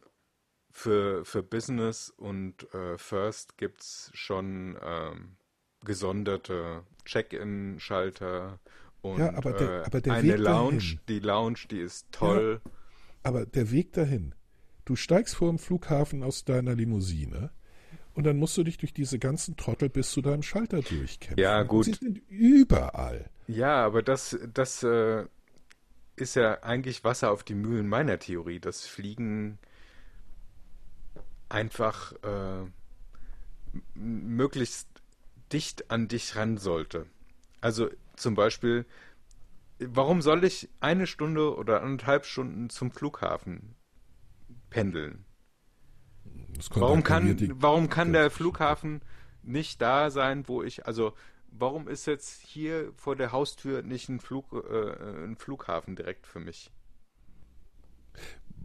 für, 0.70 1.24
für 1.24 1.42
Business 1.42 2.10
und 2.10 2.72
äh, 2.74 2.96
First 2.98 3.58
gibt 3.58 3.82
es 3.82 4.10
schon 4.14 4.78
ähm, 4.82 5.36
gesonderte 5.84 6.84
Check-in-Schalter 7.04 8.58
und 9.02 9.18
ja, 9.18 9.34
aber 9.34 9.52
der, 9.52 9.82
äh, 9.82 9.84
aber 9.84 10.00
der 10.00 10.12
eine 10.14 10.28
Weg 10.28 10.38
Lounge. 10.38 10.78
Dahin. 10.78 11.00
Die 11.08 11.18
Lounge, 11.18 11.58
die 11.70 11.80
ist 11.80 12.06
toll. 12.12 12.60
Ja, 12.64 12.70
aber 13.24 13.46
der 13.46 13.70
Weg 13.70 13.92
dahin. 13.92 14.34
Du 14.84 14.96
steigst 14.96 15.34
vor 15.34 15.48
dem 15.48 15.58
Flughafen 15.58 16.22
aus 16.22 16.44
deiner 16.44 16.74
Limousine 16.74 17.50
und 18.14 18.24
dann 18.24 18.36
musst 18.36 18.56
du 18.56 18.64
dich 18.64 18.78
durch 18.78 18.94
diese 18.94 19.18
ganzen 19.18 19.56
Trottel 19.56 19.88
bis 19.88 20.10
zu 20.10 20.22
deinem 20.22 20.42
Schalter 20.42 20.82
durchkämpfen. 20.82 21.38
Ja, 21.38 21.62
gut. 21.62 21.86
Sie 21.86 21.92
sind 21.94 22.22
überall. 22.28 23.30
Ja, 23.46 23.84
aber 23.84 24.02
das, 24.02 24.38
das 24.52 24.82
äh, 24.82 25.24
ist 26.16 26.36
ja 26.36 26.62
eigentlich 26.62 27.04
Wasser 27.04 27.30
auf 27.30 27.42
die 27.42 27.54
Mühlen 27.54 27.88
meiner 27.88 28.18
Theorie. 28.18 28.60
Das 28.60 28.86
Fliegen 28.86 29.58
einfach 31.48 32.12
äh, 32.22 32.64
möglichst 33.94 34.88
dicht 35.52 35.90
an 35.90 36.08
dich 36.08 36.36
ran 36.36 36.56
sollte. 36.56 37.06
Also 37.60 37.88
zum 38.16 38.34
Beispiel, 38.34 38.86
warum 39.78 40.22
soll 40.22 40.44
ich 40.44 40.68
eine 40.80 41.06
Stunde 41.06 41.54
oder 41.56 41.82
anderthalb 41.82 42.24
Stunden 42.24 42.70
zum 42.70 42.90
Flughafen 42.90 43.74
pendeln? 44.70 45.24
Warum 46.74 47.02
kann, 47.02 47.36
warum 47.60 47.88
kann 47.88 48.12
der 48.12 48.30
Flughafen 48.30 49.02
nicht 49.42 49.80
da 49.82 50.10
sein, 50.10 50.46
wo 50.48 50.62
ich, 50.62 50.86
also 50.86 51.14
warum 51.52 51.88
ist 51.88 52.06
jetzt 52.06 52.42
hier 52.42 52.92
vor 52.96 53.16
der 53.16 53.32
Haustür 53.32 53.82
nicht 53.82 54.08
ein, 54.08 54.20
Flug, 54.20 54.52
äh, 54.52 55.24
ein 55.24 55.36
Flughafen 55.36 55.96
direkt 55.96 56.26
für 56.26 56.40
mich? 56.40 56.70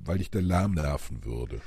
Weil 0.03 0.17
dich 0.17 0.31
der 0.31 0.41
Lärm 0.41 0.73
nerven 0.73 1.23
würde. 1.25 1.61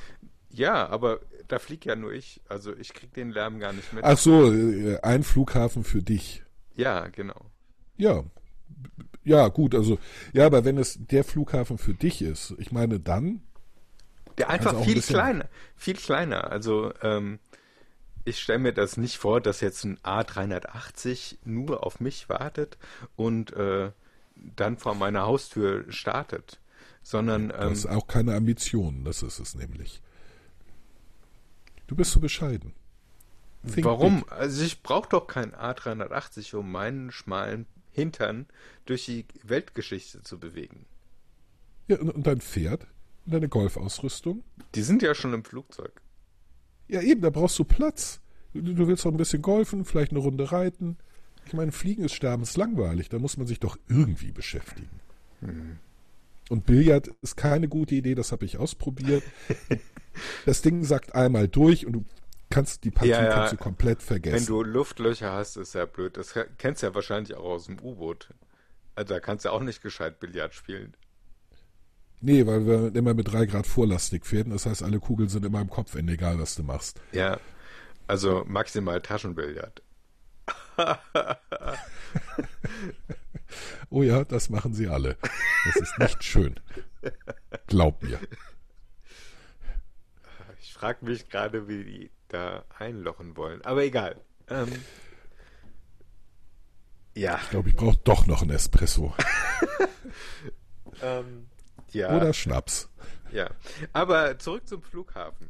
Ja, 0.51 0.89
aber 0.89 1.21
da 1.49 1.59
fliegt 1.59 1.85
ja 1.85 1.95
nur 1.95 2.13
ich. 2.13 2.41
Also 2.49 2.75
ich 2.77 2.93
krieg 2.93 3.13
den 3.15 3.31
Lärm 3.31 3.61
gar 3.61 3.73
nicht 3.73 3.93
mit. 3.93 4.05
Ach 4.05 4.19
so, 4.19 4.53
äh, 4.53 4.99
ein 5.03 5.23
Flughafen 5.23 5.85
für 5.85 6.03
dich. 6.03 6.43
Ja, 6.75 7.09
genau. 7.09 7.51
Ja. 7.97 8.25
Ja, 9.23 9.49
gut, 9.49 9.75
also, 9.75 9.99
ja, 10.33 10.47
aber 10.47 10.65
wenn 10.65 10.79
es 10.79 10.99
der 10.99 11.25
Flughafen 11.25 11.77
für 11.77 11.93
dich 11.93 12.23
ist, 12.23 12.55
ich 12.59 12.73
meine, 12.73 12.99
dann. 12.99 13.43
Der 14.39 14.49
einfach 14.49 14.83
viel 14.83 15.03
kleiner, 15.03 15.49
viel 15.77 15.95
kleiner. 15.95 16.51
Also, 16.51 16.93
ähm, 17.03 17.39
ich 18.31 18.41
stelle 18.41 18.59
mir 18.59 18.73
das 18.73 18.97
nicht 18.97 19.19
vor, 19.19 19.41
dass 19.41 19.61
jetzt 19.61 19.85
ein 19.85 19.99
A380 19.99 21.39
nur 21.45 21.85
auf 21.85 22.01
mich 22.01 22.29
wartet 22.29 22.79
und 23.17 23.53
äh, 23.53 23.93
dann 24.35 24.79
vor 24.79 24.95
meiner 24.95 25.23
Haustür 25.23 25.85
startet, 25.93 26.61
sondern. 27.03 27.51
Ähm, 27.51 27.71
das 27.71 27.79
ist 27.81 27.87
auch 27.87 28.07
keine 28.07 28.35
Ambition, 28.35 29.05
das 29.05 29.23
ist 29.23 29.39
es 29.39 29.55
nämlich. 29.55 30.01
Du 31.87 31.97
bist 31.97 32.13
so 32.13 32.21
bescheiden. 32.21 32.73
Think 33.67 33.85
Warum? 33.85 34.21
Big. 34.21 34.33
Also 34.33 34.65
ich 34.65 34.83
brauche 34.83 35.09
doch 35.09 35.27
kein 35.27 35.53
A380, 35.55 36.57
um 36.57 36.71
meinen 36.71 37.11
schmalen 37.11 37.67
Hintern 37.91 38.47
durch 38.87 39.05
die 39.05 39.27
Weltgeschichte 39.43 40.23
zu 40.23 40.39
bewegen. 40.39 40.87
Ja, 41.89 41.99
und, 41.99 42.11
und 42.11 42.27
dein 42.27 42.41
Pferd? 42.41 42.87
Und 43.27 43.35
deine 43.35 43.49
Golfausrüstung? 43.49 44.45
Die 44.75 44.83
sind 44.83 45.03
ja 45.03 45.15
schon 45.15 45.35
im 45.35 45.45
Flugzeug. 45.45 46.01
Ja, 46.91 47.03
eben, 47.03 47.21
da 47.21 47.31
brauchst 47.31 47.59
du 47.59 47.65
Platz. 47.65 48.21
Du, 48.53 48.61
du 48.63 48.89
willst 48.89 49.05
doch 49.05 49.13
ein 49.13 49.17
bisschen 49.17 49.43
golfen, 49.43 49.85
vielleicht 49.85 50.11
eine 50.11 50.21
Runde 50.21 50.51
reiten. 50.51 50.97
Ich 51.47 51.53
meine, 51.53 51.73
Fliegen 51.73 52.05
ist 52.05 52.15
sterbenslangweilig, 52.15 53.09
da 53.09 53.19
muss 53.19 53.37
man 53.37 53.47
sich 53.47 53.61
doch 53.61 53.79
irgendwie 53.89 54.33
beschäftigen. 54.33 55.01
Hm. 55.41 55.79
Und 56.49 56.67
Billard 56.67 57.09
ist 57.23 57.37
keine 57.37 57.69
gute 57.69 57.95
Idee, 57.95 58.17
das 58.17 58.33
habe 58.33 58.45
ich 58.45 58.59
ausprobiert. 58.59 59.23
das 60.47 60.63
Ding 60.63 60.83
sagt 60.83 61.15
einmal 61.15 61.47
durch 61.47 61.87
und 61.87 61.93
du 61.93 62.05
kannst 62.51 62.83
die 62.83 62.91
Partie 62.91 63.11
ja, 63.11 63.23
ja. 63.23 63.33
kannst 63.33 63.53
du 63.53 63.57
komplett 63.57 64.03
vergessen. 64.03 64.37
Wenn 64.37 64.47
du 64.47 64.65
Luftlöcher 64.65 65.33
hast, 65.33 65.57
ist 65.57 65.75
ja 65.75 65.87
blöd. 65.87 66.17
Das 66.17 66.35
kennst 66.59 66.83
du 66.83 66.89
ja 66.89 66.95
wahrscheinlich 66.95 67.35
auch 67.37 67.45
aus 67.45 67.67
dem 67.67 67.79
U-Boot. 67.81 68.31
Also 68.97 69.15
da 69.15 69.21
kannst 69.21 69.45
du 69.45 69.51
auch 69.51 69.63
nicht 69.63 69.81
gescheit 69.81 70.19
Billard 70.19 70.53
spielen. 70.55 70.95
Nee, 72.21 72.47
weil 72.47 72.67
wir 72.67 72.95
immer 72.95 73.15
mit 73.15 73.33
drei 73.33 73.47
Grad 73.47 73.67
vorlastig 73.67 74.27
fährten. 74.27 74.51
Das 74.51 74.67
heißt, 74.67 74.83
alle 74.83 75.01
Kugeln 75.01 75.31
sind 75.31 75.45
immer 75.45 75.61
im 75.61 75.71
Kopf, 75.71 75.95
egal 75.95 76.39
was 76.39 76.55
du 76.55 76.63
machst. 76.63 77.01
Ja, 77.13 77.41
also 78.07 78.45
maximal 78.47 79.01
Taschenbillard. 79.01 79.83
oh 83.91 84.03
ja, 84.03 84.25
das 84.25 84.51
machen 84.51 84.75
sie 84.75 84.89
alle. 84.89 85.17
Das 85.65 85.77
ist 85.77 85.99
nicht 85.99 86.25
schön. 86.25 86.55
Glaub 87.67 88.03
mir. 88.03 88.19
Ich 90.61 90.75
frage 90.75 91.05
mich 91.05 91.29
gerade, 91.29 91.69
wie 91.69 91.85
die 91.85 92.11
da 92.29 92.65
einlochen 92.79 93.37
wollen. 93.37 93.63
Aber 93.65 93.85
egal. 93.85 94.21
Ähm, 94.49 94.73
ja. 97.15 97.39
Ich 97.43 97.51
glaube, 97.51 97.69
ich 97.69 97.77
brauche 97.77 97.99
doch 98.05 98.27
noch 98.27 98.43
einen 98.43 98.51
Espresso. 98.51 99.15
ähm, 101.03 101.50
ja. 101.95 102.17
Oder 102.17 102.33
Schnaps. 102.33 102.89
Ja. 103.33 103.51
Aber 103.93 104.39
zurück 104.39 104.67
zum 104.67 104.83
Flughafen. 104.83 105.49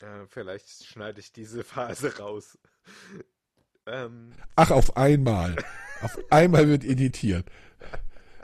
Äh, 0.00 0.26
vielleicht 0.28 0.84
schneide 0.84 1.20
ich 1.20 1.32
diese 1.32 1.64
Phase 1.64 2.16
raus. 2.18 2.58
Ähm, 3.86 4.32
Ach, 4.56 4.70
auf 4.70 4.96
einmal. 4.96 5.56
auf 6.02 6.18
einmal 6.30 6.68
wird 6.68 6.84
editiert. 6.84 7.46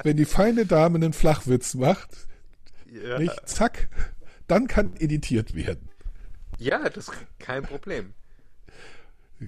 Wenn 0.03 0.17
die 0.17 0.25
feine 0.25 0.67
Dame 0.67 0.97
einen 0.97 1.13
Flachwitz 1.13 1.75
macht, 1.75 2.27
ja. 2.87 3.19
nicht 3.19 3.49
zack, 3.49 3.89
dann 4.47 4.67
kann 4.67 4.97
editiert 4.97 5.55
werden. 5.55 5.89
Ja, 6.59 6.89
das 6.89 7.09
ist 7.09 7.13
kein 7.39 7.63
Problem. 7.63 8.15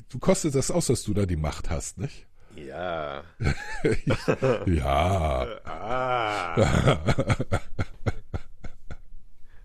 Du 0.09 0.19
kostest 0.19 0.55
das 0.55 0.71
aus, 0.71 0.87
dass 0.87 1.03
du 1.03 1.15
da 1.15 1.27
die 1.27 1.37
Macht 1.37 1.71
hast, 1.71 1.99
nicht? 1.99 2.26
Ja. 2.57 3.25
ja. 4.67 5.47
ah. 5.65 6.57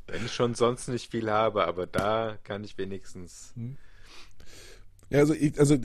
Wenn 0.08 0.26
ich 0.26 0.34
schon 0.34 0.56
sonst 0.56 0.88
nicht 0.90 1.10
viel 1.10 1.32
habe, 1.32 1.66
aber 1.66 1.88
da 1.88 2.38
kann 2.44 2.64
ich 2.64 2.78
wenigstens. 2.78 3.54
Ja, 5.10 5.20
also, 5.20 5.34
also 5.58 5.78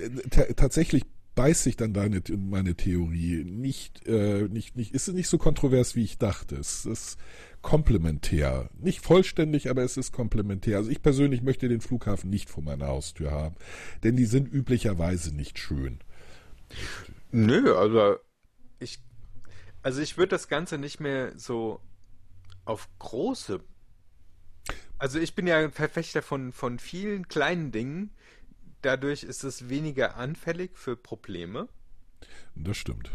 tatsächlich 0.56 1.04
beißt 1.36 1.62
sich 1.62 1.76
dann 1.76 1.92
deine 1.92 2.22
meine 2.36 2.74
Theorie 2.74 3.44
nicht 3.44 4.06
äh, 4.08 4.48
nicht 4.48 4.76
nicht 4.76 4.92
ist 4.92 5.06
nicht 5.08 5.28
so 5.28 5.38
kontrovers 5.38 5.94
wie 5.94 6.02
ich 6.02 6.18
dachte. 6.18 6.56
Es 6.56 6.86
ist 6.86 7.18
komplementär, 7.62 8.70
nicht 8.78 9.00
vollständig, 9.00 9.70
aber 9.70 9.82
es 9.82 9.96
ist 9.96 10.12
komplementär. 10.12 10.78
Also 10.78 10.90
ich 10.90 11.02
persönlich 11.02 11.42
möchte 11.42 11.68
den 11.68 11.80
Flughafen 11.80 12.30
nicht 12.30 12.48
vor 12.48 12.62
meiner 12.62 12.86
Haustür 12.86 13.30
haben, 13.30 13.56
denn 14.02 14.16
die 14.16 14.24
sind 14.24 14.52
üblicherweise 14.52 15.34
nicht 15.34 15.58
schön. 15.58 15.98
Nö, 17.30 17.76
also 17.76 18.16
ich 18.78 18.98
also 19.82 20.00
ich 20.00 20.16
würde 20.16 20.30
das 20.30 20.48
Ganze 20.48 20.78
nicht 20.78 21.00
mehr 21.00 21.38
so 21.38 21.80
auf 22.64 22.88
große 22.98 23.60
also 24.98 25.18
ich 25.18 25.34
bin 25.34 25.46
ja 25.46 25.58
ein 25.58 25.72
Verfechter 25.72 26.22
von, 26.22 26.52
von 26.52 26.78
vielen 26.78 27.28
kleinen 27.28 27.70
Dingen. 27.70 28.10
Dadurch 28.82 29.24
ist 29.24 29.44
es 29.44 29.68
weniger 29.68 30.16
anfällig 30.16 30.76
für 30.76 30.96
Probleme. 30.96 31.68
Das 32.54 32.76
stimmt. 32.76 33.10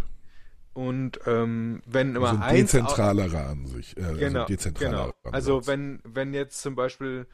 Und 0.73 1.19
ähm, 1.25 1.81
wenn 1.85 2.15
immer 2.15 2.31
also 2.31 2.43
eins 2.43 2.71
dezentralere 2.71 3.45
an 3.45 3.65
sich. 3.65 3.97
Äh, 3.97 4.03
also 4.03 4.19
genau, 4.19 4.45
also 4.45 4.71
genau. 4.73 5.13
Also 5.23 5.67
wenn 5.67 5.99
wenn 6.03 6.33
jetzt 6.33 6.61
zum 6.61 6.75
Beispiel 6.75 7.27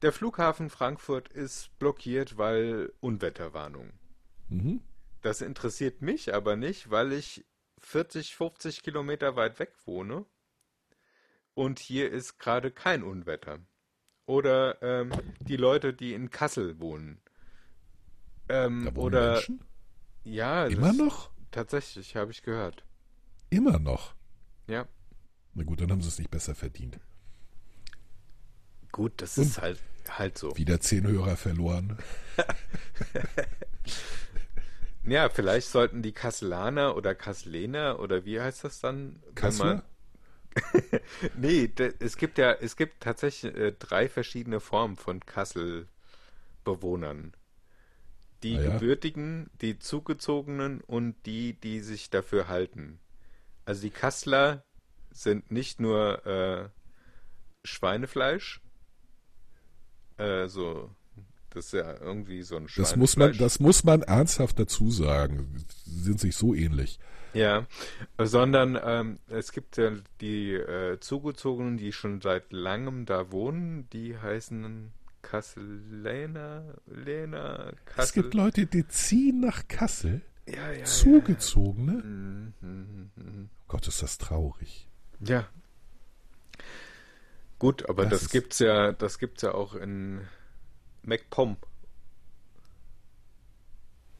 der 0.00 0.12
Flughafen 0.12 0.68
Frankfurt 0.68 1.28
ist 1.28 1.70
blockiert, 1.78 2.38
weil 2.38 2.92
Unwetterwarnung. 3.00 3.92
Mhm. 4.48 4.80
Das 5.22 5.40
interessiert 5.40 6.02
mich 6.02 6.34
aber 6.34 6.56
nicht, 6.56 6.90
weil 6.90 7.12
ich 7.12 7.44
40, 7.78 8.34
50 8.34 8.82
Kilometer 8.82 9.36
weit 9.36 9.58
weg 9.58 9.72
wohne 9.86 10.26
und 11.54 11.78
hier 11.78 12.10
ist 12.10 12.38
gerade 12.38 12.70
kein 12.70 13.02
Unwetter. 13.02 13.60
Oder 14.26 14.80
ähm, 14.82 15.12
die 15.40 15.56
Leute, 15.56 15.92
die 15.92 16.14
in 16.14 16.30
Kassel 16.30 16.78
wohnen. 16.80 17.20
Ähm, 18.48 18.84
da 18.84 18.94
wohnen 18.96 19.06
oder 19.06 19.32
Menschen? 19.32 19.64
ja, 20.24 20.66
immer 20.66 20.92
noch? 20.92 21.30
Tatsächlich, 21.50 22.16
habe 22.16 22.30
ich 22.32 22.42
gehört. 22.42 22.84
Immer 23.50 23.78
noch? 23.78 24.14
Ja. 24.66 24.86
Na 25.54 25.64
gut, 25.64 25.80
dann 25.80 25.90
haben 25.90 26.02
sie 26.02 26.08
es 26.08 26.18
nicht 26.18 26.30
besser 26.30 26.54
verdient. 26.54 26.98
Gut, 28.90 29.12
das 29.20 29.36
Und 29.38 29.44
ist 29.44 29.60
halt 29.60 29.80
halt 30.08 30.38
so. 30.38 30.56
Wieder 30.56 30.80
zehn 30.80 31.06
Hörer 31.06 31.36
verloren. 31.36 31.98
ja, 35.04 35.28
vielleicht 35.28 35.68
sollten 35.68 36.02
die 36.02 36.12
Kasselaner 36.12 36.96
oder 36.96 37.14
Kasseler 37.14 38.00
oder 38.00 38.24
wie 38.24 38.40
heißt 38.40 38.64
das 38.64 38.80
dann? 38.80 39.22
Kassler? 39.34 39.84
nee, 41.36 41.70
es 41.98 42.16
gibt 42.16 42.38
ja, 42.38 42.52
es 42.52 42.76
gibt 42.76 43.00
tatsächlich 43.00 43.54
äh, 43.54 43.72
drei 43.72 44.08
verschiedene 44.08 44.60
Formen 44.60 44.96
von 44.96 45.20
Kassel-Bewohnern. 45.20 47.34
Die 48.42 48.56
ah, 48.58 48.62
ja? 48.62 48.72
gebürtigen, 48.72 49.50
die 49.60 49.78
zugezogenen 49.78 50.80
und 50.80 51.26
die, 51.26 51.52
die 51.54 51.80
sich 51.80 52.10
dafür 52.10 52.48
halten. 52.48 52.98
Also 53.64 53.82
die 53.82 53.90
Kassler 53.90 54.64
sind 55.10 55.50
nicht 55.50 55.80
nur 55.80 56.26
äh, 56.26 56.68
Schweinefleisch, 57.64 58.60
äh, 60.16 60.48
so 60.48 60.90
das 61.54 61.66
ist 61.66 61.72
ja 61.72 61.94
irgendwie 62.00 62.42
so 62.42 62.56
ein. 62.56 62.66
Das 62.76 62.96
muss 62.96 63.16
man, 63.16 63.36
das 63.36 63.60
muss 63.60 63.84
man 63.84 64.02
ernsthaft 64.02 64.58
dazu 64.58 64.90
sagen. 64.90 65.64
Sie 65.84 66.02
sind 66.02 66.20
sich 66.20 66.36
so 66.36 66.54
ähnlich. 66.54 66.98
Ja, 67.34 67.66
sondern 68.18 68.78
ähm, 68.82 69.18
es 69.28 69.52
gibt 69.52 69.78
ja 69.78 69.92
die 70.20 70.52
äh, 70.52 71.00
Zugezogenen, 71.00 71.78
die 71.78 71.92
schon 71.92 72.20
seit 72.20 72.52
langem 72.52 73.06
da 73.06 73.32
wohnen, 73.32 73.88
die 73.90 74.18
heißen 74.18 74.92
Kasseler, 75.22 76.74
Lena, 76.86 77.72
Kassel. 77.86 78.04
Es 78.04 78.12
gibt 78.12 78.34
Leute, 78.34 78.66
die 78.66 78.86
ziehen 78.86 79.40
nach 79.40 79.66
Kassel. 79.68 80.20
Ja, 80.46 80.72
ja, 80.72 80.84
Zugezogene? 80.84 81.92
Ja. 81.92 82.04
Mhm, 82.04 82.52
mhm, 82.60 83.10
mhm. 83.14 83.48
Gott, 83.68 83.86
ist 83.88 84.02
das 84.02 84.18
traurig. 84.18 84.88
Ja. 85.20 85.48
Gut, 87.58 87.88
aber 87.88 88.04
das, 88.06 88.22
das 88.22 88.30
gibt's 88.30 88.58
ja, 88.58 88.92
das 88.92 89.18
gibt's 89.18 89.42
ja 89.42 89.54
auch 89.54 89.74
in 89.74 90.20
MacPom. 91.02 91.56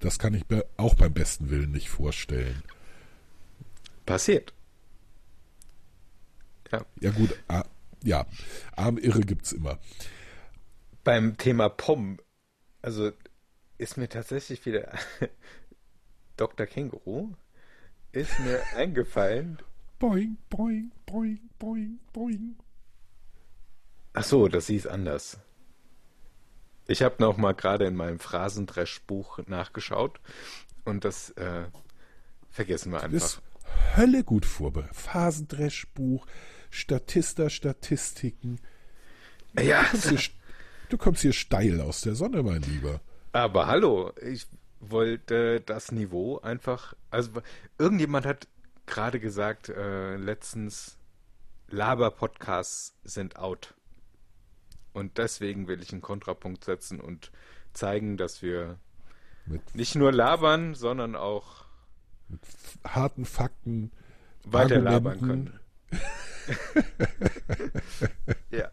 Das 0.00 0.18
kann 0.18 0.34
ich 0.34 0.48
mir 0.48 0.66
auch 0.76 0.94
beim 0.94 1.12
besten 1.12 1.50
Willen 1.50 1.70
nicht 1.70 1.88
vorstellen. 1.88 2.62
Passiert. 4.04 4.52
Ja. 6.72 6.84
Ja, 7.00 7.10
gut, 7.10 7.38
ah, 7.48 7.64
ja, 8.02 8.26
Armirre 8.74 9.20
gibt's 9.20 9.52
immer. 9.52 9.78
Beim 11.04 11.36
Thema 11.36 11.68
POM, 11.68 12.18
also 12.80 13.12
ist 13.78 13.96
mir 13.96 14.08
tatsächlich 14.08 14.64
wieder 14.66 14.92
Dr. 16.36 16.66
Känguru 16.66 17.34
ist 18.12 18.38
mir 18.40 18.60
eingefallen. 18.76 19.58
Boing, 19.98 20.36
boing, 20.50 20.90
boing, 21.06 21.38
boing, 21.58 22.00
boing. 22.12 22.56
Ach 24.14 24.24
so, 24.24 24.48
das 24.48 24.66
hieß 24.66 24.86
anders. 24.88 25.38
Ich 26.86 27.02
habe 27.02 27.16
noch 27.20 27.36
mal 27.36 27.52
gerade 27.52 27.86
in 27.86 27.94
meinem 27.96 28.18
Phrasendreschbuch 28.18 29.38
nachgeschaut 29.46 30.20
und 30.84 31.04
das 31.04 31.30
äh, 31.30 31.64
vergessen 32.50 32.92
wir 32.92 33.02
einfach. 33.02 33.16
ist 33.16 33.42
Hölle 33.96 34.24
gut 34.24 34.44
vorbereitet. 34.44 34.94
Phasendreschbuch, 34.96 36.26
Statista, 36.70 37.48
Statistiken. 37.50 38.58
Ja, 39.58 39.82
Du 39.82 39.88
kommst, 39.90 40.08
hier, 40.08 40.18
du 40.88 40.98
kommst 40.98 41.22
hier 41.22 41.32
steil 41.32 41.80
aus 41.80 42.00
der 42.02 42.14
Sonne, 42.14 42.42
mein 42.42 42.62
Lieber. 42.62 43.00
aber 43.32 43.66
hallo, 43.66 44.12
ich 44.20 44.46
wollte 44.80 45.60
das 45.60 45.92
Niveau 45.92 46.40
einfach. 46.40 46.94
Also 47.10 47.30
irgendjemand 47.78 48.26
hat 48.26 48.48
gerade 48.86 49.20
gesagt, 49.20 49.68
äh, 49.68 50.16
letztens 50.16 50.96
Laber-Podcasts 51.68 52.94
sind 53.04 53.36
out. 53.36 53.74
Und 54.92 55.18
deswegen 55.18 55.68
will 55.68 55.82
ich 55.82 55.92
einen 55.92 56.02
Kontrapunkt 56.02 56.64
setzen 56.64 57.00
und 57.00 57.30
zeigen, 57.72 58.16
dass 58.16 58.42
wir 58.42 58.78
Mit 59.46 59.74
nicht 59.74 59.94
nur 59.94 60.12
labern, 60.12 60.74
sondern 60.74 61.16
auch 61.16 61.64
f- 62.42 62.78
harten 62.84 63.24
Fakten. 63.24 63.90
weiter 64.44 64.80
labern 64.80 65.20
können. 65.20 65.60
ja. 68.50 68.70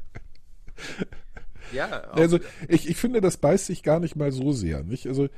Ja, 1.72 1.88
Also 2.12 2.40
ich, 2.68 2.90
ich 2.90 2.98
finde, 2.98 3.22
das 3.22 3.38
beißt 3.38 3.68
sich 3.68 3.84
gar 3.84 4.00
nicht 4.00 4.16
mal 4.16 4.32
so 4.32 4.52
sehr. 4.54 4.84
Nicht? 4.84 5.06
Also, 5.08 5.26
äh, 5.26 5.30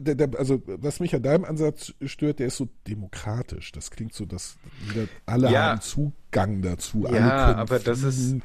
der, 0.00 0.16
der, 0.16 0.36
also 0.38 0.60
was 0.66 0.98
mich 0.98 1.14
an 1.14 1.22
deinem 1.22 1.44
Ansatz 1.44 1.94
stört, 2.04 2.40
der 2.40 2.48
ist 2.48 2.56
so 2.56 2.68
demokratisch. 2.88 3.70
Das 3.70 3.92
klingt 3.92 4.12
so, 4.12 4.24
dass 4.26 4.56
alle 5.26 5.52
Ja. 5.52 5.70
haben 5.70 5.80
Zugang 5.82 6.62
dazu. 6.62 7.06
alle 7.06 7.18
Ja, 7.18 7.46
können 7.46 7.58
aber 7.60 7.78
das 7.78 8.02
ist- 8.02 8.36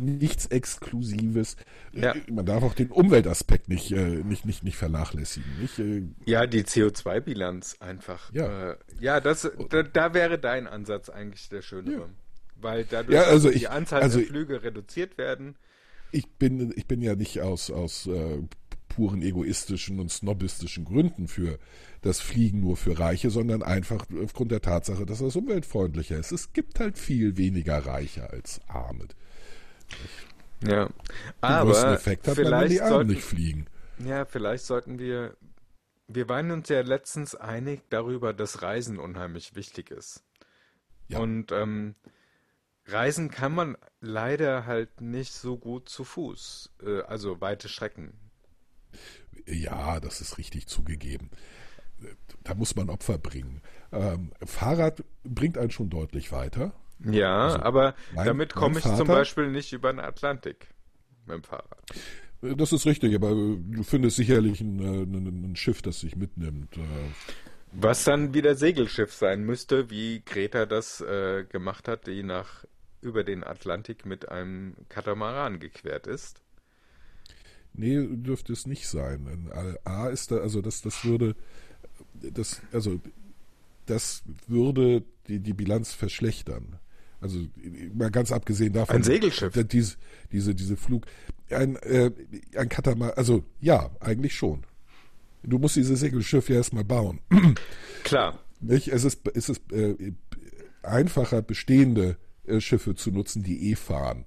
nichts 0.00 0.46
Exklusives. 0.46 1.56
Ja. 1.92 2.12
Äh, 2.12 2.20
Man 2.30 2.46
darf 2.46 2.62
auch 2.62 2.74
den 2.74 2.90
Umweltaspekt 2.90 3.68
nicht, 3.68 3.90
äh, 3.92 4.22
nicht, 4.24 4.44
nicht, 4.44 4.64
nicht 4.64 4.76
vernachlässigen. 4.76 5.50
Nicht? 5.60 5.78
Äh, 5.78 6.02
ja, 6.26 6.46
die 6.46 6.62
CO2-Bilanz 6.64 7.76
einfach. 7.80 8.32
Ja. 8.32 8.72
Äh, 8.72 8.76
ja, 9.00 9.20
das, 9.20 9.50
da, 9.70 9.82
da 9.82 10.14
wäre 10.14 10.38
dein 10.38 10.66
Ansatz 10.66 11.08
eigentlich 11.08 11.48
der 11.48 11.62
schönere. 11.62 11.94
Ja. 12.02 12.08
Weil 12.60 12.84
dadurch 12.84 13.14
Ja, 13.14 13.22
also 13.24 13.50
die 13.50 13.56
ich- 13.56 13.70
Anzahl 13.70 14.02
also- 14.02 14.18
der 14.18 14.26
Flüge 14.28 14.62
reduziert 14.62 15.16
werden. 15.18 15.56
ich 16.10 16.26
bin, 16.26 16.72
ich 16.76 16.86
bin 16.86 17.02
ja 17.02 17.14
nicht 17.14 17.40
aus, 17.40 17.70
aus 17.70 18.08
puren 18.88 19.22
egoistischen 19.22 20.00
und 20.00 20.10
snobbistischen 20.10 20.84
Gründen 20.84 21.28
für 21.28 21.58
das 22.00 22.20
Fliegen 22.20 22.60
nur 22.60 22.76
für 22.76 22.98
Reiche, 22.98 23.30
sondern 23.30 23.62
einfach 23.62 24.06
aufgrund 24.24 24.50
der 24.50 24.60
Tatsache, 24.62 25.04
dass 25.06 25.18
das 25.18 25.36
umweltfreundlicher 25.36 26.16
ist. 26.18 26.32
Es 26.32 26.52
gibt 26.52 26.80
halt 26.80 26.96
viel 26.98 27.36
weniger 27.36 27.78
Reiche 27.84 28.30
als 28.30 28.60
Arme. 28.66 29.06
Ja. 30.62 30.88
Aber 31.40 31.92
Effekt 31.92 32.26
hat 32.26 32.36
man, 32.36 32.46
vielleicht 32.46 32.72
die 32.72 32.80
Armen 32.80 32.92
sollten, 32.92 33.10
nicht 33.10 33.22
fliegen. 33.22 33.66
ja, 33.98 34.24
vielleicht 34.24 34.64
sollten 34.64 34.98
wir, 34.98 35.36
wir 36.08 36.28
waren 36.28 36.50
uns 36.50 36.68
ja 36.68 36.80
letztens 36.80 37.34
einig 37.34 37.82
darüber, 37.90 38.32
dass 38.32 38.62
Reisen 38.62 38.98
unheimlich 38.98 39.54
wichtig 39.54 39.90
ist. 39.90 40.24
Ja. 41.08 41.20
Und 41.20 41.52
ähm, 41.52 41.94
Reisen 42.86 43.30
kann 43.30 43.54
man 43.54 43.76
leider 44.00 44.66
halt 44.66 45.00
nicht 45.00 45.32
so 45.32 45.58
gut 45.58 45.88
zu 45.88 46.04
Fuß, 46.04 46.70
äh, 46.82 47.02
also 47.02 47.40
weite 47.40 47.68
Strecken. 47.68 48.14
Ja, 49.46 50.00
das 50.00 50.20
ist 50.20 50.38
richtig 50.38 50.66
zugegeben. 50.66 51.30
Da 52.44 52.54
muss 52.54 52.76
man 52.76 52.90
Opfer 52.90 53.18
bringen. 53.18 53.62
Ähm, 53.92 54.32
Fahrrad 54.44 55.04
bringt 55.24 55.58
einen 55.58 55.70
schon 55.70 55.90
deutlich 55.90 56.32
weiter. 56.32 56.72
Ja, 57.04 57.44
Also, 57.44 57.58
aber 57.60 57.94
mein- 58.14 58.26
damit 58.26 58.54
komme 58.54 58.78
ich 58.78 58.84
zum 58.84 58.92
Vater- 58.96 59.12
Beispiel 59.14 59.50
nicht 59.50 59.72
über 59.72 59.92
den 59.92 60.00
Atlantik 60.00 60.68
mit 61.26 61.36
dem 61.36 61.42
Fahrrad. 61.44 61.78
Das 62.40 62.72
ist 62.72 62.86
richtig, 62.86 63.14
aber 63.14 63.30
du 63.30 63.82
findest 63.82 64.16
sicherlich 64.16 64.60
ein, 64.60 64.78
äh, 64.80 65.02
ein, 65.02 65.50
ein 65.52 65.56
Schiff, 65.56 65.82
das 65.82 66.00
sich 66.00 66.16
mitnimmt. 66.16 66.76
Äh, 66.76 66.80
Was 67.72 68.04
dann 68.04 68.32
wieder 68.34 68.54
Segelschiff 68.54 69.12
sein 69.12 69.42
müsste, 69.44 69.90
wie 69.90 70.22
Greta 70.24 70.64
das 70.66 71.00
äh, 71.00 71.44
gemacht 71.44 71.86
hat, 71.88 72.06
die 72.06 72.22
nach 72.22 72.64
über 73.00 73.22
den 73.24 73.44
Atlantik 73.44 74.06
mit 74.06 74.28
einem 74.28 74.74
Katamaran 74.88 75.60
gequert 75.60 76.06
ist. 76.06 76.40
Nee, 77.74 78.06
dürfte 78.10 78.52
es 78.52 78.66
nicht 78.66 78.88
sein. 78.88 79.50
A 79.84 80.08
ist 80.08 80.30
da, 80.32 80.38
also 80.38 80.62
das, 80.62 80.82
das 80.82 81.04
würde, 81.04 81.36
das, 82.14 82.60
also 82.72 83.00
das 83.86 84.22
würde 84.48 85.04
die, 85.28 85.38
die 85.40 85.52
Bilanz 85.52 85.92
verschlechtern. 85.92 86.78
Also 87.20 87.40
mal 87.94 88.10
ganz 88.10 88.30
abgesehen 88.30 88.72
davon. 88.72 88.96
Ein 88.96 89.02
Segelschiff? 89.02 89.52
Diese, 89.52 89.96
diese, 90.30 90.54
diese 90.54 90.76
Flug, 90.76 91.06
ein, 91.50 91.76
äh, 91.76 92.10
ein 92.56 92.68
Katamaran, 92.68 93.14
also 93.16 93.44
ja, 93.60 93.90
eigentlich 94.00 94.34
schon. 94.34 94.64
Du 95.42 95.58
musst 95.58 95.76
dieses 95.76 96.00
Segelschiff 96.00 96.48
ja 96.48 96.56
erstmal 96.56 96.84
bauen. 96.84 97.20
Klar, 98.04 98.38
Nicht? 98.60 98.88
Es 98.88 99.04
ist, 99.04 99.20
es 99.34 99.48
ist 99.48 99.72
äh, 99.72 100.12
einfacher, 100.82 101.42
bestehende 101.42 102.16
äh, 102.46 102.60
Schiffe 102.60 102.94
zu 102.94 103.10
nutzen, 103.10 103.42
die 103.42 103.70
eh 103.70 103.76
fahren. 103.76 104.24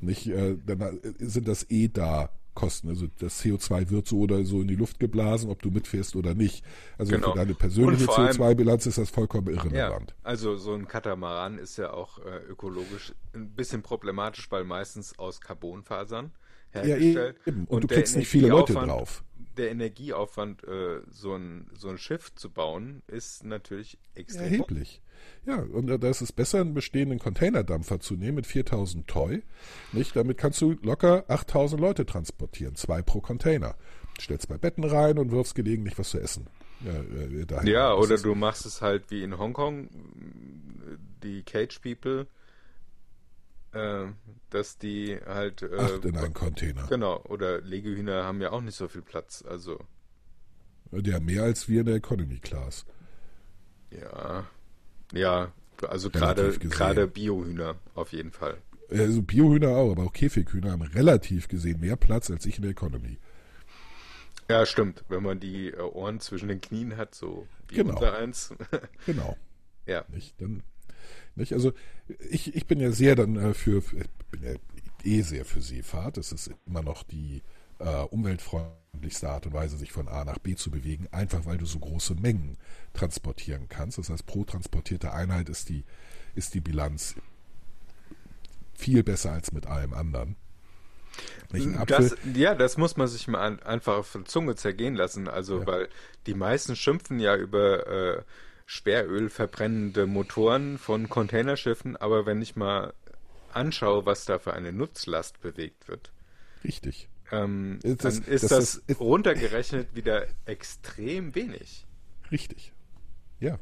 Nicht? 0.00 0.26
Äh, 0.26 0.56
dann 0.64 0.80
äh, 0.80 0.98
sind 1.18 1.48
das 1.48 1.70
eh 1.70 1.88
da 1.88 2.30
Kosten. 2.54 2.88
Also 2.88 3.06
das 3.18 3.42
CO2 3.42 3.90
wird 3.90 4.06
so 4.06 4.18
oder 4.20 4.44
so 4.44 4.60
in 4.60 4.68
die 4.68 4.76
Luft 4.76 4.98
geblasen, 5.00 5.50
ob 5.50 5.60
du 5.62 5.70
mitfährst 5.70 6.16
oder 6.16 6.34
nicht. 6.34 6.64
Also 6.98 7.12
Genau. 7.12 7.32
für 7.32 7.38
deine 7.38 7.54
persönliche 7.54 8.02
Und 8.04 8.06
vor 8.12 8.18
allem- 8.18 8.36
CO2-Bilanz 8.36 8.86
ist 8.86 8.98
das 8.98 9.10
vollkommen 9.10 9.48
ja. 9.54 9.62
irrelevant. 9.64 10.14
Also 10.22 10.56
so 10.56 10.72
ein 10.74 10.86
Katamaran 10.88 11.58
ist 11.58 11.76
ja 11.76 11.92
auch 11.92 12.18
äh, 12.18 12.38
ökologisch 12.48 13.12
ein 13.34 13.50
bisschen 13.50 13.82
problematisch, 13.82 14.50
weil 14.50 14.64
meistens 14.64 15.18
aus 15.18 15.40
Carbonfasern 15.40 16.30
Ja, 16.74 16.80
hergestellt. 16.82 17.36
eben. 17.46 17.64
Und, 17.66 17.84
du 17.84 17.86
der 17.88 17.98
kriegst 17.98 18.16
nicht 18.16 18.28
viele 18.28 18.48
Leute 18.48 18.72
Energieaufwand- 18.72 18.86
drauf. 18.88 19.24
Der 19.56 19.70
Energieaufwand, 19.70 20.64
äh, 20.64 21.00
so, 21.10 21.34
ein, 21.34 21.70
so 21.76 21.88
ein 21.88 21.98
Schiff 21.98 22.34
zu 22.34 22.50
bauen, 22.50 23.02
ist 23.06 23.44
natürlich 23.44 23.98
extrem. 24.14 24.44
Erheblich. 24.44 25.00
Ja, 25.46 25.56
und 25.60 25.86
da 25.86 26.08
ist 26.08 26.22
es 26.22 26.32
besser, 26.32 26.60
einen 26.60 26.74
bestehenden 26.74 27.18
Containerdampfer 27.18 28.00
zu 28.00 28.14
nehmen 28.14 28.36
mit 28.36 28.46
4000 28.46 29.06
Toy. 29.06 29.42
Nicht? 29.92 30.16
Damit 30.16 30.38
kannst 30.38 30.60
du 30.60 30.76
locker 30.82 31.24
8000 31.28 31.80
Leute 31.80 32.06
transportieren, 32.06 32.74
zwei 32.74 33.02
pro 33.02 33.20
Container. 33.20 33.76
Stellst 34.20 34.48
bei 34.48 34.58
Betten 34.58 34.84
rein 34.84 35.18
und 35.18 35.30
wirfst 35.32 35.54
gelegentlich 35.54 35.98
was 35.98 36.10
zu 36.10 36.20
essen. 36.20 36.46
Ja, 36.84 36.92
äh. 36.92 37.70
Ja, 37.70 37.94
oder 37.94 38.18
du 38.18 38.34
machst 38.34 38.66
es 38.66 38.82
halt 38.82 39.10
wie 39.10 39.22
in 39.22 39.38
Hongkong, 39.38 39.88
die 41.22 41.42
Cage 41.42 41.78
People, 41.80 42.26
äh, 43.74 44.06
dass 44.50 44.78
die 44.78 45.18
halt. 45.26 45.62
Äh, 45.62 45.76
Acht 45.78 46.04
in 46.04 46.16
einen 46.16 46.34
Container. 46.34 46.86
Genau, 46.88 47.20
oder 47.28 47.60
Legehühner 47.60 48.24
haben 48.24 48.40
ja 48.40 48.52
auch 48.52 48.60
nicht 48.60 48.76
so 48.76 48.88
viel 48.88 49.02
Platz. 49.02 49.44
Also, 49.48 49.78
Ja, 50.92 51.20
mehr 51.20 51.42
als 51.42 51.68
wir 51.68 51.80
in 51.80 51.86
der 51.86 51.96
Economy 51.96 52.38
Class. 52.38 52.84
ja. 53.90 54.46
Ja, 55.12 55.52
also 55.86 56.08
gerade 56.10 57.06
Biohühner 57.06 57.76
auf 57.94 58.12
jeden 58.12 58.32
Fall. 58.32 58.56
Also 58.90 59.22
Biohühner 59.22 59.68
auch, 59.70 59.92
aber 59.92 60.04
auch 60.04 60.12
Käfighühner 60.12 60.72
haben 60.72 60.82
relativ 60.82 61.46
gesehen 61.48 61.80
mehr 61.80 61.96
Platz 61.96 62.30
als 62.30 62.46
ich 62.46 62.56
in 62.56 62.62
der 62.62 62.70
Economy. 62.72 63.18
Ja, 64.50 64.66
stimmt. 64.66 65.04
Wenn 65.08 65.22
man 65.22 65.40
die 65.40 65.68
äh, 65.68 65.80
Ohren 65.80 66.20
zwischen 66.20 66.48
den 66.48 66.60
Knien 66.60 66.96
hat, 66.96 67.14
so 67.14 67.46
wie 67.68 67.76
Genau. 67.76 67.94
unser 67.94 68.16
eins. 68.16 68.54
Genau. 69.06 69.36
ja. 69.86 70.04
Nicht? 70.08 70.40
Dann, 70.40 70.62
nicht? 71.34 71.52
Also 71.52 71.72
ich, 72.30 72.54
ich 72.54 72.66
bin 72.66 72.80
ja 72.80 72.90
sehr 72.92 73.14
dann 73.16 73.36
äh, 73.36 73.54
für, 73.54 73.82
bin 74.30 74.42
ja 74.42 74.54
eh 75.04 75.22
sehr 75.22 75.44
für 75.44 75.60
Seefahrt. 75.60 76.18
Es 76.18 76.32
ist 76.32 76.50
immer 76.66 76.82
noch 76.82 77.02
die 77.02 77.42
äh, 77.78 78.02
umweltfreundlichste 78.02 79.28
Art 79.28 79.46
und 79.46 79.52
Weise, 79.52 79.76
sich 79.76 79.92
von 79.92 80.08
A 80.08 80.24
nach 80.24 80.38
B 80.38 80.54
zu 80.54 80.70
bewegen, 80.70 81.08
einfach 81.10 81.44
weil 81.46 81.58
du 81.58 81.66
so 81.66 81.78
große 81.78 82.14
Mengen 82.14 82.56
transportieren 82.92 83.68
kannst. 83.68 83.98
Das 83.98 84.10
heißt, 84.10 84.26
pro 84.26 84.44
transportierte 84.44 85.12
Einheit 85.12 85.48
ist 85.48 85.68
die, 85.68 85.84
ist 86.34 86.54
die 86.54 86.60
Bilanz 86.60 87.16
viel 88.74 89.02
besser 89.02 89.32
als 89.32 89.52
mit 89.52 89.66
allem 89.66 89.92
anderen. 89.94 90.36
Das, 91.86 92.16
ja, 92.34 92.54
das 92.54 92.76
muss 92.76 92.96
man 92.96 93.06
sich 93.06 93.28
mal 93.28 93.40
an, 93.40 93.62
einfach 93.62 93.96
auf 93.98 94.10
der 94.12 94.24
Zunge 94.24 94.56
zergehen 94.56 94.94
lassen. 94.96 95.28
Also, 95.28 95.60
Ja. 95.60 95.66
weil 95.66 95.88
die 96.26 96.34
meisten 96.34 96.74
schimpfen 96.74 97.20
ja 97.20 97.36
über 97.36 97.86
äh, 97.86 98.22
Sperröl 98.66 99.28
verbrennende 99.28 100.06
Motoren 100.06 100.78
von 100.78 101.08
Containerschiffen, 101.08 101.96
aber 101.96 102.26
wenn 102.26 102.40
ich 102.40 102.56
mal 102.56 102.94
anschaue, 103.52 104.06
was 104.06 104.24
da 104.24 104.38
für 104.38 104.54
eine 104.54 104.72
Nutzlast 104.72 105.40
bewegt 105.40 105.86
wird, 105.88 106.12
richtig. 106.64 107.08
ähm, 107.30 107.78
Ist 107.82 108.04
das- 108.04 108.20
dann 108.22 108.32
ist 108.32 108.42
das 108.44 108.50
das, 108.50 108.74
ist- 108.86 109.00
runtergerechnet 109.00 109.94
wieder 109.94 110.26
extrem 110.46 111.34
wenig. 111.34 111.86
Richtig. 112.32 112.72
Ja. 113.38 113.58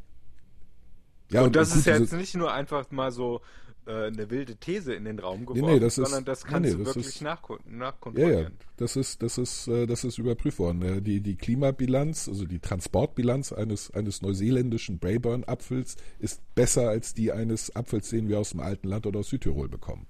Ja, 1.31 1.43
und 1.43 1.57
das 1.57 1.71
gut, 1.71 1.79
ist 1.81 1.87
jetzt 1.87 2.13
nicht 2.13 2.35
nur 2.37 2.53
einfach 2.53 2.91
mal 2.91 3.11
so 3.11 3.41
äh, 3.87 4.07
eine 4.07 4.31
wilde 4.31 4.57
These 4.57 4.95
in 4.95 5.05
den 5.05 5.19
Raum 5.19 5.47
geworfen, 5.47 5.67
nee, 5.75 5.81
das 5.81 5.99
ist- 5.99 6.05
sondern 6.09 6.25
das 6.25 6.45
nee, 6.45 6.51
kannst 6.51 6.71
nee, 6.71 6.77
du 6.77 6.85
das 6.85 6.95
wirklich 6.97 7.07
ist- 7.17 7.23
nachkon 7.23 7.59
Ja, 7.65 7.71
ja, 7.73 7.79
nachkontrollieren. 7.79 8.53
das 8.77 8.97
ist, 8.97 9.23
das 9.23 9.39
ist, 9.39 9.69
äh, 9.69 9.87
das 9.87 10.05
ist 10.05 10.19
überprüft 10.19 10.59
worden. 10.59 10.83
Äh, 10.83 11.01
Die, 11.03 11.21
die 11.21 11.37
Klimabilanz, 11.37 12.29
also 12.29 12.45
die 12.45 12.59
Transportbilanz 12.61 13.53
eines, 13.53 13.91
eines 13.91 14.23
neuseeländischen 14.23 14.99
Braeburn-Apfels 14.99 15.97
ist 16.19 16.41
besser 16.55 16.89
als 16.89 17.15
die 17.15 17.33
eines 17.33 17.75
Apfels, 17.75 18.11
den 18.11 18.29
wir 18.29 18.39
aus 18.39 18.51
dem 18.51 18.61
alten 18.61 18.89
Land 18.89 19.07
oder 19.07 19.21
aus 19.21 19.29
Südtirol 19.29 19.69
bekommen. 19.69 20.07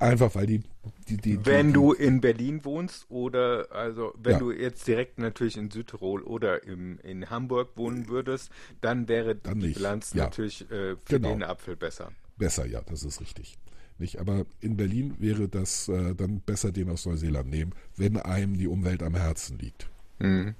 Einfach 0.00 0.36
weil 0.36 0.46
die, 0.46 0.60
die, 1.08 1.16
die, 1.16 1.44
Wenn 1.44 1.68
die, 1.68 1.72
du 1.72 1.92
in 1.92 2.20
Berlin 2.20 2.64
wohnst 2.64 3.06
oder 3.10 3.66
also 3.72 4.12
wenn 4.16 4.34
Ja. 4.34 4.38
du 4.38 4.52
jetzt 4.52 4.86
direkt 4.86 5.18
natürlich 5.18 5.56
in 5.56 5.72
Südtirol 5.72 6.22
oder 6.22 6.62
im, 6.62 7.00
in 7.00 7.30
Hamburg 7.30 7.70
wohnen 7.76 8.08
würdest, 8.08 8.50
dann 8.80 9.08
wäre 9.08 9.34
Dann 9.34 9.58
die 9.58 9.66
nicht. 9.68 9.76
Bilanz 9.78 10.12
Ja. 10.14 10.24
natürlich 10.24 10.62
äh, 10.70 10.94
für 10.94 10.96
Genau. 11.08 11.30
den 11.30 11.42
Apfel 11.42 11.74
besser. 11.74 12.12
Besser, 12.38 12.66
ja, 12.66 12.80
das 12.82 13.02
ist 13.02 13.20
richtig. 13.20 13.58
Nicht, 13.98 14.20
aber 14.20 14.46
in 14.60 14.76
Berlin 14.76 15.16
wäre 15.18 15.48
das 15.48 15.88
äh, 15.88 16.14
dann 16.14 16.40
besser, 16.40 16.70
den 16.70 16.88
aus 16.88 17.04
Neuseeland 17.04 17.50
nehmen, 17.50 17.74
wenn 17.96 18.16
einem 18.16 18.56
die 18.56 18.68
Umwelt 18.68 19.02
am 19.02 19.16
Herzen 19.16 19.58
liegt. 19.58 19.90
Mhm. 20.20 20.54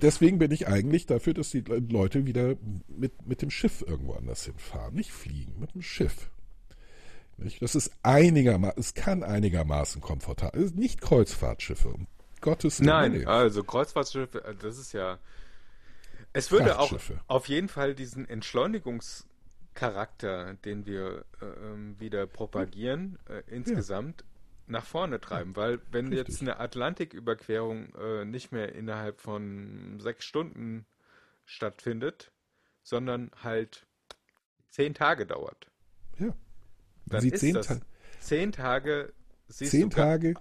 Deswegen 0.00 0.38
bin 0.38 0.50
ich 0.50 0.66
eigentlich 0.66 1.06
dafür, 1.06 1.34
dass 1.34 1.50
die 1.50 1.60
Le- 1.60 1.80
Leute 1.80 2.24
wieder 2.24 2.56
mit, 2.88 3.26
mit 3.26 3.42
dem 3.42 3.50
Schiff 3.50 3.84
irgendwo 3.86 4.14
anders 4.14 4.44
hinfahren. 4.44 4.94
Nicht 4.94 5.12
fliegen, 5.12 5.60
mit 5.60 5.74
dem 5.74 5.82
Schiff. 5.82 6.30
Nicht? 7.36 7.60
Das 7.60 7.74
ist 7.74 7.90
einigermaßen, 8.02 8.78
es 8.80 8.94
kann 8.94 9.22
einigermaßen 9.22 10.00
komfortabel. 10.00 10.62
Es 10.62 10.70
ist 10.70 10.76
nicht 10.76 11.00
Kreuzfahrtschiffe, 11.00 11.88
um 11.90 12.06
Gottes 12.40 12.80
Willen. 12.80 12.88
Nein, 12.88 13.26
also 13.26 13.62
Kreuzfahrtschiffe, 13.62 14.42
äh, 14.44 14.54
das 14.54 14.78
ist 14.78 14.92
ja. 14.92 15.18
Es 16.32 16.50
würde 16.50 16.78
auch 16.78 16.92
auf 17.26 17.48
jeden 17.48 17.68
Fall 17.68 17.94
diesen 17.94 18.26
Entschleunigungscharakter, 19.78 20.54
den 20.64 20.86
wir 20.86 21.24
äh, 21.40 21.44
ähm, 21.46 21.98
wieder 22.00 22.26
propagieren, 22.26 23.18
äh, 23.28 23.42
insgesamt 23.46 24.24
nach 24.66 24.84
vorne 24.84 25.20
treiben. 25.20 25.56
Weil 25.56 25.80
wenn 25.90 26.08
Richtig. 26.08 26.28
jetzt 26.28 26.42
eine 26.42 26.58
Atlantiküberquerung 26.60 27.94
äh, 27.94 28.24
nicht 28.24 28.52
mehr 28.52 28.74
innerhalb 28.74 29.20
von 29.20 29.98
sechs 30.00 30.24
Stunden 30.24 30.86
stattfindet, 31.44 32.32
sondern 32.82 33.30
halt 33.42 33.86
zehn 34.70 34.94
Tage 34.94 35.26
dauert, 35.26 35.70
Ja. 36.18 36.34
dann 37.06 37.20
Sie 37.22 37.30
ist 37.30 37.40
zehn, 37.40 37.54
das 37.54 37.66
Ta 37.66 37.80
zehn 38.20 38.52
Tage 38.52 39.12
siehst 39.46 39.70
zehn 39.70 39.90
Tage 39.90 40.34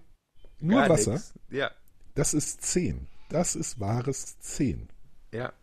nur 0.59 0.89
Wasser, 0.89 1.13
nix. 1.13 1.33
Ja, 1.49 1.71
das 2.15 2.33
ist 2.33 2.61
zehn. 2.63 3.07
Das 3.29 3.55
ist 3.55 3.79
wahres 3.79 4.39
zehn. 4.39 4.89
ja, 5.31 5.53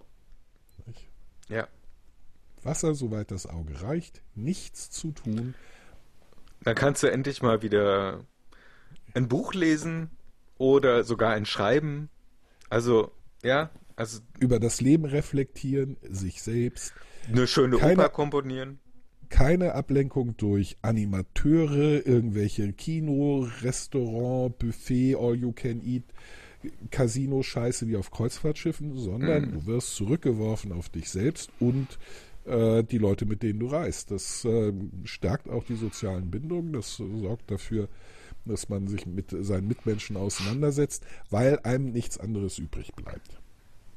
Nicht? 0.87 1.09
ja. 1.49 1.67
Wasser, 2.65 2.95
soweit 2.95 3.31
das 3.31 3.47
Auge 3.47 3.83
reicht, 3.83 4.23
nichts 4.35 4.91
zu 4.91 5.13
tun. 5.13 5.55
Dann 6.63 6.75
kannst 6.75 7.03
du 7.03 7.11
endlich 7.11 7.43
mal 7.43 7.63
wieder 7.63 8.25
ein 9.15 9.29
Buch 9.29 9.55
lesen 9.55 10.11
oder 10.59 11.05
sogar 11.05 11.33
ein 11.35 11.45
Schreiben. 11.47 12.09
Also, 12.71 13.13
ja, 13.43 13.71
also 13.97 14.21
über 14.41 14.59
das 14.59 14.81
Leben 14.81 15.05
reflektieren, 15.05 15.97
sich 16.03 16.43
selbst, 16.43 16.95
eine 17.29 17.47
schöne 17.47 17.77
Keine- 17.77 17.93
Oper 17.95 18.09
komponieren. 18.09 18.79
keine 19.29 19.75
Ablenkung 19.75 20.37
durch 20.37 20.77
Animateure, 20.83 22.07
irgendwelche 22.07 22.73
Kino, 22.73 23.49
Restaurant, 23.63 24.59
Buffet, 24.59 25.17
All 25.17 25.35
You 25.37 25.53
Can 25.53 25.83
Eat, 25.85 26.05
Casino-Scheiße 26.91 27.89
wie 27.89 27.97
auf 27.97 28.11
Kreuzfahrtschiffen, 28.11 28.97
sondern 28.97 29.53
du 29.53 29.67
wirst 29.67 29.95
zurückgeworfen 29.97 30.73
auf 30.73 30.89
dich 30.89 31.11
selbst 31.11 31.51
und 31.61 31.99
äh, 32.45 32.83
die 32.85 32.99
Leute, 32.99 33.27
mit 33.27 33.43
denen 33.43 33.61
du 33.61 33.67
reist. 33.69 34.11
Das 34.11 34.45
äh, 34.45 34.73
stärkt 35.05 35.49
auch 35.49 35.65
die 35.65 35.77
sozialen 35.77 36.31
Bindungen, 36.31 36.73
das 36.73 36.97
sorgt 36.97 37.51
dafür, 37.51 37.89
dass 38.45 38.69
man 38.69 38.89
sich 38.89 39.07
mit 39.07 39.35
seinen 39.39 39.69
Mitmenschen 39.69 40.17
auseinandersetzt, 40.17 41.07
weil 41.31 41.59
einem 41.61 41.93
nichts 41.93 42.19
anderes 42.19 42.59
übrig 42.59 42.95
bleibt. 42.95 43.41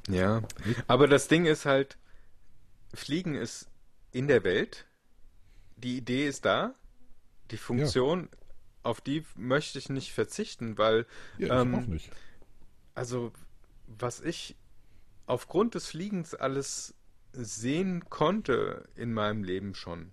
Ja, 0.08 0.42
aber 0.86 1.06
das 1.06 1.28
Ding 1.28 1.44
ist 1.44 1.66
halt, 1.66 1.98
Fliegen 2.94 3.34
ist 3.34 3.68
in 4.12 4.28
der 4.28 4.44
Welt, 4.44 4.86
die 5.76 5.96
Idee 5.98 6.26
ist 6.26 6.44
da, 6.44 6.74
die 7.50 7.56
Funktion, 7.58 8.28
auf 8.82 9.00
die 9.00 9.24
möchte 9.36 9.78
ich 9.78 9.88
nicht 9.90 10.12
verzichten, 10.12 10.78
weil, 10.78 11.06
Ja, 11.36 11.48
ich 11.48 11.52
ähm, 11.62 11.74
auch 11.74 11.86
nicht. 11.86 12.10
also 12.94 13.32
was 13.86 14.20
ich 14.20 14.56
aufgrund 15.26 15.74
des 15.74 15.86
Fliegens 15.88 16.34
alles 16.34 16.94
sehen 17.44 18.04
konnte 18.08 18.84
in 18.96 19.12
meinem 19.12 19.44
Leben 19.44 19.74
schon. 19.74 20.12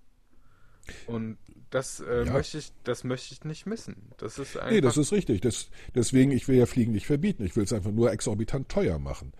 Und 1.07 1.37
das 1.71 1.99
äh, 1.99 2.23
Ja. 2.25 2.33
möchte 2.33 2.59
ich, 2.59 2.71
das 2.83 3.03
möchte 3.03 3.33
ich 3.33 3.43
nicht 3.43 3.65
missen. 3.65 4.11
Das 4.17 4.37
ist 4.37 4.55
einfach. 4.55 4.71
Nee, 4.71 4.81
das 4.81 4.97
ist 4.97 5.11
richtig. 5.11 5.41
Das, 5.41 5.69
deswegen, 5.95 6.31
ich 6.31 6.47
will 6.47 6.57
ja 6.57 6.65
Fliegen 6.65 6.91
nicht 6.91 7.07
verbieten. 7.07 7.43
Ich 7.43 7.55
will 7.55 7.63
es 7.63 7.73
einfach 7.73 7.91
nur 7.91 8.11
exorbitant 8.11 8.69
teuer 8.69 8.99
machen. 8.99 9.33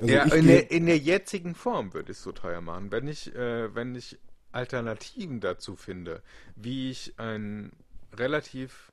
Also 0.00 0.12
ja, 0.12 0.24
in, 0.24 0.46
der, 0.46 0.70
in 0.70 0.86
der 0.86 0.98
jetzigen 0.98 1.54
Form 1.54 1.92
würde 1.92 2.12
ich 2.12 2.18
es 2.18 2.24
so 2.24 2.32
teuer 2.32 2.60
machen. 2.62 2.90
Wenn 2.90 3.06
ich, 3.06 3.34
äh, 3.34 3.74
wenn 3.74 3.94
ich 3.94 4.18
Alternativen 4.52 5.40
dazu 5.40 5.76
finde, 5.76 6.22
wie 6.56 6.90
ich 6.90 7.18
einen 7.18 7.72
relativ 8.16 8.92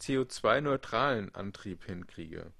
CO2-neutralen 0.00 1.34
Antrieb 1.34 1.84
hinkriege. 1.84 2.50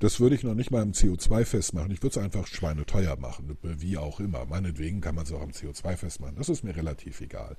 Das 0.00 0.20
würde 0.20 0.34
ich 0.34 0.42
noch 0.42 0.54
nicht 0.54 0.70
mal 0.70 0.82
im 0.82 0.92
CO2 0.92 1.44
festmachen. 1.44 1.90
Ich 1.90 2.02
würde 2.02 2.18
es 2.18 2.24
einfach 2.24 2.46
schweineteuer 2.46 3.16
machen, 3.16 3.56
wie 3.62 3.96
auch 3.96 4.20
immer. 4.20 4.44
Meinetwegen 4.46 5.00
kann 5.00 5.14
man 5.14 5.24
es 5.24 5.32
auch 5.32 5.42
am 5.42 5.50
CO2 5.50 5.96
festmachen. 5.96 6.36
Das 6.36 6.48
ist 6.48 6.64
mir 6.64 6.76
relativ 6.76 7.20
egal. 7.20 7.56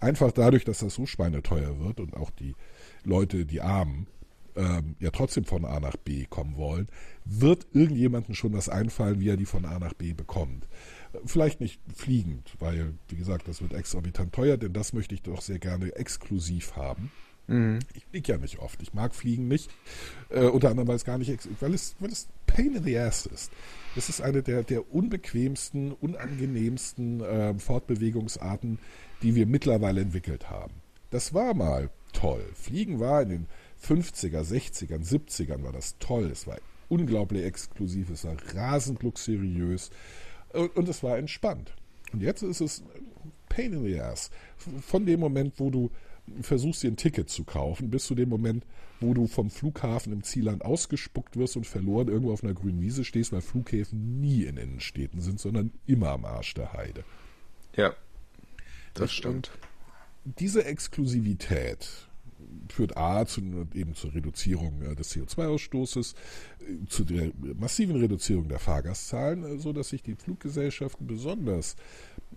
Einfach 0.00 0.32
dadurch, 0.32 0.64
dass 0.64 0.78
das 0.78 0.94
so 0.94 1.06
schweineteuer 1.06 1.78
wird 1.80 2.00
und 2.00 2.16
auch 2.16 2.30
die 2.30 2.54
Leute, 3.04 3.46
die 3.46 3.60
Armen, 3.60 4.06
ähm, 4.56 4.96
ja 4.98 5.10
trotzdem 5.10 5.44
von 5.44 5.64
A 5.64 5.80
nach 5.80 5.96
B 5.96 6.26
kommen 6.26 6.56
wollen, 6.56 6.88
wird 7.24 7.66
irgendjemandem 7.72 8.34
schon 8.34 8.52
was 8.52 8.68
einfallen, 8.68 9.20
wie 9.20 9.28
er 9.28 9.36
die 9.36 9.46
von 9.46 9.64
A 9.64 9.78
nach 9.78 9.94
B 9.94 10.12
bekommt. 10.12 10.66
Vielleicht 11.24 11.60
nicht 11.60 11.80
fliegend, 11.94 12.54
weil, 12.58 12.94
wie 13.08 13.16
gesagt, 13.16 13.48
das 13.48 13.60
wird 13.60 13.74
exorbitant 13.74 14.32
teuer, 14.32 14.56
denn 14.56 14.72
das 14.72 14.92
möchte 14.92 15.14
ich 15.14 15.22
doch 15.22 15.42
sehr 15.42 15.58
gerne 15.58 15.94
exklusiv 15.94 16.76
haben. 16.76 17.10
Ich 17.94 18.04
fliege 18.06 18.32
ja 18.32 18.38
nicht 18.38 18.60
oft. 18.60 18.80
Ich 18.82 18.94
mag 18.94 19.14
Fliegen 19.14 19.48
nicht. 19.48 19.70
Äh, 20.30 20.44
unter 20.44 20.70
anderem, 20.70 20.88
weil 20.88 20.96
es 20.96 21.04
gar 21.04 21.18
nicht, 21.18 21.36
weil 21.60 21.74
es, 21.74 21.96
weil 21.98 22.10
es 22.10 22.28
Pain 22.46 22.74
in 22.74 22.84
the 22.84 22.98
Ass 22.98 23.26
ist. 23.26 23.50
Das 23.94 24.08
ist 24.08 24.20
eine 24.20 24.42
der, 24.42 24.62
der 24.62 24.92
unbequemsten, 24.92 25.92
unangenehmsten 25.92 27.20
äh, 27.20 27.54
Fortbewegungsarten, 27.54 28.78
die 29.22 29.34
wir 29.34 29.46
mittlerweile 29.46 30.00
entwickelt 30.00 30.48
haben. 30.50 30.74
Das 31.10 31.34
war 31.34 31.52
mal 31.54 31.90
toll. 32.12 32.44
Fliegen 32.54 33.00
war 33.00 33.22
in 33.22 33.28
den 33.28 33.46
50er, 33.84 34.42
60ern, 34.42 35.04
70ern 35.04 35.62
war 35.62 35.72
das 35.72 35.98
toll. 35.98 36.30
Es 36.32 36.46
war 36.46 36.58
unglaublich 36.88 37.44
exklusiv, 37.44 38.10
es 38.10 38.24
war 38.24 38.36
rasend 38.54 39.02
luxuriös 39.02 39.90
und, 40.52 40.76
und 40.76 40.88
es 40.88 41.02
war 41.02 41.18
entspannt. 41.18 41.74
Und 42.12 42.22
jetzt 42.22 42.42
ist 42.42 42.60
es 42.60 42.82
Pain 43.48 43.72
in 43.72 43.84
the 43.84 44.00
Ass. 44.00 44.30
Von 44.86 45.06
dem 45.06 45.20
Moment, 45.20 45.54
wo 45.58 45.70
du 45.70 45.90
versuchst, 46.40 46.82
dir 46.82 46.90
ein 46.90 46.96
Ticket 46.96 47.28
zu 47.28 47.44
kaufen, 47.44 47.90
bis 47.90 48.06
zu 48.06 48.14
dem 48.14 48.28
Moment, 48.28 48.64
wo 49.00 49.14
du 49.14 49.26
vom 49.26 49.50
Flughafen 49.50 50.12
im 50.12 50.22
Zielland 50.22 50.64
ausgespuckt 50.64 51.36
wirst 51.36 51.56
und 51.56 51.66
verloren 51.66 52.08
irgendwo 52.08 52.32
auf 52.32 52.44
einer 52.44 52.54
grünen 52.54 52.80
Wiese 52.80 53.04
stehst, 53.04 53.32
weil 53.32 53.40
Flughäfen 53.40 54.20
nie 54.20 54.44
in 54.44 54.56
Innenstädten 54.56 55.20
sind, 55.20 55.40
sondern 55.40 55.72
immer 55.86 56.10
am 56.10 56.24
Arsch 56.24 56.54
der 56.54 56.72
Heide. 56.72 57.04
Ja, 57.76 57.94
das 58.94 59.02
Und 59.02 59.10
stimmt. 59.10 59.50
Diese 60.24 60.64
Exklusivität 60.64 62.08
führt 62.68 62.96
A 62.96 63.26
zu, 63.26 63.40
eben 63.74 63.94
zur 63.94 64.14
Reduzierung 64.14 64.82
äh, 64.82 64.94
des 64.94 65.14
CO2-Ausstoßes, 65.14 66.14
äh, 66.60 66.86
zu 66.86 67.04
der 67.04 67.32
massiven 67.58 67.96
Reduzierung 67.96 68.48
der 68.48 68.58
Fahrgastzahlen, 68.58 69.44
äh, 69.44 69.58
so 69.58 69.72
dass 69.72 69.90
sich 69.90 70.02
die 70.02 70.14
Fluggesellschaften 70.14 71.06
besonders 71.06 71.76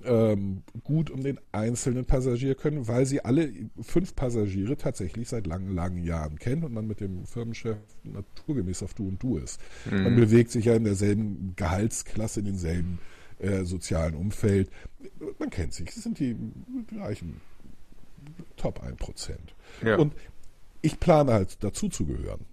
ähm, 0.04 0.64
gut 0.84 1.10
um 1.10 1.24
den 1.24 1.40
einzelnen 1.52 2.06
Passagier 2.06 2.56
können, 2.56 2.88
weil 2.88 3.06
sie 3.06 3.24
alle 3.24 3.52
fünf 3.82 4.16
Passagiere 4.16 4.78
tatsächlich 4.78 5.30
seit 5.30 5.48
langen, 5.48 5.74
langen 5.74 6.04
Jahren 6.04 6.38
kennen 6.38 6.64
und 6.64 6.74
man 6.74 6.88
mit 6.88 7.00
dem 7.00 7.26
Firmenchef 7.26 7.78
naturgemäß 8.04 8.84
auf 8.84 8.94
Du 8.94 9.08
und 9.08 9.22
Du 9.22 9.38
ist. 9.38 9.60
Man 9.90 10.16
bewegt 10.16 10.52
sich 10.52 10.66
ja 10.66 10.76
in 10.76 10.84
derselben 10.84 11.54
Gehaltsklasse, 11.56 12.42
in 12.42 12.46
denselben 12.48 13.00
äh, 13.40 13.64
sozialen 13.64 14.16
Umfeld. 14.16 14.70
Man 15.40 15.50
kennt 15.50 15.74
sich. 15.74 15.86
Das 15.86 16.04
sind 16.04 16.20
die 16.20 16.36
gleichen 16.88 17.42
Top 18.58 18.84
1%. 18.84 19.36
Ja. 19.84 19.98
Und 19.98 20.14
ich 20.82 21.00
plane 21.00 21.34
halt 21.34 21.64
dazu 21.64 21.90
zu 21.90 22.06
gehören. 22.06 22.46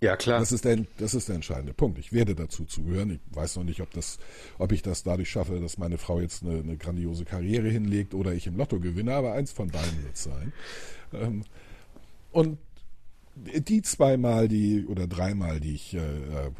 Ja, 0.00 0.16
klar. 0.16 0.38
Das 0.38 0.52
ist, 0.52 0.64
der, 0.64 0.84
das 0.98 1.14
ist 1.14 1.28
der 1.28 1.34
entscheidende 1.34 1.74
Punkt. 1.74 1.98
Ich 1.98 2.12
werde 2.12 2.34
dazu 2.34 2.64
zugehören. 2.64 3.10
Ich 3.10 3.36
weiß 3.36 3.56
noch 3.56 3.64
nicht, 3.64 3.80
ob, 3.80 3.90
das, 3.90 4.18
ob 4.58 4.70
ich 4.70 4.82
das 4.82 5.02
dadurch 5.02 5.28
schaffe, 5.28 5.58
dass 5.60 5.76
meine 5.76 5.98
Frau 5.98 6.20
jetzt 6.20 6.44
eine, 6.44 6.60
eine 6.60 6.76
grandiose 6.76 7.24
Karriere 7.24 7.68
hinlegt 7.68 8.14
oder 8.14 8.32
ich 8.32 8.46
im 8.46 8.56
Lotto 8.56 8.78
gewinne, 8.78 9.14
aber 9.14 9.32
eins 9.32 9.50
von 9.50 9.68
beiden 9.68 10.04
wird 10.04 10.14
es 10.14 10.24
sein. 10.24 10.52
Ähm, 11.12 11.44
und 12.30 12.58
die 13.34 13.82
zweimal, 13.82 14.48
die 14.48 14.86
oder 14.86 15.06
dreimal, 15.06 15.60
die 15.60 15.74
ich 15.74 15.94
äh, 15.94 15.98
äh, 15.98 16.50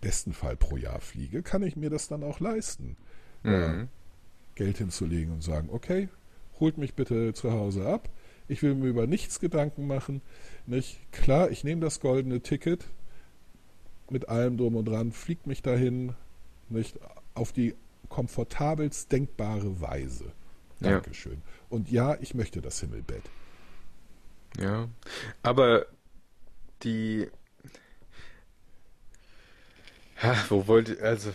besten 0.00 0.32
Fall 0.32 0.56
pro 0.56 0.76
Jahr 0.76 1.00
fliege, 1.00 1.42
kann 1.42 1.62
ich 1.62 1.76
mir 1.76 1.90
das 1.90 2.08
dann 2.08 2.22
auch 2.22 2.40
leisten. 2.40 2.96
Mhm. 3.42 3.88
Geld 4.54 4.78
hinzulegen 4.78 5.32
und 5.32 5.42
sagen, 5.42 5.68
okay, 5.70 6.08
holt 6.60 6.78
mich 6.78 6.94
bitte 6.94 7.32
zu 7.34 7.52
Hause 7.52 7.86
ab. 7.86 8.08
Ich 8.48 8.62
will 8.62 8.74
mir 8.74 8.88
über 8.88 9.06
nichts 9.06 9.40
Gedanken 9.40 9.86
machen. 9.86 10.22
Nicht? 10.66 10.98
Klar, 11.12 11.50
ich 11.50 11.64
nehme 11.64 11.82
das 11.82 12.00
goldene 12.00 12.40
Ticket 12.40 12.86
mit 14.10 14.28
allem 14.28 14.56
drum 14.56 14.76
und 14.76 14.86
dran, 14.86 15.12
fliegt 15.12 15.46
mich 15.46 15.62
dahin, 15.62 16.14
nicht 16.68 16.98
auf 17.34 17.52
die 17.52 17.74
komfortabelst 18.08 19.12
denkbare 19.12 19.80
Weise. 19.80 20.32
Ja. 20.80 20.92
Dankeschön. 20.92 21.42
Und 21.68 21.90
ja, 21.90 22.16
ich 22.20 22.34
möchte 22.34 22.62
das 22.62 22.80
Himmelbett. 22.80 23.22
Ja, 24.58 24.88
aber 25.42 25.86
die, 26.82 27.28
ja, 30.22 30.36
wo 30.48 30.66
wollte, 30.66 31.02
also 31.02 31.32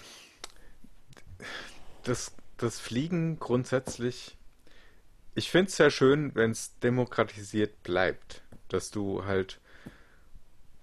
das, 2.04 2.34
das 2.58 2.80
Fliegen 2.80 3.40
grundsätzlich, 3.40 4.38
ich 5.36 5.50
finde 5.52 5.70
es 5.70 5.78
sehr 5.78 5.92
schön, 5.92 6.34
wenn 6.36 6.52
es 6.52 6.78
demokratisiert 6.80 7.84
bleibt, 7.84 8.44
dass 8.70 8.92
du 8.92 9.26
halt, 9.26 9.60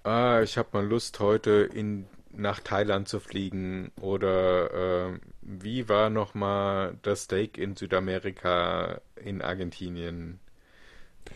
ah, 0.04 0.40
ich 0.42 0.58
habe 0.58 0.68
mal 0.72 0.86
Lust 0.86 1.20
heute 1.20 1.68
in 1.72 2.06
nach 2.32 2.60
Thailand 2.60 3.08
zu 3.08 3.18
fliegen 3.18 3.90
oder 4.00 5.10
äh, 5.14 5.18
wie 5.42 5.88
war 5.88 6.10
noch 6.10 6.34
mal 6.34 6.96
das 7.02 7.24
Steak 7.24 7.58
in 7.58 7.74
Südamerika 7.76 9.00
in 9.16 9.42
Argentinien? 9.42 10.38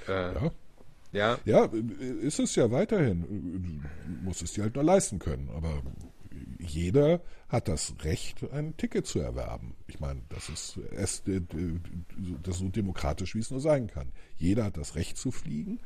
Äh, 0.07 0.35
Ja, 0.35 0.51
ja, 1.13 1.39
ja, 1.45 1.65
ist 2.23 2.39
es 2.41 2.57
ja 2.57 2.71
weiterhin. 2.71 3.83
Du 4.07 4.25
musst 4.25 4.43
es 4.43 4.53
dir 4.53 4.65
halt 4.65 4.75
nur 4.75 4.85
leisten 4.85 5.19
können. 5.19 5.51
Aber 5.55 5.83
jeder 6.65 7.21
hat 7.49 7.69
das 7.69 7.95
Recht, 8.03 8.45
ein 8.53 8.77
Ticket 8.77 9.07
zu 9.07 9.21
erwerben. 9.21 9.75
Ich 9.87 10.01
meine, 10.01 10.23
das 10.29 10.49
ist, 10.49 10.79
erst, 10.97 11.29
äh, 11.29 11.41
das 12.43 12.59
so 12.59 12.69
demokratisch, 12.69 13.35
wie 13.35 13.41
es 13.41 13.51
nur 13.51 13.61
sein 13.61 13.87
kann. 13.87 14.13
Jeder 14.37 14.65
hat 14.65 14.77
das 14.77 14.97
Recht 14.97 15.17
zu 15.17 15.31
fliegen. 15.31 15.81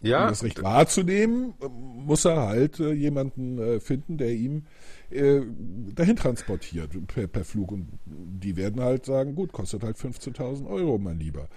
Um 0.00 0.10
ja, 0.10 0.28
das 0.28 0.42
Recht 0.42 0.62
wahrzunehmen, 0.62 1.54
muss 1.70 2.24
er 2.24 2.42
halt 2.42 2.78
äh, 2.78 2.92
jemanden 2.92 3.58
äh, 3.58 3.80
finden, 3.80 4.18
der 4.18 4.32
ihm 4.32 4.64
dahin 5.10 6.16
transportiert 6.16 6.90
per, 7.06 7.28
per 7.28 7.44
Flug. 7.44 7.70
Und 7.70 7.86
die 8.04 8.56
werden 8.56 8.82
halt 8.82 9.06
sagen, 9.06 9.36
gut, 9.36 9.52
kostet 9.52 9.84
halt 9.84 9.96
15.000 9.96 10.66
Euro, 10.66 10.98
mein 10.98 11.20
Lieber. 11.20 11.48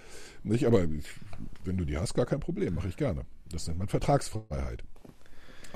Nicht? 0.44 0.68
Aber 0.68 0.84
ich, 0.84 1.08
wenn 1.64 1.76
du 1.76 1.86
die 1.86 1.98
hast, 1.98 2.14
gar 2.14 2.28
kein 2.28 2.40
Problem, 2.40 2.76
mache 2.76 2.90
ich 2.90 2.98
gerne. 2.98 3.26
Das 3.52 3.66
nennt 3.68 3.80
man 3.80 3.88
Vertragsfreiheit. 3.88 4.84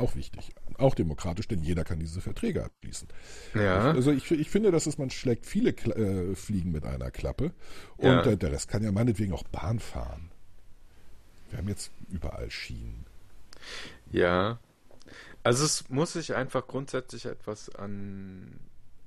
Auch 0.01 0.15
wichtig. 0.15 0.51
Auch 0.77 0.95
demokratisch, 0.95 1.47
denn 1.47 1.61
jeder 1.61 1.83
kann 1.83 1.99
diese 1.99 2.21
Verträge 2.21 2.65
abschließen. 2.65 3.07
ja. 3.53 3.91
Also 3.91 4.11
ich, 4.11 4.29
ich 4.31 4.49
finde, 4.49 4.71
dass 4.71 4.87
es, 4.87 4.97
man 4.97 5.11
schlägt 5.11 5.45
viele 5.45 5.73
Kla 5.73 5.95
äh, 5.95 6.35
Fliegen 6.35 6.71
mit 6.71 6.85
einer 6.85 7.11
Klappe. 7.11 7.51
Und 7.97 8.07
Ja. 8.07 8.23
äh, 8.25 8.37
der 8.37 8.51
Rest 8.51 8.67
kann 8.67 8.83
ja 8.83 8.91
meinetwegen 8.91 9.31
auch 9.33 9.43
Bahn 9.43 9.79
fahren. 9.79 10.31
Wir 11.49 11.59
haben 11.59 11.67
jetzt 11.67 11.91
überall 12.09 12.49
Schienen. 12.49 13.05
Ja. 14.11 14.59
Also 15.43 15.65
es 15.65 15.89
muss 15.89 16.13
sich 16.13 16.33
einfach 16.35 16.67
grundsätzlich 16.67 17.25
etwas 17.25 17.69
an, 17.75 18.59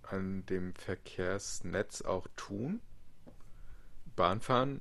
an 0.02 0.44
dem 0.46 0.74
Verkehrsnetz 0.74 2.02
auch 2.02 2.28
tun. 2.36 2.80
Bahnfahren 4.16 4.80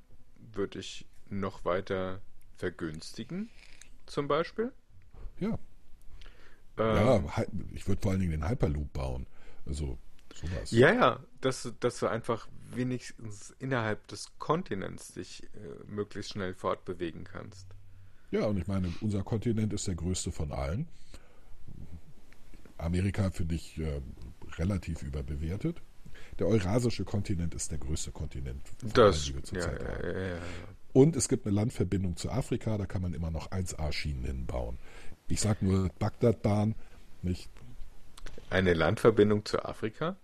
würde 0.54 0.80
ich 0.80 1.06
noch 1.30 1.66
weiter 1.66 2.22
vergünstigen, 2.58 3.50
zum 4.06 4.28
Beispiel. 4.28 4.72
Ja, 5.40 5.58
Ähm, 6.78 6.96
ja 7.26 7.46
ich 7.74 7.88
würde 7.88 8.02
vor 8.02 8.12
allen 8.12 8.20
Dingen 8.22 8.32
den 8.32 8.48
Hyperloop 8.50 8.92
bauen. 8.94 9.26
Also 9.66 9.98
sowas. 10.34 10.72
ja, 10.72 10.94
ja, 10.94 11.20
dass, 11.42 11.64
du- 11.64 11.72
dass 11.72 12.00
du 12.00 12.08
einfach 12.08 12.48
wenigstens 12.74 13.54
innerhalb 13.60 14.08
des 14.08 14.32
Kontinents 14.40 15.14
dich 15.14 15.44
äh, 15.44 15.48
möglichst 15.92 16.32
schnell 16.32 16.54
fortbewegen 16.56 17.24
kannst. 17.24 17.68
Ja, 18.32 18.46
und 18.46 18.58
ich 18.58 18.66
meine, 18.68 18.92
unser 19.02 19.22
Kontinent 19.24 19.74
ist 19.74 19.88
der 19.88 19.94
größte 19.96 20.32
von 20.32 20.52
allen. 20.52 20.88
Amerika 22.78 23.30
finde 23.32 23.56
ich 23.56 23.78
äh, 23.78 24.02
relativ 24.58 25.04
überbewertet. 25.04 25.82
Der 26.40 26.48
eurasische 26.48 27.06
Kontinent 27.06 27.54
ist 27.54 27.72
der 27.72 27.78
größte 27.78 28.12
Kontinent, 28.12 28.62
Das, 28.94 29.24
die 29.26 29.36
wir 29.36 29.44
zurzeit 29.44 29.82
ja, 29.82 30.10
ja, 30.12 30.28
ja. 30.36 30.42
Und 30.94 31.16
es 31.16 31.28
gibt 31.28 31.46
eine 31.46 31.56
Landverbindung 31.56 32.18
zu 32.18 32.30
Afrika, 32.32 32.78
da 32.78 32.86
kann 32.86 33.02
man 33.02 33.14
immer 33.14 33.32
noch 33.32 33.52
1A-Schienen 33.52 34.26
hinbauen. 34.26 34.78
Ich 35.28 35.42
sage 35.42 35.66
nur 35.66 35.90
Bagdadbahn, 36.00 36.76
nicht? 37.22 37.50
Eine 38.50 38.74
Landverbindung 38.74 39.46
zu 39.46 39.64
Afrika? 39.64 40.16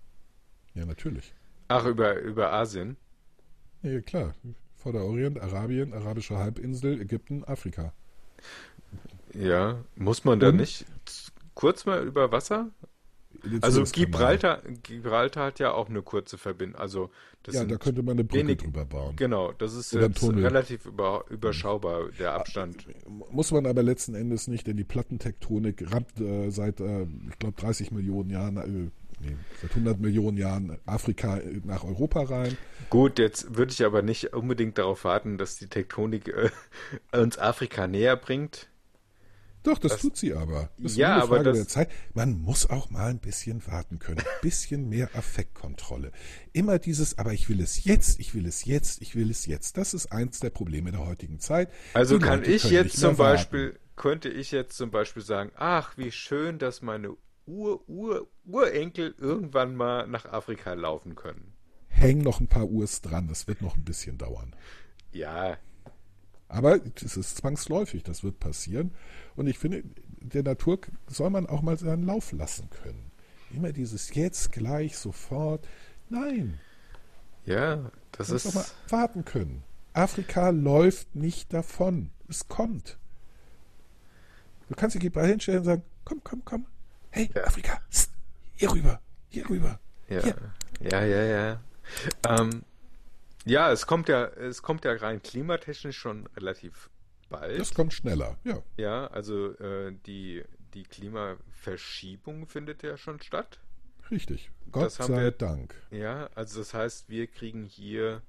Ja, 0.75 0.85
natürlich. 0.85 1.33
Ach, 1.67 1.85
über, 1.85 2.15
über 2.19 2.53
Asien? 2.53 2.97
Ja, 3.81 4.01
klar. 4.01 4.33
Vorderorient, 4.77 5.39
Arabien, 5.39 5.93
Arabische 5.93 6.37
Halbinsel, 6.37 7.01
Ägypten, 7.01 7.43
Afrika. 7.43 7.93
Ja, 9.33 9.83
muss 9.95 10.23
man 10.23 10.39
da 10.39 10.49
Und? 10.49 10.57
nicht 10.57 10.85
kurz 11.53 11.85
mal 11.85 12.03
über 12.05 12.31
Wasser? 12.31 12.69
Also. 13.61 13.83
Gibraltar, 13.83 14.61
Gibraltar 14.83 15.45
hat 15.47 15.59
ja 15.59 15.71
auch 15.73 15.89
eine 15.89 16.01
kurze 16.01 16.37
Verbindung. 16.37 16.79
Also 16.79 17.09
das 17.43 17.55
Ja, 17.55 17.65
da 17.65 17.77
könnte 17.77 18.03
man 18.03 18.13
eine 18.13 18.23
Brücke 18.23 18.43
wenig- 18.47 18.57
drüber 18.59 18.85
bauen. 18.85 19.15
genau, 19.15 19.51
das 19.53 19.73
ist 19.73 19.95
relativ 19.95 20.85
über, 20.85 21.25
überschaubar 21.29 22.09
der 22.19 22.33
Abstand. 22.33 22.85
Muss 23.31 23.51
man 23.51 23.65
aber 23.65 23.83
letzten 23.83 24.15
Endes 24.15 24.47
nicht, 24.47 24.67
denn 24.67 24.77
die 24.77 24.83
Plattentektonik 24.83 25.91
rammt 25.91 26.19
äh, 26.19 26.49
seit, 26.49 26.79
äh, 26.79 27.03
ich 27.29 27.39
glaube, 27.39 27.59
30 27.59 27.91
Millionen 27.91 28.29
Jahren, 28.29 28.57
äh, 28.57 28.91
nee, 29.21 29.35
seit 29.61 29.71
100 29.71 29.99
Millionen 29.99 30.37
Jahren 30.37 30.77
Afrika 30.85 31.37
äh, 31.37 31.61
nach 31.63 31.83
Europa 31.83 32.23
rein. 32.23 32.57
Gut, 32.89 33.19
jetzt 33.19 33.55
würde 33.57 33.71
ich 33.71 33.85
aber 33.85 34.01
nicht 34.01 34.33
unbedingt 34.33 34.77
darauf 34.77 35.03
warten, 35.03 35.37
dass 35.37 35.57
die 35.57 35.67
Tektonik 35.67 36.27
äh, 36.29 36.49
uns 37.17 37.37
Afrika 37.37 37.87
näher 37.87 38.15
bringt. 38.15 38.68
Doch, 39.63 39.77
das, 39.77 39.93
Das- 39.93 40.01
tut 40.01 40.15
sie 40.17 40.33
aber. 40.33 40.69
Das 40.77 40.93
ist 40.93 40.97
Ja, 40.97 41.07
nur 41.07 41.13
eine 41.15 41.23
aber 41.23 41.35
Frage 41.43 41.53
der 41.53 41.67
Zeit. 41.67 41.91
Man 42.13 42.39
muss 42.41 42.69
auch 42.69 42.89
mal 42.89 43.09
ein 43.09 43.19
bisschen 43.19 43.65
warten 43.67 43.99
können. 43.99 44.19
Ein 44.19 44.25
bisschen 44.41 44.87
mehr 44.87 45.09
Affektkontrolle. 45.15 46.11
Immer 46.53 46.79
dieses, 46.79 47.17
aber 47.17 47.33
ich 47.33 47.49
will 47.49 47.59
es 47.61 47.83
jetzt, 47.83 48.19
ich 48.19 48.33
will 48.33 48.45
es 48.45 48.63
jetzt, 48.65 49.01
ich 49.01 49.15
will 49.15 49.29
es 49.29 49.45
jetzt. 49.45 49.77
Das 49.77 49.93
ist 49.93 50.11
eins 50.11 50.39
der 50.39 50.49
Probleme 50.49 50.91
der 50.91 51.05
heutigen 51.05 51.39
Zeit. 51.39 51.69
Also 51.93 52.17
Die 52.17 52.25
kann 52.25 52.39
Leute 52.39 52.51
ich 52.51 52.63
jetzt 52.65 52.97
zum 52.97 53.09
mehr 53.11 53.17
warten. 53.19 53.35
Beispiel, 53.35 53.79
könnte 53.95 54.29
ich 54.29 54.51
jetzt 54.51 54.77
zum 54.77 54.91
Beispiel 54.91 55.23
sagen, 55.23 55.51
ach, 55.55 55.97
wie 55.97 56.11
schön, 56.11 56.57
dass 56.57 56.81
meine 56.81 57.17
Ur, 57.45 57.87
Ur, 57.89 58.29
Urenkel 58.45 59.13
irgendwann 59.17 59.75
mal 59.75 60.07
nach 60.07 60.25
Afrika 60.25 60.73
laufen 60.73 61.15
können. 61.15 61.53
Hängen 61.87 62.21
noch 62.21 62.39
ein 62.39 62.47
paar 62.47 62.69
Urs 62.69 63.01
dran, 63.01 63.27
das 63.27 63.47
wird 63.47 63.61
noch 63.61 63.75
ein 63.75 63.83
bisschen 63.83 64.17
dauern. 64.17 64.55
Ja, 65.11 65.57
Aber 66.49 66.79
es 66.95 67.15
ist 67.15 67.37
zwangsläufig, 67.37 68.03
das 68.03 68.23
wird 68.23 68.39
passieren. 68.39 68.91
Und 69.35 69.47
ich 69.47 69.57
finde, 69.59 69.83
der 70.19 70.43
Natur 70.43 70.79
soll 71.07 71.29
man 71.29 71.45
auch 71.47 71.61
mal 71.61 71.77
seinen 71.77 72.03
Lauf 72.03 72.31
lassen 72.31 72.69
können. 72.69 73.11
Immer 73.51 73.71
dieses 73.71 74.13
jetzt, 74.13 74.51
gleich, 74.51 74.97
sofort. 74.97 75.67
Nein, 76.09 76.59
ja, 77.45 77.91
das 78.11 78.27
man 78.27 78.33
muss 78.35 78.45
auch 78.47 78.53
mal 78.55 78.61
ist, 78.61 78.75
warten 78.91 79.25
können. 79.25 79.63
Afrika 79.93 80.49
läuft 80.49 81.15
nicht 81.15 81.53
davon. 81.53 82.09
Es 82.27 82.47
kommt. 82.47 82.97
Du 84.67 84.75
kannst 84.75 84.99
dich 85.01 85.11
bei 85.11 85.27
hinstellen 85.27 85.59
und 85.59 85.65
sagen, 85.65 85.83
komm, 86.05 86.21
komm, 86.23 86.41
komm. 86.45 86.65
Hey, 87.11 87.29
Ja. 87.35 87.43
Afrika, 87.45 87.81
hier 88.53 88.71
rüber, 88.71 89.01
hier 89.29 89.49
rüber. 89.49 89.79
ja, 90.09 90.21
Hier. 90.21 90.35
ja, 90.79 91.03
ja, 91.05 91.23
ja. 91.23 91.61
Ähm, 92.27 92.63
ja, 93.45 93.71
es 93.71 93.87
kommt 93.87 94.09
ja, 94.09 94.25
es 94.25 94.61
kommt 94.61 94.85
ja 94.85 94.93
rein 94.93 95.21
klimatechnisch 95.21 95.97
schon 95.97 96.27
relativ 96.35 96.89
bald. 97.29 97.59
Das 97.59 97.73
kommt 97.73 97.93
schneller, 97.93 98.37
ja. 98.43 98.61
Ja, 98.77 99.07
also 99.07 99.53
äh, 99.59 99.93
die, 100.05 100.43
die 100.73 100.83
Klimaverschiebung 100.83 102.47
findet 102.47 102.83
ja 102.83 102.97
schon 102.97 103.21
statt. 103.21 103.59
Richtig. 104.11 104.49
Gott 104.71 104.91
sei 104.91 105.07
wir- 105.07 105.31
Dank. 105.31 105.75
Ja, 105.91 106.29
also 106.35 106.59
das 106.59 106.73
heißt, 106.73 107.09
wir 107.09 107.27
kriegen 107.27 107.63
hier, 107.63 108.21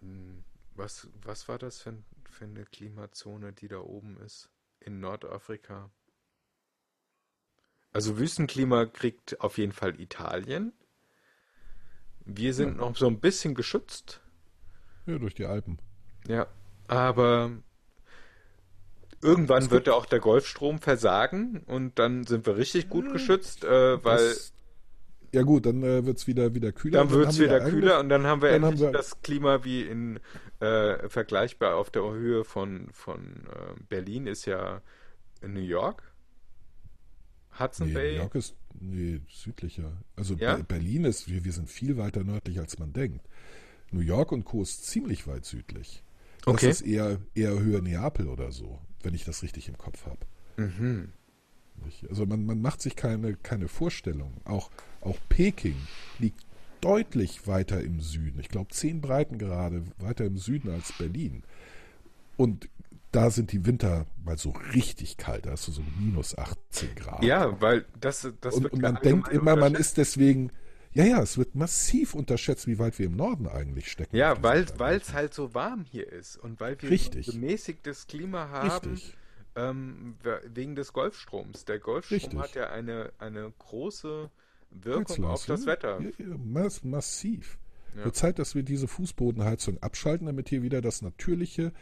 hm, 0.00 0.42
was, 0.74 1.08
was 1.22 1.48
war 1.48 1.58
das 1.58 1.80
für, 1.80 1.94
für 2.28 2.44
eine 2.44 2.64
Klimazone, 2.64 3.52
die 3.52 3.68
da 3.68 3.78
oben 3.78 4.16
ist? 4.20 4.48
In 4.80 5.00
Nordafrika. 5.00 5.90
Also 7.92 8.18
Wüstenklima 8.18 8.86
kriegt 8.86 9.40
auf 9.40 9.58
jeden 9.58 9.72
Fall 9.72 10.00
Italien. 10.00 10.72
Wir 12.30 12.52
sind 12.54 12.76
noch 12.76 12.94
so 12.96 13.06
ein 13.06 13.20
bisschen 13.20 13.54
geschützt. 13.54 14.20
Ja, 15.06 15.18
durch 15.18 15.34
die 15.34 15.46
Alpen. 15.46 15.78
Ja, 16.28 16.46
aber 16.86 17.50
irgendwann 19.22 19.70
wird 19.70 19.86
ja 19.86 19.94
auch 19.94 20.06
der 20.06 20.20
Golfstrom 20.20 20.78
versagen 20.78 21.62
und 21.66 21.98
dann 21.98 22.24
sind 22.24 22.46
wir 22.46 22.56
richtig 22.56 22.88
gut 22.90 23.10
geschützt, 23.12 23.64
äh, 23.64 24.04
weil 24.04 24.18
Das, 24.28 24.52
ja 25.32 25.42
gut, 25.42 25.64
dann 25.66 25.82
äh, 25.82 26.04
wird 26.04 26.18
es 26.18 26.26
wieder, 26.26 26.54
wieder 26.54 26.72
kühler. 26.72 26.98
dann 26.98 27.10
wird 27.10 27.28
es 27.30 27.38
wieder 27.38 27.60
kühler 27.60 28.00
und 28.00 28.10
dann 28.10 28.26
haben 28.26 28.42
wir 28.42 28.50
dann 28.50 28.62
endlich 28.64 28.82
haben 28.86 28.92
wir- 28.92 28.98
das 28.98 29.20
Klima 29.22 29.64
wie 29.64 29.82
in 29.82 30.20
äh, 30.60 31.08
vergleichbar 31.08 31.76
auf 31.76 31.90
der 31.90 32.02
Höhe 32.02 32.44
von, 32.44 32.88
von 32.92 33.46
äh, 33.46 33.80
Berlin 33.88 34.26
ist 34.26 34.44
ja 34.44 34.82
New 35.42 35.60
York. 35.60 36.02
Hudson 37.58 37.88
Nee, 37.88 37.94
Bay? 37.94 38.12
New 38.12 38.18
York 38.18 38.34
ist 38.34 38.54
nee, 38.80 39.20
südlicher. 39.28 39.92
Also 40.16 40.34
Ja? 40.34 40.56
Be- 40.56 40.64
Berlin 40.64 41.04
ist, 41.04 41.28
wir, 41.28 41.44
wir 41.44 41.52
sind 41.52 41.68
viel 41.68 41.96
weiter 41.96 42.24
nördlich, 42.24 42.58
als 42.58 42.78
man 42.78 42.92
denkt. 42.92 43.26
New 43.90 44.00
York 44.00 44.32
und 44.32 44.44
Co. 44.44 44.62
ist 44.62 44.86
ziemlich 44.86 45.26
weit 45.26 45.44
südlich. 45.44 46.02
Das 46.44 46.54
Okay. 46.54 46.70
ist 46.70 46.82
eher, 46.82 47.18
eher 47.34 47.58
Höhe 47.58 47.82
Neapel 47.82 48.28
oder 48.28 48.52
so, 48.52 48.78
wenn 49.02 49.14
ich 49.14 49.24
das 49.24 49.42
richtig 49.42 49.68
im 49.68 49.78
Kopf 49.78 50.06
habe. 50.06 50.26
Mhm. 50.56 51.12
Also 52.08 52.26
man, 52.26 52.44
man 52.44 52.60
macht 52.60 52.82
sich 52.82 52.96
keine, 52.96 53.34
keine 53.36 53.68
Vorstellung. 53.68 54.32
Auch, 54.44 54.70
auch 55.00 55.16
Peking 55.28 55.76
liegt 56.18 56.44
deutlich 56.80 57.46
weiter 57.46 57.80
im 57.82 58.00
Süden. 58.00 58.40
Ich 58.40 58.48
glaube, 58.48 58.70
zehn 58.72 59.00
Breitengrade 59.00 59.84
weiter 59.98 60.24
im 60.24 60.38
Süden 60.38 60.70
als 60.70 60.92
Berlin. 60.98 61.42
Und 62.36 62.68
da 63.12 63.30
sind 63.30 63.52
die 63.52 63.64
Winter 63.64 64.06
mal 64.24 64.36
so 64.38 64.50
richtig 64.74 65.16
kalt. 65.16 65.46
Da 65.46 65.52
hast 65.52 65.66
du 65.68 65.72
so 65.72 65.82
minus 65.98 66.36
18 66.36 66.94
Grad. 66.94 67.24
Ja, 67.24 67.60
weil 67.60 67.84
das, 68.00 68.28
das 68.40 68.54
und, 68.54 68.64
wird 68.64 68.72
und 68.74 68.82
man 68.82 68.96
denkt 69.02 69.28
immer, 69.28 69.56
man 69.56 69.74
ist 69.74 69.96
deswegen, 69.96 70.50
ja, 70.92 71.04
ja, 71.04 71.22
es 71.22 71.38
wird 71.38 71.54
massiv 71.54 72.14
unterschätzt, 72.14 72.66
wie 72.66 72.78
weit 72.78 72.98
wir 72.98 73.06
im 73.06 73.16
Norden 73.16 73.46
eigentlich 73.46 73.90
stecken. 73.90 74.14
Ja, 74.16 74.42
weil 74.42 74.66
es 74.96 75.12
halt 75.12 75.32
so 75.32 75.54
warm 75.54 75.84
hier 75.84 76.10
ist 76.12 76.36
und 76.36 76.60
weil 76.60 76.80
wir 76.82 76.90
Richtig. 76.90 77.26
so 77.26 77.32
gemäßigtes 77.32 78.06
Klima 78.06 78.48
haben, 78.50 79.00
ähm, 79.56 80.16
we- 80.22 80.42
wegen 80.54 80.74
des 80.76 80.92
Golfstroms. 80.92 81.64
Der 81.64 81.78
Golfstrom 81.78 82.18
Richtig. 82.18 82.38
hat 82.38 82.54
ja 82.54 82.70
eine, 82.70 83.12
eine 83.18 83.52
große 83.58 84.30
Wirkung 84.70 85.24
auf 85.24 85.46
das 85.46 85.66
Wetter. 85.66 86.00
Ja, 86.00 86.10
ja, 86.26 86.36
mass, 86.44 86.84
massiv. 86.84 87.58
Ja. 87.96 88.04
Wird 88.04 88.16
Zeit, 88.16 88.38
dass 88.38 88.54
wir 88.54 88.62
diese 88.62 88.86
Fußbodenheizung 88.86 89.82
abschalten, 89.82 90.26
damit 90.26 90.50
hier 90.50 90.62
wieder 90.62 90.82
das 90.82 91.00
natürliche, 91.02 91.72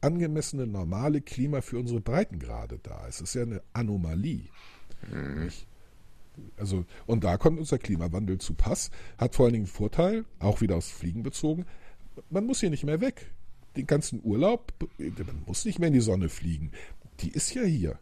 angemessene, 0.00 0.66
normale 0.66 1.20
Klima 1.20 1.60
für 1.60 1.78
unsere 1.78 2.00
Breitengrade 2.00 2.78
da 2.82 3.06
ist. 3.06 3.16
Es 3.16 3.30
ist 3.30 3.34
ja 3.34 3.42
eine 3.42 3.62
Anomalie. 3.72 4.44
Mhm. 5.10 5.50
Also, 6.56 6.84
und 7.06 7.24
da 7.24 7.36
kommt 7.36 7.58
unser 7.58 7.78
Klimawandel 7.78 8.38
zu 8.38 8.54
Pass, 8.54 8.90
hat 9.18 9.34
vor 9.34 9.46
allen 9.46 9.52
Dingen 9.54 9.64
einen 9.66 9.72
Vorteil, 9.72 10.24
auch 10.38 10.60
wieder 10.60 10.76
aufs 10.76 10.90
Fliegen 10.90 11.22
bezogen, 11.22 11.66
man 12.30 12.46
muss 12.46 12.60
hier 12.60 12.70
nicht 12.70 12.84
mehr 12.84 13.00
weg. 13.00 13.30
Den 13.76 13.86
ganzen 13.86 14.20
Urlaub, 14.24 14.72
man 14.98 15.44
muss 15.46 15.64
nicht 15.64 15.78
mehr 15.78 15.88
in 15.88 15.94
die 15.94 16.00
Sonne 16.00 16.28
fliegen. 16.28 16.72
Die 17.20 17.30
ist 17.30 17.54
ja 17.54 17.62
hier. 17.62 17.98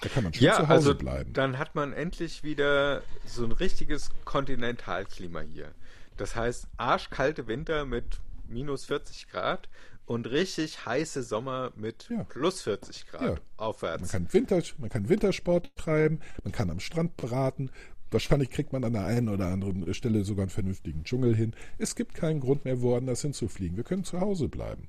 Da 0.00 0.08
kann 0.08 0.24
man 0.24 0.34
schön 0.34 0.44
Ja, 0.44 0.54
zu 0.56 0.62
Hause 0.62 0.72
also 0.72 0.94
bleiben. 0.96 1.32
dann 1.32 1.58
hat 1.58 1.74
man 1.74 1.92
endlich 1.92 2.42
wieder 2.42 3.02
so 3.24 3.44
ein 3.44 3.52
richtiges 3.52 4.10
Kontinentalklima 4.24 5.40
hier. 5.40 5.72
Das 6.16 6.36
heißt, 6.36 6.66
arschkalte 6.76 7.46
Winter 7.46 7.86
mit 7.86 8.20
minus 8.48 8.84
40 8.86 9.28
Grad 9.28 9.68
und 10.06 10.30
richtig 10.30 10.84
heiße 10.86 11.22
Sommer 11.22 11.72
mit 11.76 12.08
Ja. 12.10 12.24
plus 12.24 12.62
40 12.62 13.06
Grad 13.06 13.22
Ja. 13.22 13.28
Man 13.30 13.40
aufwärts. 13.56 14.12
kann, 14.12 14.32
Winter, 14.32 14.62
man 14.78 14.90
kann 14.90 15.08
Wintersport 15.08 15.74
treiben, 15.76 16.20
man 16.42 16.52
kann 16.52 16.70
am 16.70 16.80
Strand 16.80 17.16
braten. 17.16 17.70
Wahrscheinlich 18.10 18.50
kriegt 18.50 18.72
man 18.72 18.84
an 18.84 18.92
der 18.92 19.06
einen 19.06 19.28
oder 19.28 19.46
anderen 19.46 19.92
Stelle 19.92 20.24
sogar 20.24 20.42
einen 20.44 20.50
vernünftigen 20.50 21.02
Dschungel 21.02 21.34
hin. 21.34 21.52
Es 21.78 21.96
gibt 21.96 22.14
keinen 22.14 22.38
Grund 22.38 22.64
mehr, 22.64 22.80
woanders 22.80 23.22
hinzufliegen. 23.22 23.76
Wir 23.76 23.82
können 23.82 24.04
zu 24.04 24.20
Hause 24.20 24.48
bleiben. 24.48 24.88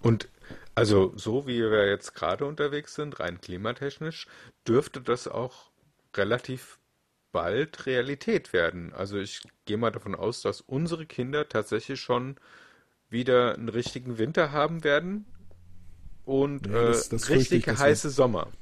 Und 0.00 0.28
also 0.76 1.12
so 1.16 1.46
wie 1.48 1.58
wir 1.60 1.88
jetzt 1.88 2.14
gerade 2.14 2.44
unterwegs 2.44 2.94
sind, 2.94 3.18
rein 3.18 3.40
klimatechnisch, 3.40 4.28
dürfte 4.68 5.00
das 5.00 5.26
auch 5.26 5.70
relativ 6.16 6.78
bald 7.32 7.86
Realität 7.86 8.52
werden. 8.52 8.92
Also 8.92 9.18
ich 9.18 9.40
gehe 9.64 9.76
mal 9.76 9.90
davon 9.90 10.14
aus, 10.14 10.40
dass 10.40 10.60
unsere 10.60 11.06
Kinder 11.06 11.48
tatsächlich 11.48 12.00
schon 12.00 12.36
wieder 13.14 13.54
einen 13.54 13.70
richtigen 13.70 14.18
Winter 14.18 14.52
haben 14.52 14.84
werden 14.84 15.24
und 16.26 16.66
Ja, 16.66 16.84
das- 16.88 17.06
äh, 17.06 17.10
das 17.12 17.24
fürchte 17.24 17.54
richtig 17.54 17.72
ich, 17.72 17.78
heiße 17.78 18.10
Sommer. 18.10 18.52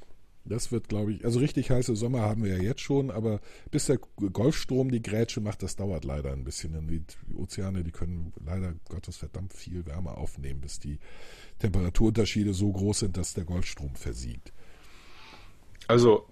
Das 0.45 0.73
wird, 0.73 0.89
glaube 0.89 1.13
ich, 1.13 1.23
also 1.23 1.39
richtig 1.39 1.69
heiße 1.71 1.95
Sommer 1.95 2.19
haben 2.21 2.43
wir 2.43 2.57
ja 2.57 2.61
jetzt 2.61 2.81
schon, 2.81 3.11
aber 3.11 3.39
bis 3.71 3.85
der 3.85 3.97
Golfstrom 3.97 4.91
die 4.91 5.01
Grätsche 5.01 5.39
macht, 5.39 5.63
das 5.63 5.77
dauert 5.77 6.03
leider 6.03 6.33
ein 6.33 6.43
bisschen. 6.43 6.73
Denn 6.73 6.87
die 6.89 7.01
Ozeane, 7.33 7.81
die 7.85 7.91
können 7.91 8.33
leider 8.45 8.73
Gottes 8.89 9.15
verdammt 9.15 9.53
viel 9.53 9.85
Wärme 9.85 10.17
aufnehmen, 10.17 10.59
bis 10.59 10.79
die 10.79 10.99
Temperaturunterschiede 11.59 12.53
so 12.53 12.73
groß 12.73 12.99
sind, 12.99 13.15
dass 13.15 13.33
der 13.33 13.45
Golfstrom 13.45 13.95
versiegt. 13.95 14.51
Also 15.87 16.27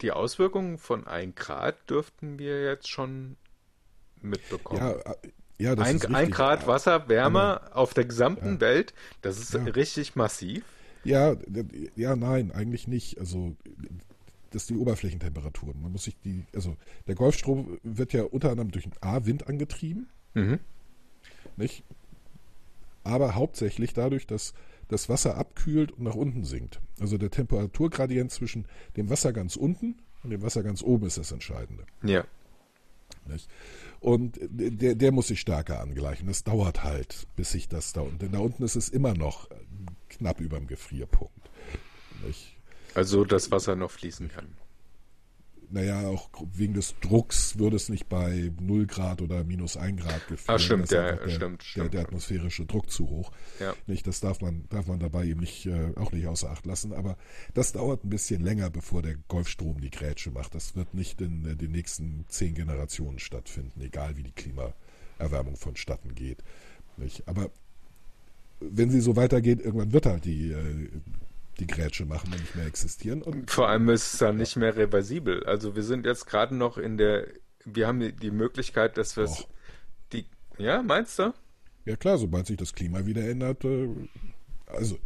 die 0.00 0.10
Auswirkungen 0.10 0.76
von 0.76 1.06
1 1.06 1.36
Grad 1.36 1.88
dürften 1.88 2.40
wir 2.40 2.64
jetzt 2.64 2.88
schon 2.88 3.36
mitbekommen. 4.20 4.80
Ja, 4.80 4.92
äh, 5.12 5.14
ja, 5.58 5.74
das 5.74 5.88
ein, 5.88 5.96
ist 5.96 6.06
ein 6.06 6.14
richtig. 6.14 6.34
Grad 6.34 6.66
Wasser 6.66 7.08
wärmer 7.08 7.70
auf 7.72 7.94
der 7.94 8.04
gesamten 8.04 8.54
Ja. 8.54 8.60
Welt, 8.60 8.94
das 9.22 9.38
ist 9.38 9.54
Ja. 9.54 9.62
richtig 9.62 10.16
massiv. 10.16 10.64
Ja, 11.04 11.36
ja, 11.94 12.16
nein, 12.16 12.50
eigentlich 12.50 12.88
nicht. 12.88 13.18
Also 13.20 13.54
das 14.50 14.66
sind 14.66 14.76
die 14.76 14.82
Oberflächentemperaturen. 14.82 15.80
Man 15.80 15.92
muss 15.92 16.04
sich 16.04 16.16
die, 16.24 16.44
also 16.54 16.76
der 17.06 17.14
Golfstrom 17.14 17.78
wird 17.82 18.12
ja 18.12 18.22
unter 18.24 18.50
anderem 18.50 18.70
durch 18.70 18.84
einen 18.84 18.94
A-Wind 19.00 19.48
angetrieben, 19.48 20.08
Mhm. 20.34 20.58
nicht? 21.56 21.84
Aber 23.04 23.34
hauptsächlich 23.36 23.92
dadurch, 23.94 24.26
dass 24.26 24.52
das 24.88 25.08
Wasser 25.08 25.36
abkühlt 25.36 25.92
und 25.92 26.04
nach 26.04 26.14
unten 26.14 26.44
sinkt. 26.44 26.80
Also 27.00 27.18
der 27.18 27.30
Temperaturgradient 27.30 28.30
zwischen 28.32 28.66
dem 28.96 29.10
Wasser 29.10 29.32
ganz 29.32 29.56
unten 29.56 29.96
und 30.22 30.30
dem 30.30 30.42
Wasser 30.42 30.62
ganz 30.62 30.82
oben 30.82 31.06
ist 31.06 31.18
das 31.18 31.30
Entscheidende. 31.32 31.84
Ja. 32.02 32.24
Nicht? 33.28 33.48
Und 34.00 34.38
der, 34.40 34.94
der 34.94 35.12
muss 35.12 35.28
sich 35.28 35.40
stärker 35.40 35.80
angleichen. 35.80 36.28
Das 36.28 36.44
dauert 36.44 36.84
halt, 36.84 37.26
bis 37.36 37.52
sich 37.52 37.68
das 37.68 37.92
da 37.92 38.02
unten. 38.02 38.18
Denn 38.18 38.32
da 38.32 38.38
unten 38.38 38.62
ist 38.62 38.76
es 38.76 38.88
immer 38.88 39.14
noch 39.14 39.48
knapp 40.08 40.40
über 40.40 40.58
dem 40.58 40.66
Gefrierpunkt. 40.66 41.50
Nicht? 42.24 42.56
Also 42.94 43.24
das 43.24 43.50
Wasser 43.50 43.76
noch 43.76 43.90
fließen 43.90 44.28
kann. 44.28 44.56
Naja, 45.70 46.06
auch 46.08 46.30
wegen 46.52 46.74
des 46.74 46.94
Drucks 47.00 47.58
würde 47.58 47.76
es 47.76 47.88
nicht 47.88 48.08
bei 48.08 48.52
0 48.60 48.86
Grad 48.86 49.20
oder 49.20 49.42
minus 49.42 49.76
1 49.76 50.00
Grad 50.00 50.28
gefrieren. 50.28 50.54
Ah, 50.54 50.58
stimmt, 50.58 50.92
einfach 50.92 51.24
der, 51.24 51.28
stimmt, 51.30 51.60
der, 51.60 51.64
stimmt. 51.64 51.94
der 51.94 52.00
atmosphärische 52.02 52.66
Druck 52.66 52.90
zu 52.90 53.08
hoch. 53.08 53.32
Ja. 53.58 53.74
Nicht, 53.86 54.06
das 54.06 54.20
darf 54.20 54.40
man, 54.40 54.64
darf 54.68 54.86
man 54.86 55.00
dabei 55.00 55.26
eben 55.26 55.40
nicht, 55.40 55.66
äh, 55.66 55.92
auch 55.96 56.12
nicht 56.12 56.26
außer 56.26 56.50
Acht 56.50 56.66
lassen. 56.66 56.92
Aber 56.92 57.16
das 57.54 57.72
dauert 57.72 58.04
ein 58.04 58.10
bisschen 58.10 58.42
länger, 58.42 58.70
bevor 58.70 59.02
der 59.02 59.16
Golfstrom 59.28 59.80
die 59.80 59.90
Grätsche 59.90 60.30
macht. 60.30 60.54
Das 60.54 60.76
wird 60.76 60.94
nicht 60.94 61.20
in 61.20 61.44
äh, 61.44 61.56
den 61.56 61.72
nächsten 61.72 62.24
zehn 62.28 62.54
Generationen 62.54 63.18
stattfinden, 63.18 63.80
egal 63.80 64.16
wie 64.16 64.22
die 64.22 64.32
Klimaerwärmung 64.32 65.56
vonstatten 65.56 66.14
geht. 66.14 66.44
Nicht? 66.96 67.26
Aber 67.26 67.50
wenn 68.60 68.90
sie 68.90 69.00
so 69.00 69.16
weitergeht, 69.16 69.60
irgendwann 69.60 69.92
wird 69.92 70.06
halt 70.06 70.24
die, 70.24 70.52
äh, 70.52 70.88
die 71.58 71.66
Grätsche 71.66 72.04
machen 72.04 72.32
und 72.32 72.40
nicht 72.40 72.54
mehr 72.56 72.66
existieren. 72.66 73.22
Und 73.22 73.50
Vor 73.50 73.68
allem 73.68 73.88
ist 73.88 74.12
es 74.14 74.18
dann 74.18 74.36
nicht 74.36 74.56
mehr 74.56 74.76
reversibel. 74.76 75.44
Also 75.44 75.74
wir 75.74 75.82
sind 75.82 76.04
jetzt 76.06 76.26
gerade 76.26 76.54
noch 76.54 76.76
in 76.78 76.98
der, 76.98 77.26
wir 77.64 77.86
haben 77.86 78.00
die- 78.00 78.30
Möglichkeit, 78.30 78.96
dass 78.98 79.16
wir 79.16 79.24
es, 79.24 79.46
die, 80.12 80.26
ja, 80.58 80.82
meinst 80.82 81.18
du? 81.18 81.32
Ja 81.84 81.96
klar, 81.96 82.18
sobald 82.18 82.46
sich 82.46 82.56
das 82.56 82.74
Klima 82.74 83.06
wieder 83.06 83.26
ändert, 83.28 83.64
äh, 83.64 83.88
also 84.66 84.98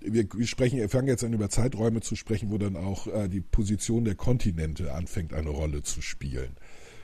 wir, 0.00 0.26
sprechen, 0.46 0.78
wir 0.78 0.88
fangen 0.88 1.08
jetzt 1.08 1.24
an 1.24 1.32
über 1.32 1.48
Zeiträume 1.48 2.00
zu 2.00 2.16
sprechen, 2.16 2.50
wo 2.50 2.58
dann 2.58 2.76
auch 2.76 3.06
äh, 3.06 3.28
die 3.28 3.40
Position 3.40 4.04
der 4.04 4.14
Kontinente 4.14 4.92
anfängt 4.92 5.32
eine 5.34 5.50
Rolle 5.50 5.82
zu 5.82 6.02
spielen. 6.02 6.56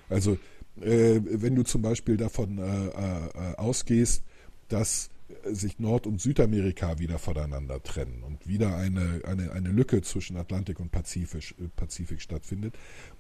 Also 0.09 0.39
äh, 0.81 1.21
wenn 1.25 1.55
du 1.55 1.63
zum 1.63 1.83
Beispiel 1.83 2.17
davon 2.17 2.59
äh, 2.59 2.87
äh, 2.89 3.57
ausgehst, 3.57 4.23
dass 4.69 5.11
sich 5.45 5.79
Nord- 5.79 6.07
und 6.07 6.21
Südamerika 6.21 6.99
wieder 6.99 7.19
voneinander 7.19 7.83
trennen 7.83 8.23
und 8.23 8.47
wieder 8.47 8.77
eine, 8.77 9.23
eine, 9.25 9.53
eine 9.53 9.71
Lücke 9.71 10.03
zwischen 10.03 10.37
Atlantik 10.37 10.81
und 10.81 10.91
Pazifik, 10.91 11.55
äh, 11.59 11.69
Pazifik 11.77 12.21
stattfindet, 12.21 12.75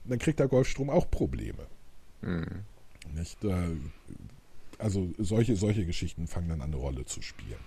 dann 0.04 0.18
kriegt 0.18 0.40
der 0.40 0.48
Golfstrom 0.48 0.90
auch 0.90 1.10
Probleme. 1.10 1.66
Nicht? 3.14 3.42
Äh, 3.44 3.76
also 4.78 5.12
solche, 5.18 5.56
solche 5.56 5.86
Geschichten 5.86 6.26
fangen 6.26 6.48
dann 6.48 6.60
an 6.60 6.72
eine 6.72 6.76
Rolle 6.76 7.04
zu 7.04 7.22
spielen. 7.22 7.58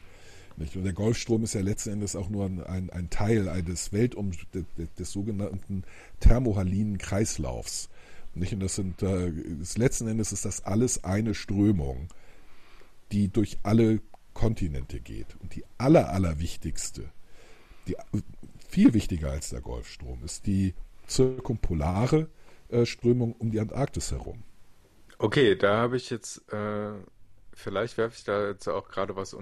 Nicht? 0.58 0.76
Und 0.76 0.84
der 0.84 0.93
Golfstrom 0.93 1.43
ist 1.43 1.54
ja 1.54 1.62
letzten 1.62 1.91
Endes 1.91 2.16
auch 2.16 2.30
nur 2.30 2.46
ein, 2.46 2.89
ein 2.89 3.10
Teil 3.10 3.50
eines 3.50 3.91
Weltum 3.91 4.32
des, 4.54 4.66
des 4.98 5.12
sogenannten 5.12 5.84
thermohalinen 6.20 6.98
Kreislaufs. 6.98 7.89
Nicht? 8.34 8.54
Und 8.54 8.62
das 8.62 8.76
sind 8.76 9.02
äh, 9.02 9.30
ist, 9.30 9.78
letzten 9.78 10.08
Endes 10.08 10.32
ist 10.32 10.46
das 10.46 10.66
alles 10.66 11.04
eine 11.04 11.34
Strömung, 11.34 12.08
die 13.12 13.28
durch 13.28 13.60
alle 13.64 14.02
Kontinente 14.36 14.99
geht. 14.99 15.36
Und 15.39 15.55
die 15.55 15.65
aller, 15.79 16.11
allerwichtigste, 16.11 17.09
die 17.88 17.97
viel 18.67 18.93
wichtiger 18.93 19.31
als 19.31 19.49
der 19.49 19.61
Golfstrom, 19.61 20.23
ist 20.23 20.45
die 20.45 20.75
zirkumpolare 21.07 22.29
äh, 22.69 22.86
Strömung 22.86 23.33
um 23.33 23.49
die 23.49 23.59
Antarktis 23.59 24.11
herum. 24.11 24.43
Okay, 25.17 25.55
da 25.55 25.77
habe 25.77 25.97
ich 25.97 26.11
jetzt, 26.11 26.51
äh, 26.53 26.91
vielleicht 27.53 27.97
werfe 27.97 28.15
ich 28.17 28.23
da 28.23 28.49
jetzt 28.49 28.67
auch 28.67 28.89
gerade 28.89 29.15
was 29.15 29.36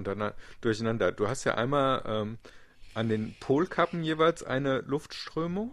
durcheinander. 0.62 1.12
Du 1.12 1.28
hast 1.28 1.44
ja 1.44 1.56
einmal 1.56 2.04
ähm, 2.06 2.38
an 2.94 3.10
den 3.10 3.36
Polkappen 3.40 4.04
jeweils 4.04 4.44
eine 4.44 4.82
Luftströmung, 4.82 5.72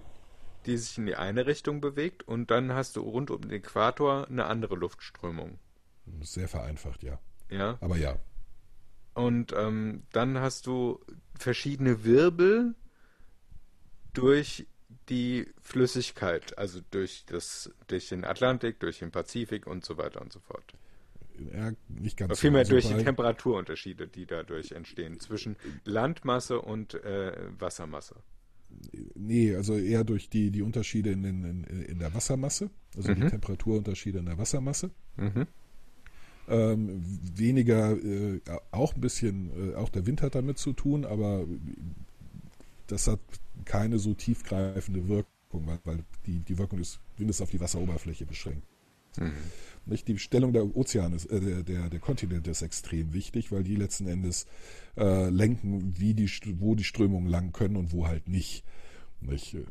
die 0.65 0.79
sich 0.79 0.97
in 0.97 1.07
die 1.07 1.17
eine 1.17 1.47
Richtung 1.47 1.81
bewegt 1.81 2.27
und 2.27 2.51
dann 2.51 2.73
hast 2.73 2.97
du 2.97 3.03
rund 3.03 3.31
um 3.31 3.43
den 3.43 3.51
Äquator 3.51 4.27
eine 4.29 4.47
andere 4.47 4.77
Luftströmung. 4.77 5.59
Sehr 6.23 6.49
vereinfacht, 6.49 7.03
ja. 7.03 7.19
Ja. 7.51 7.77
Aber 7.81 7.97
ja, 7.97 8.17
Und 9.15 9.53
ähm, 9.57 10.03
dann 10.13 10.39
hast 10.39 10.67
du 10.67 11.01
verschiedene 11.39 12.05
Wirbel 12.05 12.75
durch 14.13 14.67
die 15.09 15.47
Flüssigkeit, 15.61 16.57
also 16.59 16.81
durch 16.91 17.25
das, 17.27 17.71
durch 17.89 18.09
den 18.09 18.25
Atlantik, 18.25 18.81
durch 18.81 18.99
den 19.01 19.11
Pazifik 19.11 19.67
und 19.67 19.85
so 19.85 19.99
weiter 19.99 20.21
und 20.21 20.33
so 20.33 20.41
fort. 20.41 20.75
Ja, 21.53 21.73
nicht 21.89 22.17
ganz 22.19 22.39
vielmehr 22.39 22.65
so. 22.65 22.73
durch 22.73 22.87
die 22.87 22.95
Temperaturunterschiede, 23.05 24.09
die 24.09 24.27
dadurch 24.27 24.73
entstehen 24.73 25.19
zwischen 25.21 25.57
Landmasse 25.85 26.61
und 26.61 26.95
äh, 26.95 27.33
Wassermasse. 27.59 28.17
Nee, 29.15 29.55
also 29.57 29.77
eher 29.77 30.05
durch 30.05 30.29
die, 30.29 30.51
die 30.51 30.63
Unterschiede 30.63 31.11
in, 31.11 31.23
den- 31.23 31.45
in, 31.45 31.65
in 31.83 31.99
der 31.99 32.15
Wassermasse, 32.15 32.71
also 32.97 33.13
die 33.15 33.27
Temperaturunterschiede 33.27 34.19
in 34.21 34.27
der 34.27 34.39
Wassermasse. 34.39 34.91
Mhm. 35.17 35.47
Ähm, 36.51 37.03
weniger, 37.35 37.93
äh, 37.93 38.41
auch 38.73 38.95
ein 38.95 39.01
bisschen, 39.01 39.73
äh, 39.73 39.75
auch 39.77 39.89
der 39.89 40.07
Wind 40.07 40.21
hat 40.21 40.35
damit 40.35 40.59
zu 40.59 40.73
tun, 40.73 41.05
aber 41.05 41.47
das 42.89 43.07
hat 43.07 43.21
keine 43.65 43.99
so 43.99 44.15
tiefgreifende 44.15 45.09
Wirkung, 45.09 45.67
weil, 45.67 45.79
weil 45.85 46.05
die, 46.27 46.41
die 46.41 46.59
Wirkung 46.59 46.79
des 46.79 46.99
Windes 47.17 47.41
auf 47.41 47.51
die 47.51 47.61
Wasseroberfläche 47.61 48.27
beschränkt. 48.27 48.67
Nicht? 49.87 50.09
Die 50.09 50.19
Stellung 50.19 50.53
der 50.53 50.77
Ozeane, 50.77 51.17
äh, 51.31 51.63
der, 51.65 51.89
der, 51.89 52.01
Kontinente 52.01 52.51
ist 52.51 52.63
extrem 52.63 53.13
wichtig, 53.13 53.51
weil 53.51 53.65
die 53.65 53.77
letzten 53.77 54.07
Endes 54.07 54.47
äh, 54.97 55.29
lenken, 55.31 55.95
wie 55.99 56.15
die, 56.15 56.31
wo 56.59 56.75
die 56.75 56.85
Strömungen 56.85 57.29
lang 57.29 57.53
können 57.53 57.77
und 57.77 57.93
wo 57.93 58.07
halt 58.07 58.29
nicht. 58.29 58.65
nicht? 59.21 59.55
Äh, 59.55 59.65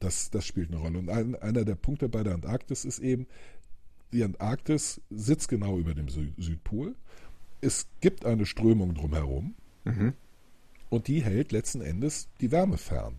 Das, 0.00 0.30
das 0.30 0.44
spielt 0.44 0.68
eine 0.68 0.80
Rolle. 0.80 0.98
Und 0.98 1.08
ein, 1.08 1.34
einer 1.36 1.64
der 1.64 1.76
Punkte 1.76 2.08
bei 2.08 2.22
der 2.22 2.34
Antarktis 2.34 2.84
ist 2.84 2.98
eben, 2.98 3.26
die 4.14 4.24
Antarktis 4.24 5.00
sitzt 5.10 5.48
genau 5.48 5.78
über 5.78 5.94
dem 5.94 6.08
Sü 6.08 6.28
Südpol. 6.38 6.94
Es 7.60 7.86
gibt 8.00 8.24
eine 8.24 8.46
Strömung 8.46 8.94
drumherum 8.94 9.54
und 10.90 11.08
die 11.08 11.22
hält 11.22 11.52
letzten 11.52 11.80
Endes 11.82 12.28
die 12.40 12.50
Wärme 12.50 12.78
fern. 12.78 13.18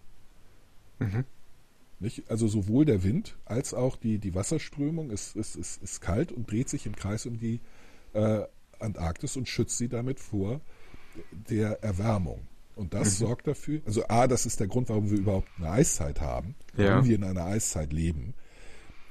Nicht? 1.99 2.29
Also 2.29 2.47
sowohl 2.47 2.85
der 2.85 3.03
Wind 3.03 3.37
als 3.45 3.73
auch 3.73 3.95
die, 3.95 4.17
die 4.19 4.35
Wasserströmung 4.35 5.09
ist, 5.11 5.35
ist, 5.35 5.55
ist, 5.55 5.81
ist 5.81 6.01
kalt 6.01 6.31
und 6.31 6.49
dreht 6.51 6.69
sich 6.69 6.85
im 6.85 6.95
Kreis 6.95 7.25
um 7.25 7.37
die 7.39 7.59
äh, 8.13 8.41
Antarktis 8.79 9.37
und 9.37 9.47
schützt 9.47 9.77
sie 9.77 9.87
damit 9.87 10.19
vor 10.19 10.59
der 11.49 11.81
Erwärmung. 11.83 12.41
Und 12.75 12.93
das 12.93 13.17
sorgt 13.17 13.47
dafür, 13.47 13.81
also 13.85 14.05
A, 14.09 14.27
das 14.27 14.45
ist 14.45 14.59
der 14.59 14.67
Grund, 14.67 14.89
warum 14.89 15.09
wir 15.09 15.17
überhaupt 15.17 15.47
eine 15.57 15.69
Eiszeit 15.71 16.19
haben, 16.19 16.55
Ja. 16.75 16.91
warum 16.95 17.05
wir 17.05 17.15
in 17.15 17.23
einer 17.23 17.45
Eiszeit 17.45 17.93
leben, 17.93 18.33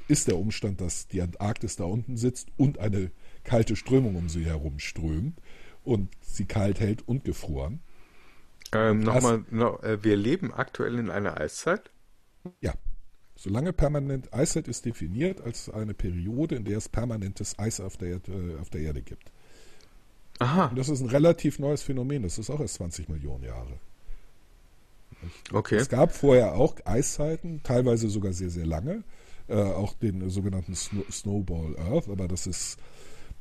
ist 0.09 0.29
der 0.29 0.37
Umstand, 0.37 0.81
dass 0.81 1.09
die 1.09 1.23
Antarktis 1.23 1.77
da 1.77 1.85
unten 1.85 2.17
sitzt 2.17 2.49
und 2.57 2.79
eine 2.79 3.11
kalte 3.43 3.77
Strömung 3.77 4.17
um 4.17 4.29
sie 4.29 4.45
herum 4.45 4.79
strömt 4.79 5.41
und 5.83 6.11
sie 6.21 6.47
kalt 6.47 6.81
hält 6.81 7.07
und 7.07 7.25
gefroren. 7.25 7.81
Ähm, 8.73 9.01
Nochmal, 9.01 9.45
noch, 9.51 9.83
äh, 9.83 10.03
wir 10.03 10.17
leben 10.17 10.53
aktuell 10.53 10.99
in 10.99 11.11
einer 11.11 11.39
Eiszeit. 11.41 11.91
Ja. 12.61 12.75
Solange 13.37 13.73
permanent 13.73 14.33
Eiszeit 14.33 14.69
ist 14.69 14.85
definiert 14.85 15.41
als 15.41 15.69
eine 15.69 15.93
Periode, 15.93 16.55
in 16.55 16.65
der 16.65 16.79
es 16.79 16.89
permanentes 16.89 17.59
Eis 17.59 17.81
auf 17.81 17.97
der, 17.97 18.21
äh, 18.29 18.57
auf 18.61 18.71
der 18.71 18.81
Erde 18.81 19.03
gibt. 19.03 19.31
Aha, 20.39 20.67
Und 20.67 20.79
das 20.79 20.89
ist 20.89 21.01
ein 21.01 21.09
relativ 21.09 21.59
neues 21.59 21.83
Phänomen. 21.83 22.23
Das 22.23 22.39
ist 22.39 22.51
auch 22.51 22.61
erst 22.61 22.75
20 22.75 23.09
Millionen 23.09 23.45
Jahre. 23.45 23.79
okay. 25.53 25.77
Es 25.77 25.89
gab 25.89 26.13
vorher 26.13 26.55
auch 26.55 26.77
Eiszeiten, 26.85 27.63
teilweise 27.63 28.09
sogar 28.09 28.33
sehr, 28.33 28.51
sehr 28.51 28.67
lange. 28.67 29.05
Äh, 29.47 29.57
auch 29.57 29.95
den 29.95 30.31
sogenannten 30.31 30.75
Snow 30.75 31.05
Snowball 31.11 31.79
Earth, 31.79 32.09
aber 32.09 32.29
das 32.29 32.47
ist, 32.47 32.79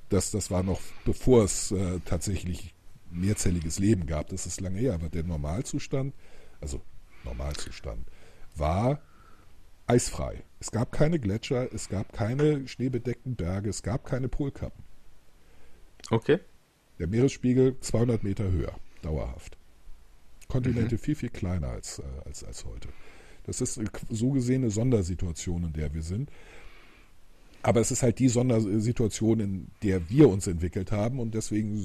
das, 0.10 0.32
das 0.32 0.52
war 0.52 0.62
noch 0.62 0.82
bevor 1.06 1.44
es 1.46 1.72
äh, 1.72 2.00
tatsächlich 2.04 2.74
mehrzelliges 3.14 3.80
Leben 3.80 4.06
gab. 4.06 4.30
Das 4.30 4.46
ist 4.46 4.60
lange 4.60 4.80
her. 4.80 4.94
Aber 4.94 5.10
der 5.10 5.24
Normalzustand, 5.24 6.14
also 6.60 6.82
Normalzustand, 7.24 8.06
war 8.56 9.02
eisfrei. 9.88 10.44
Es 10.60 10.72
gab 10.72 10.92
keine 10.92 11.20
Gletscher, 11.20 11.72
es 11.74 11.90
gab 11.90 12.14
keine 12.14 12.68
schneebedeckten 12.68 13.36
Berge, 13.36 13.70
es 13.70 13.84
gab 13.84 14.06
keine 14.06 14.30
Polkappen. 14.30 14.84
Okay. 16.10 16.40
Der 17.00 17.08
Meeresspiegel 17.08 17.80
200 17.80 18.24
Meter 18.24 18.52
höher, 18.52 18.76
dauerhaft. 19.02 19.58
Kontinente 20.48 20.98
viel, 20.98 21.16
viel 21.16 21.30
kleiner 21.30 21.70
als, 21.70 22.00
äh, 22.00 22.04
als, 22.26 22.44
als 22.44 22.66
heute. 22.66 22.90
Das 23.44 23.62
ist 23.62 23.80
so 24.10 24.32
gesehen 24.32 24.64
eine 24.64 24.72
Sondersituation, 24.72 25.66
in 25.66 25.74
der 25.74 25.94
wir 25.94 26.02
sind. 26.02 26.30
Aber 27.62 27.80
es 27.80 27.92
ist 27.92 28.04
halt 28.04 28.20
die 28.20 28.28
Sondersituation, 28.28 29.40
in 29.40 29.68
der 29.84 30.10
wir 30.10 30.30
uns 30.30 30.48
entwickelt 30.48 30.92
haben 30.92 31.20
und 31.20 31.34
deswegen 31.34 31.78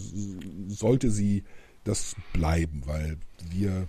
sollte 0.68 1.10
sie 1.10 1.44
das 1.84 2.16
bleiben, 2.32 2.82
weil 2.84 3.16
wir 3.50 3.88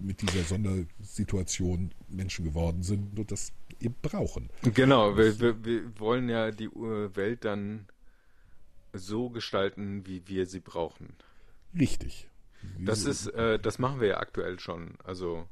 mit 0.00 0.22
dieser 0.22 0.44
Sondersituation 0.44 1.90
Menschen 2.08 2.44
geworden 2.44 2.84
sind 2.84 3.18
und 3.18 3.32
das 3.32 3.52
eben 3.80 3.96
brauchen. 4.00 4.48
Genau, 4.62 5.16
wir, 5.16 5.40
wir, 5.40 5.64
wir 5.64 5.98
wollen 5.98 6.28
ja 6.28 6.50
die 6.52 6.66
äh, 6.66 7.16
Welt 7.16 7.44
dann 7.44 7.86
so 8.92 9.30
gestalten, 9.30 10.06
wie 10.06 10.22
wir 10.26 10.46
sie 10.46 10.60
brauchen. 10.60 11.14
Richtig. 11.78 12.28
Das 12.78 13.04
ist, 13.04 13.26
äh, 13.28 13.58
das 13.58 13.78
machen 13.78 14.00
wir 14.00 14.08
ja 14.08 14.16
aktuell 14.18 14.58
schon. 14.58 14.94
Also, 15.04 15.46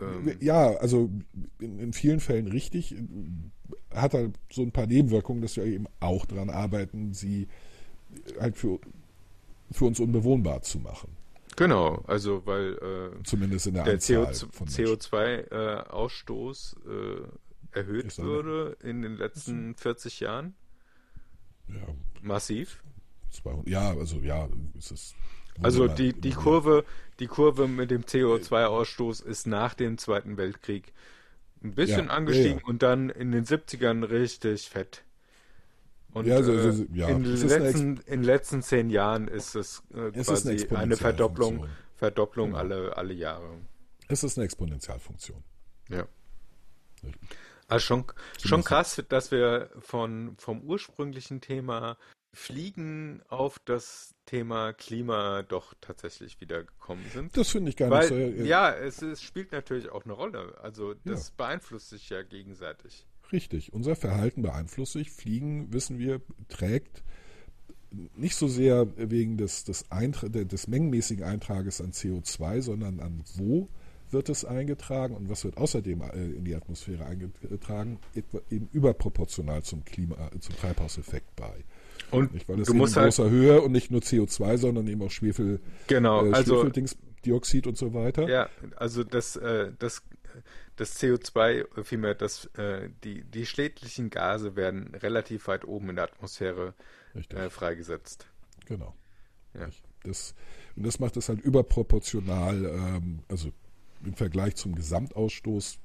ähm, 0.00 0.36
Ja, 0.40 0.74
also 0.76 1.10
in, 1.58 1.78
in 1.78 1.92
vielen 1.92 2.20
Fällen 2.20 2.46
richtig. 2.48 2.94
Hat 3.92 4.14
halt 4.14 4.38
so 4.50 4.62
ein 4.62 4.72
paar 4.72 4.86
Nebenwirkungen, 4.86 5.42
dass 5.42 5.56
wir 5.56 5.64
eben 5.64 5.86
auch 6.00 6.26
daran 6.26 6.50
arbeiten, 6.50 7.12
sie 7.12 7.48
halt 8.40 8.56
für, 8.56 8.78
für 9.70 9.84
uns 9.84 10.00
unbewohnbar 10.00 10.62
zu 10.62 10.78
machen. 10.78 11.16
genau, 11.56 12.02
also 12.06 12.42
weil 12.46 12.74
äh, 12.74 13.22
Zumindest 13.24 13.66
in 13.66 13.74
der, 13.74 13.84
der 13.84 13.94
Anzahl 13.94 14.24
CO2 14.26 14.52
von 14.52 14.66
Menschen. 14.66 14.84
CO2-Ausstoß 14.86 16.76
äh, 16.88 17.28
erhöht 17.72 18.18
würde 18.18 18.76
in 18.82 19.02
den 19.02 19.16
letzten 19.16 19.74
40 19.74 20.20
Jahren. 20.20 20.54
Ja, 21.68 21.94
Massiv. 22.22 22.82
200, 23.30 23.68
ja, 23.68 23.90
also 23.96 24.18
ja, 24.18 24.48
es 24.76 24.90
ist. 24.90 25.14
Also 25.62 25.88
die, 25.88 26.12
die 26.12 26.32
Kurve, 26.32 26.84
die 27.18 27.26
Kurve 27.26 27.68
mit 27.68 27.90
dem 27.90 28.02
CO2-Ausstoß 28.04 29.22
ist 29.24 29.46
nach 29.46 29.74
dem 29.74 29.98
Zweiten 29.98 30.36
Weltkrieg 30.36 30.92
ein 31.62 31.74
bisschen 31.74 32.06
Ja, 32.06 32.12
angestiegen 32.14 32.58
ja, 32.60 32.64
und 32.66 32.82
dann 32.82 33.10
in 33.10 33.32
den 33.32 33.44
70ern 33.44 34.02
richtig 34.04 34.68
fett. 34.70 35.04
Und 36.12 36.26
Ja, 36.26 36.42
so- 36.42 36.52
äh, 36.52 36.72
so- 36.72 36.84
ja, 36.92 37.08
in, 37.08 37.22
den 37.22 37.34
ist 37.34 37.52
eine 37.52 37.64
letzten, 37.64 37.96
in 37.98 38.04
den 38.06 38.22
letzten 38.24 38.62
zehn 38.62 38.90
Jahren 38.90 39.28
ist 39.28 39.54
es 39.54 39.82
äh, 39.94 40.08
Es 40.12 40.16
ist 40.20 40.26
quasi 40.26 40.48
eine 40.48 40.50
eine, 40.50 40.94
Exponentialfunktion. 40.94 40.96
Verdopplung, 40.96 41.68
Verdopplung 41.96 42.46
Genau. 42.50 42.58
alle, 42.58 42.96
alle 42.96 43.12
Jahre. 43.14 43.58
Es 44.08 44.24
ist 44.24 44.38
eine 44.38 44.46
Exponentialfunktion. 44.46 45.44
Ja. 45.90 46.06
Also 47.68 47.84
schon, 47.86 48.04
schon 48.44 48.64
krass, 48.64 49.00
dass 49.08 49.30
wir 49.30 49.70
von, 49.78 50.34
vom 50.38 50.62
ursprünglichen 50.62 51.40
Thema 51.40 51.96
Fliegen 52.32 53.22
auf 53.28 53.58
das 53.64 54.14
Thema 54.26 54.72
Klima 54.72 55.42
doch 55.42 55.74
tatsächlich 55.80 56.40
wieder 56.40 56.62
gekommen 56.62 57.04
sind. 57.12 57.36
Das 57.36 57.50
finde 57.50 57.70
ich 57.70 57.76
gar 57.76 57.88
nicht 57.90 58.08
so. 58.08 58.14
Weil, 58.14 58.40
äh, 58.40 58.46
ja, 58.46 58.72
es, 58.72 59.02
es 59.02 59.20
spielt 59.20 59.50
natürlich 59.52 59.90
auch 59.90 60.04
eine 60.04 60.12
Rolle. 60.12 60.56
Also 60.62 60.94
das 61.04 61.28
Ja. 61.28 61.34
beeinflusst 61.36 61.90
sich 61.90 62.08
ja 62.08 62.22
gegenseitig. 62.22 63.06
Richtig. 63.32 63.72
Unser 63.72 63.96
Verhalten 63.96 64.42
beeinflusst 64.42 64.92
sich. 64.92 65.10
Fliegen, 65.10 65.72
wissen 65.72 65.98
wir, 65.98 66.20
trägt 66.48 67.02
nicht 68.16 68.36
so 68.36 68.46
sehr 68.46 68.86
wegen 68.96 69.36
des, 69.36 69.64
des, 69.64 69.90
Eintra 69.90 70.28
des 70.28 70.68
mengenmäßigen 70.68 71.24
Eintrages 71.24 71.80
an 71.80 71.90
CO2, 71.90 72.62
sondern 72.62 73.00
an 73.00 73.24
wo 73.34 73.68
wird 74.10 74.28
es 74.28 74.44
eingetragen 74.44 75.16
und 75.16 75.28
was 75.28 75.44
wird 75.44 75.56
außerdem 75.56 76.02
äh, 76.02 76.30
in 76.30 76.44
die 76.44 76.54
Atmosphäre 76.54 77.04
eingetragen, 77.06 77.98
etwa 78.14 78.40
eben 78.50 78.68
überproportional 78.72 79.62
zum 79.62 79.84
Klima, 79.84 80.16
äh, 80.34 80.38
zum 80.40 80.56
Treibhauseffekt 80.56 81.34
bei. 81.36 81.64
Und 82.10 82.34
Nicht? 82.34 82.48
Weil 82.48 82.60
es 82.60 82.68
du 82.68 82.74
musst 82.74 82.96
in 82.96 83.02
halt, 83.02 83.14
großer 83.14 83.30
Höhe 83.30 83.60
und 83.60 83.72
nicht 83.72 83.90
nur 83.90 84.00
CO2, 84.00 84.56
sondern 84.56 84.86
eben 84.86 85.02
auch 85.02 85.10
Schwefel, 85.10 85.60
genau, 85.86 86.26
äh, 86.26 86.32
also 86.32 86.56
Schwefeldingsdioxid 86.56 87.66
und 87.66 87.76
so 87.76 87.94
weiter. 87.94 88.28
Ja, 88.28 88.48
also 88.76 89.04
das, 89.04 89.36
äh, 89.36 89.72
das, 89.78 90.02
das 90.76 91.00
CO2, 91.00 91.78
äh, 91.78 91.84
vielmehr 91.84 92.14
das, 92.14 92.46
äh, 92.56 92.88
die, 93.04 93.22
die 93.22 93.46
schädlichen 93.46 94.10
Gase 94.10 94.56
werden 94.56 94.94
relativ 94.94 95.48
weit 95.48 95.64
oben 95.64 95.90
in 95.90 95.96
der 95.96 96.06
Atmosphäre 96.06 96.74
äh, 97.14 97.50
freigesetzt. 97.50 98.26
Genau. 98.66 98.94
Ja. 99.54 99.68
Das, 100.02 100.34
und 100.76 100.86
das 100.86 100.98
macht 100.98 101.16
es 101.16 101.28
halt 101.28 101.40
überproportional, 101.40 102.64
ähm, 102.64 103.20
also 103.28 103.52
im 104.04 104.14
Vergleich 104.14 104.56
zum 104.56 104.74
Gesamtausstoß 104.74 105.78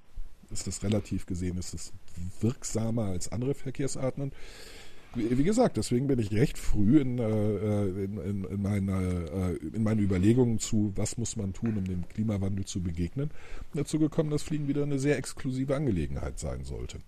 ist 0.52 0.68
das 0.68 0.84
relativ 0.84 1.26
gesehen, 1.26 1.58
ist 1.58 1.74
es 1.74 1.92
wirksamer 2.40 3.06
als 3.06 3.32
andere 3.32 3.54
Verkehrsarten. 3.54 4.32
Wie 5.16 5.44
gesagt, 5.44 5.78
deswegen 5.78 6.08
bin 6.08 6.20
ich 6.20 6.32
recht 6.32 6.58
früh 6.58 7.00
in, 7.00 7.20
äh, 7.20 7.88
in, 8.04 8.18
in, 8.18 8.44
in, 8.44 8.62
meine, 8.62 9.58
äh, 9.62 9.68
in 9.76 9.82
meine 9.84 10.02
Überlegungen 10.02 10.60
zu, 10.60 10.92
was 10.96 11.18
muss 11.18 11.38
man 11.38 11.54
tun, 11.54 11.78
um 11.78 11.86
dem 11.86 12.08
Klimawandel 12.10 12.66
zu 12.66 12.84
begegnen, 12.84 13.32
dazu 13.74 13.98
gekommen, 13.98 14.30
dass 14.30 14.44
Fliegen 14.44 14.68
wieder 14.68 14.84
eine 14.84 15.00
sehr 15.00 15.18
exklusive 15.18 15.76
Angelegenheit 15.76 16.38
sein 16.38 16.66
sollte. 16.66 17.00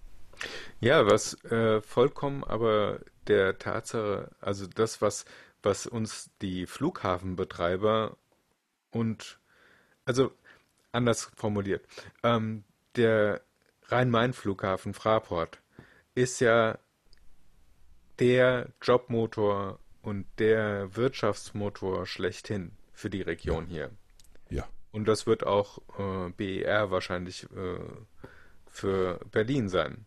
Ja, 0.79 1.05
was 1.05 1.43
äh, 1.45 1.81
vollkommen 1.81 2.43
aber 2.43 2.99
der 3.27 3.57
Tatsache, 3.57 4.31
also 4.39 4.67
das, 4.67 5.01
was, 5.01 5.25
was 5.61 5.85
uns 5.85 6.29
die 6.41 6.65
Flughafenbetreiber 6.65 8.15
und, 8.91 9.39
also 10.05 10.31
anders 10.91 11.29
formuliert, 11.35 11.85
ähm, 12.23 12.63
der 12.95 13.41
Rhein-Main-Flughafen 13.89 14.93
Fraport 14.93 15.59
ist 16.15 16.39
ja 16.39 16.77
der 18.19 18.69
Jobmotor 18.81 19.79
und 20.01 20.25
der 20.39 20.95
Wirtschaftsmotor 20.95 22.05
schlechthin 22.05 22.71
für 22.93 23.09
die 23.09 23.21
Region 23.21 23.67
hier. 23.67 23.91
Ja. 24.49 24.65
Und 24.91 25.07
das 25.07 25.27
wird 25.27 25.45
auch 25.45 25.79
äh, 25.99 26.31
BER 26.31 26.89
wahrscheinlich 26.91 27.43
äh, 27.55 27.79
für 28.67 29.19
Berlin 29.31 29.69
sein. 29.69 30.05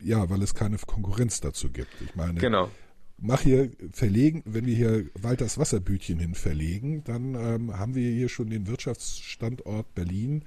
Ja, 0.00 0.30
weil 0.30 0.42
es 0.42 0.54
keine 0.54 0.78
Konkurrenz 0.78 1.40
dazu 1.40 1.70
gibt. 1.70 1.92
Ich 2.00 2.14
meine, 2.14 2.40
Genau. 2.40 2.70
mach 3.18 3.40
hier 3.42 3.70
verlegen, 3.92 4.42
wenn 4.46 4.64
wir 4.64 4.74
hier 4.74 5.06
Walters 5.14 5.58
Wasserbütchen 5.58 6.18
hin 6.18 6.34
verlegen, 6.34 7.04
dann 7.04 7.34
ähm, 7.34 7.78
haben 7.78 7.94
wir 7.94 8.10
hier 8.10 8.28
schon 8.30 8.48
den 8.48 8.66
Wirtschaftsstandort 8.66 9.94
Berlin 9.94 10.44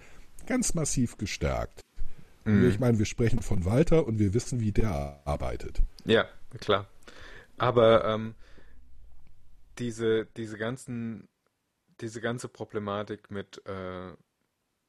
ganz 0.48 0.74
massiv 0.74 1.18
gestärkt. 1.18 1.82
Mhm. 2.46 2.70
Ich 2.70 2.80
meine, 2.80 3.00
wir 3.00 3.06
sprechen 3.06 3.42
von 3.42 3.66
Walter 3.66 4.06
und 4.06 4.20
wir 4.20 4.34
wissen, 4.34 4.60
wie 4.60 4.72
der 4.72 5.22
arbeitet. 5.26 5.82
Ja, 6.06 6.28
klar. 6.60 6.88
Aber 7.58 8.06
ähm, 8.06 8.36
diese, 9.78 10.26
diese 10.38 10.58
ganzen, 10.58 11.28
diese 12.02 12.22
ganze 12.22 12.48
Problematik 12.48 13.32
mit 13.32 13.66
äh, 13.66 14.14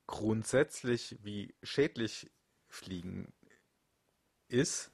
grundsätzlich 0.07 1.17
wie 1.23 1.55
schädlich 1.63 2.31
Fliegen 2.69 3.33
ist, 4.49 4.91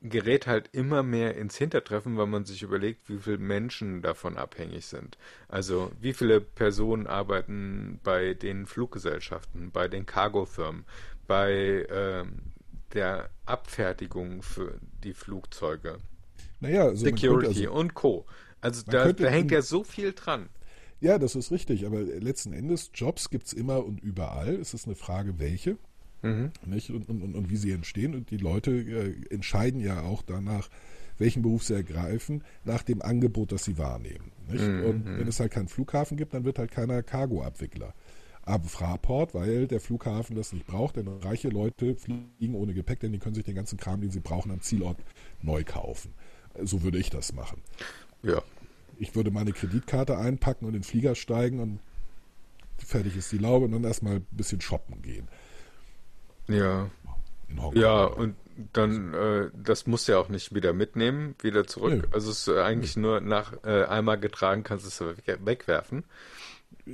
gerät 0.00 0.46
halt 0.46 0.68
immer 0.72 1.02
mehr 1.02 1.36
ins 1.36 1.56
Hintertreffen, 1.56 2.16
weil 2.16 2.26
man 2.26 2.44
sich 2.44 2.62
überlegt, 2.62 3.08
wie 3.08 3.18
viele 3.18 3.38
Menschen 3.38 4.00
davon 4.00 4.36
abhängig 4.36 4.86
sind. 4.86 5.18
Also 5.48 5.90
wie 6.00 6.12
viele 6.12 6.40
Personen 6.40 7.06
arbeiten 7.06 8.00
bei 8.04 8.34
den 8.34 8.66
Fluggesellschaften, 8.66 9.72
bei 9.72 9.88
den 9.88 10.06
Cargofirmen, 10.06 10.84
bei 11.28 11.86
ähm, 11.88 12.40
der 12.92 13.30
Abfertigung 13.46 14.42
für 14.42 14.80
die 15.04 15.14
Flugzeuge, 15.14 15.98
Naja, 16.58 16.86
also 16.86 17.04
Security 17.04 17.66
also, 17.66 17.72
und 17.72 17.94
Co. 17.94 18.26
Also 18.60 18.82
da, 18.84 19.12
da 19.12 19.28
hängt 19.28 19.52
ja 19.52 19.62
so 19.62 19.84
viel 19.84 20.12
dran. 20.12 20.48
ja, 21.00 21.18
das 21.18 21.36
ist 21.36 21.52
richtig, 21.52 21.86
aber 21.86 22.00
letzten 22.00 22.52
Endes, 22.52 22.90
Jobs 22.92 23.30
gibt's 23.30 23.52
immer 23.52 23.84
und 23.84 24.00
überall. 24.00 24.56
Es 24.56 24.74
ist 24.74 24.86
eine 24.86 24.96
Frage, 24.96 25.38
welche. 25.38 25.76
Mhm. 26.22 26.50
Und, 26.66 27.08
und, 27.08 27.34
und, 27.36 27.50
wie 27.50 27.56
sie 27.56 27.70
entstehen. 27.70 28.16
Und 28.16 28.32
die 28.32 28.38
Leute 28.38 28.72
äh, 28.72 29.14
entscheiden 29.32 29.80
ja 29.80 30.02
auch 30.02 30.22
danach, 30.22 30.68
welchen 31.18 31.42
Beruf 31.42 31.62
sie 31.62 31.74
ergreifen, 31.74 32.42
nach 32.64 32.82
dem 32.82 33.02
Angebot, 33.02 33.52
das 33.52 33.64
sie 33.64 33.78
wahrnehmen. 33.78 34.32
Nicht? 34.50 34.62
Und 34.64 35.04
wenn 35.04 35.28
es 35.28 35.38
halt 35.38 35.52
keinen 35.52 35.68
Flughafen 35.68 36.16
gibt, 36.16 36.34
dann 36.34 36.44
wird 36.44 36.58
halt 36.58 36.70
keiner 36.70 37.02
Cargo-Abwickler. 37.02 37.94
Aber 38.48 38.64
Fraport, 38.64 39.34
weil 39.34 39.66
der 39.66 39.78
Flughafen 39.78 40.34
das 40.34 40.54
nicht 40.54 40.66
braucht, 40.66 40.96
denn 40.96 41.06
reiche 41.06 41.50
Leute 41.50 41.94
fliegen 41.96 42.54
ohne 42.54 42.72
Gepäck, 42.72 43.00
denn 43.00 43.12
die 43.12 43.18
können 43.18 43.34
sich 43.34 43.44
den 43.44 43.54
ganzen 43.54 43.78
Kram, 43.78 44.00
den 44.00 44.10
sie 44.10 44.20
brauchen, 44.20 44.50
am 44.50 44.62
Zielort 44.62 44.96
neu 45.42 45.64
kaufen. 45.64 46.14
So 46.62 46.82
würde 46.82 46.96
ich 46.96 47.10
das 47.10 47.34
machen. 47.34 47.60
Ja. 48.22 48.40
Ich 48.98 49.14
würde 49.14 49.30
meine 49.30 49.52
Kreditkarte 49.52 50.16
einpacken 50.16 50.64
und 50.64 50.74
in 50.74 50.80
den 50.80 50.82
Flieger 50.82 51.14
steigen 51.14 51.60
und 51.60 51.80
fertig 52.78 53.16
ist 53.16 53.30
die 53.32 53.38
Laube 53.38 53.66
und 53.66 53.72
dann 53.72 53.84
erstmal 53.84 54.14
ein 54.16 54.26
bisschen 54.30 54.62
shoppen 54.62 55.02
gehen. 55.02 55.28
Ja. 56.46 56.88
In 57.48 57.62
Hongkong. 57.62 57.82
Ja, 57.82 58.04
und 58.04 58.34
dann, 58.72 59.12
äh, 59.12 59.50
das 59.62 59.86
musst 59.86 60.08
du 60.08 60.12
ja 60.12 60.18
auch 60.18 60.30
nicht 60.30 60.54
wieder 60.54 60.72
mitnehmen, 60.72 61.34
wieder 61.42 61.66
zurück. 61.66 62.02
Nö. 62.02 62.08
Also 62.12 62.30
es 62.30 62.48
ist 62.48 62.56
eigentlich 62.56 62.96
nur 62.96 63.20
nach 63.20 63.52
äh, 63.62 63.84
einmal 63.84 64.18
getragen, 64.18 64.62
kannst 64.64 64.84
du 64.84 64.88
es 64.88 65.18
weg- 65.26 65.38
wegwerfen. 65.44 66.04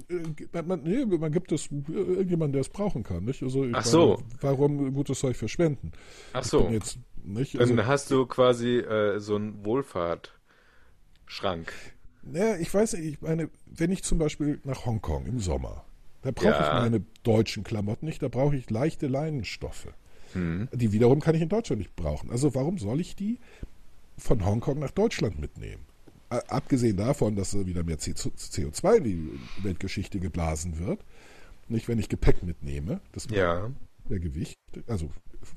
Äh, 0.09 0.23
Man, 0.53 0.67
man, 0.69 0.83
nee, 0.83 1.05
man 1.05 1.33
gibt 1.33 1.53
es 1.53 1.71
äh, 1.71 1.93
irgendjemanden, 1.93 2.53
der 2.53 2.61
es 2.63 2.69
brauchen 2.69 3.03
kann. 3.03 3.25
Nicht? 3.25 3.43
Also, 3.43 3.65
ich 3.65 3.75
Ach 3.75 3.85
so. 3.85 4.17
meine, 4.17 4.25
warum 4.43 4.95
gutes 4.95 5.19
Zeug 5.21 5.37
verschwenden? 5.37 5.93
Ach 6.33 6.45
so. 6.45 6.69
jetzt, 6.71 6.99
nicht? 7.25 7.55
Dann 7.55 7.61
Also, 7.63 7.87
hast 7.87 8.11
du 8.11 8.27
quasi 8.27 8.79
äh, 8.79 9.19
so 9.21 9.37
einen 9.37 9.65
Wohlfahrtschrank. 9.65 11.73
naja, 12.23 12.57
ich 12.57 12.73
weiß 12.73 12.95
nicht, 12.95 13.05
ich 13.05 13.21
meine, 13.21 13.51
wenn 13.67 13.91
ich 13.93 14.03
zum 14.03 14.19
Beispiel 14.19 14.61
nach 14.65 14.87
Hongkong 14.87 15.27
im 15.27 15.39
Sommer, 15.41 15.85
da 16.23 16.31
brauche 16.31 16.49
Ja. 16.49 16.67
ich 16.67 16.73
meine 16.83 17.05
deutschen 17.23 17.65
Klamotten 17.65 18.07
nicht, 18.07 18.23
da 18.23 18.29
brauche 18.29 18.57
ich 18.57 18.71
leichte 18.71 19.07
Leinenstoffe. 19.07 19.89
Hm. 20.33 20.69
Die 20.73 20.93
wiederum 20.93 21.21
kann 21.21 21.35
ich 21.35 21.43
in 21.43 21.49
Deutschland 21.49 21.81
nicht 21.81 21.95
brauchen. 21.97 22.31
Also 22.31 22.55
warum 22.55 22.79
soll 22.79 23.01
ich 23.01 23.15
die 23.15 23.39
von 24.19 24.45
Hongkong 24.45 24.79
nach 24.79 24.91
Deutschland 24.91 25.39
mitnehmen? 25.39 25.84
Abgesehen 26.49 26.97
davon, 26.97 27.37
dass 27.37 27.55
äh, 27.55 27.67
wieder 27.67 27.83
mehr 27.85 27.99
C- 27.99 28.13
CO2 28.13 28.97
in 28.97 29.05
die 29.05 29.31
Weltgeschichte 29.63 30.21
geblasen 30.21 30.79
wird. 30.79 31.01
Nicht, 31.69 31.89
wenn 31.89 31.99
ich 31.99 32.09
Gepäck 32.09 32.43
mitnehme. 32.43 33.01
Das 33.13 33.27
Ja. 33.31 33.71
der 34.09 34.19
Gewicht, 34.21 34.57
also 34.87 35.11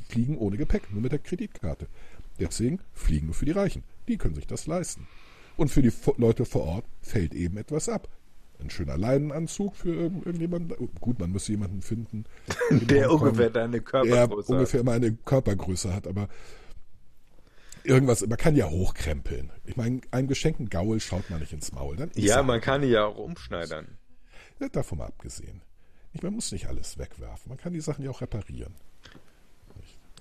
fliegen 0.09 0.37
ohne 0.37 0.57
Gepäck, 0.57 0.91
nur 0.91 1.01
mit 1.01 1.11
der 1.11 1.19
Kreditkarte. 1.19 1.87
Deswegen 2.39 2.79
fliegen 2.93 3.25
nur 3.27 3.35
für 3.35 3.45
die 3.45 3.51
Reichen. 3.51 3.83
Die 4.07 4.17
können 4.17 4.35
sich 4.35 4.47
das 4.47 4.67
leisten. 4.67 5.07
Und 5.57 5.69
für 5.69 5.81
die 5.81 5.91
Leute 6.17 6.45
vor 6.45 6.63
Ort 6.63 6.85
fällt 7.01 7.33
eben 7.33 7.57
etwas 7.57 7.89
ab. 7.89 8.07
Ein 8.59 8.69
schöner 8.69 8.97
Leinenanzug 8.97 9.75
für 9.75 9.93
irgend, 9.93 10.25
irgendjemanden. 10.25 10.89
Gut, 11.01 11.19
man 11.19 11.31
müsste 11.31 11.51
jemanden 11.51 11.81
finden, 11.81 12.25
in 12.69 12.87
Der 12.87 13.11
ungefähr 13.11 13.49
deine 13.49 13.73
der 13.73 13.81
Körpergröße 13.81 14.47
hat. 14.47 14.49
ungefähr 14.49 14.83
meine 14.83 15.13
Körpergröße 15.13 15.93
hat, 15.93 16.07
aber 16.07 16.27
irgendwas, 17.87 18.25
man 18.27 18.37
kann 18.37 18.55
ja 18.55 18.69
hochkrempeln. 18.69 19.51
Ich 19.65 19.75
meine, 19.77 20.01
einem 20.11 20.27
geschenkten 20.27 20.69
Gaul 20.69 20.99
schaut 20.99 21.29
man 21.29 21.39
nicht 21.39 21.53
ins 21.53 21.71
Maul. 21.71 21.95
Dann 21.95 22.11
Ja, 22.15 22.43
man 22.43 22.61
kann 22.61 22.81
die 22.81 22.87
ja 22.89 23.05
auch 23.05 23.17
umschneidern. 23.17 23.97
ja, 24.59 24.69
davon 24.69 24.97
mal 24.99 25.05
abgesehen. 25.07 25.61
Ich, 26.13 26.21
man 26.23 26.33
muss 26.33 26.51
nicht 26.51 26.67
alles 26.67 26.97
wegwerfen. 26.97 27.49
Man 27.49 27.57
kann 27.57 27.73
die 27.73 27.81
Sachen 27.81 28.03
ja 28.03 28.11
auch 28.11 28.21
reparieren. 28.21 28.73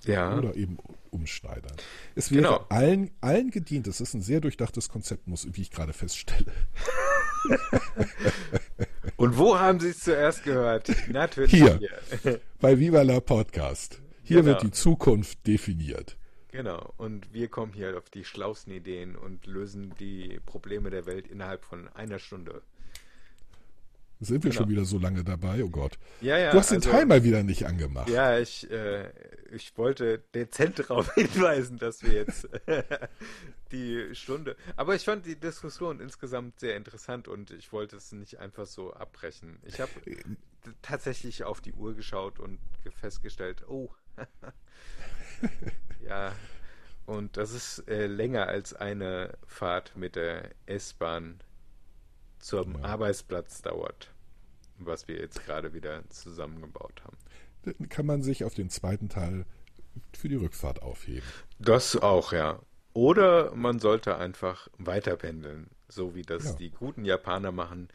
Ja. 0.05 0.37
Oder 0.37 0.55
eben 0.55 0.77
umschneidern. 1.09 1.75
Es 2.15 2.31
wäre 2.31 2.43
Genau. 2.43 2.65
allen, 2.69 3.09
allen 3.19 3.49
gedient. 3.51 3.87
Das 3.87 3.99
ist 3.99 4.13
ein 4.13 4.21
sehr 4.21 4.39
durchdachtes 4.41 4.89
Konzept, 4.89 5.27
muss, 5.27 5.47
wie 5.51 5.61
ich 5.61 5.71
gerade 5.71 5.91
feststelle. 5.93 6.51
Und 9.17 9.37
wo 9.37 9.57
haben 9.57 9.79
Sie 9.79 9.89
es 9.89 10.01
zuerst 10.01 10.43
gehört? 10.43 10.91
Natürlich 11.09 11.51
Hier. 11.51 11.79
hier. 12.21 12.39
Bei 12.59 12.77
Viva 12.79 13.01
la 13.01 13.19
Podcast. 13.19 14.01
Hier 14.23 14.37
Genau. 14.41 14.47
wird 14.47 14.63
die 14.63 14.71
Zukunft 14.71 15.45
definiert. 15.47 16.16
Genau. 16.57 16.91
Und 16.97 17.31
wir 17.33 17.49
kommen 17.49 17.71
hier 17.71 17.95
auf 17.99 18.09
die 18.09 18.25
schlausten 18.25 18.73
Ideen 18.73 19.15
und 19.15 19.45
lösen 19.45 19.93
die 19.99 20.39
Probleme 20.47 20.89
der 20.89 21.05
Welt 21.05 21.27
innerhalb 21.27 21.63
von 21.63 21.87
einer 21.89 22.17
Stunde. 22.17 22.63
Sind 24.19 24.43
wir 24.43 24.49
Genau. 24.49 24.61
schon 24.63 24.69
wieder 24.71 24.83
so 24.85 24.97
lange 24.97 25.23
dabei? 25.23 25.63
Oh 25.63 25.69
Gott. 25.69 25.99
Ja, 26.21 26.35
ja. 26.39 26.49
du 26.51 26.57
hast 26.57 26.71
den 26.71 26.77
also- 26.77 26.89
Timer 26.89 27.23
wieder 27.23 27.43
nicht 27.43 27.67
angemacht. 27.67 28.09
Ja, 28.09 28.39
ich, 28.39 28.67
äh, 28.71 29.11
ich 29.51 29.77
wollte 29.77 30.23
dezent 30.33 30.79
darauf 30.89 31.13
hinweisen, 31.13 31.77
dass 31.77 32.01
wir 32.01 32.13
jetzt 32.13 32.49
die 33.71 34.15
Stunde. 34.15 34.55
Aber 34.75 34.95
ich 34.95 35.05
fand 35.05 35.27
die 35.27 35.35
Diskussion 35.35 35.99
insgesamt 35.99 36.59
sehr 36.59 36.75
interessant 36.75 37.27
und 37.27 37.51
ich 37.51 37.71
wollte 37.71 37.97
es 37.97 38.11
nicht 38.13 38.39
einfach 38.39 38.65
so 38.65 38.91
abbrechen. 38.93 39.59
Ich 39.63 39.79
habe 39.79 39.91
tatsächlich 40.81 41.43
auf 41.43 41.61
die 41.61 41.73
Uhr 41.73 41.93
geschaut 41.93 42.39
und 42.39 42.57
ge- 42.83 42.91
festgestellt, 42.91 43.61
oh, 43.69 43.91
ja, 46.03 46.33
und 47.07 47.37
das 47.37 47.51
ist 47.53 47.87
äh, 47.87 48.05
länger 48.05 48.47
als 48.47 48.73
eine 48.75 49.35
Fahrt 49.47 49.95
mit 49.95 50.15
der 50.15 50.51
S-Bahn 50.67 51.39
zum 52.39 52.75
Ja. 52.79 52.83
Arbeitsplatz 52.85 53.61
dauert, 53.63 54.13
was 54.77 55.07
wir 55.07 55.17
jetzt 55.17 55.43
gerade 55.45 55.73
wieder 55.73 56.07
zusammengebaut 56.09 57.01
haben. 57.03 57.17
Dann 57.63 57.89
kann 57.89 58.05
man 58.05 58.21
sich 58.21 58.43
auf 58.43 58.53
den 58.53 58.69
zweiten 58.69 59.09
Teil 59.09 59.45
für 60.15 60.29
die 60.29 60.35
Rückfahrt 60.35 60.81
aufheben. 60.83 61.27
Das 61.59 61.95
auch, 61.95 62.31
ja. 62.33 62.59
Oder 62.93 63.55
man 63.55 63.79
sollte 63.79 64.17
einfach 64.17 64.67
weiter 64.77 65.15
pendeln, 65.15 65.69
so 65.87 66.13
wie 66.13 66.21
das 66.23 66.43
Ja. 66.45 66.53
die 66.53 66.69
guten 66.71 67.05
Japaner 67.05 67.51
machen, 67.51 67.87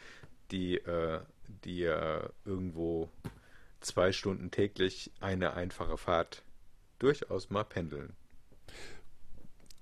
die, 0.50 0.78
äh, 0.78 1.20
die 1.64 1.84
äh, 1.84 2.28
irgendwo 2.44 3.10
zwei 3.80 4.12
Stunden 4.12 4.50
täglich 4.50 5.12
eine 5.20 5.54
einfache 5.54 5.96
Fahrt 5.98 6.42
durchaus 6.98 7.50
mal 7.50 7.64
pendeln. 7.64 8.14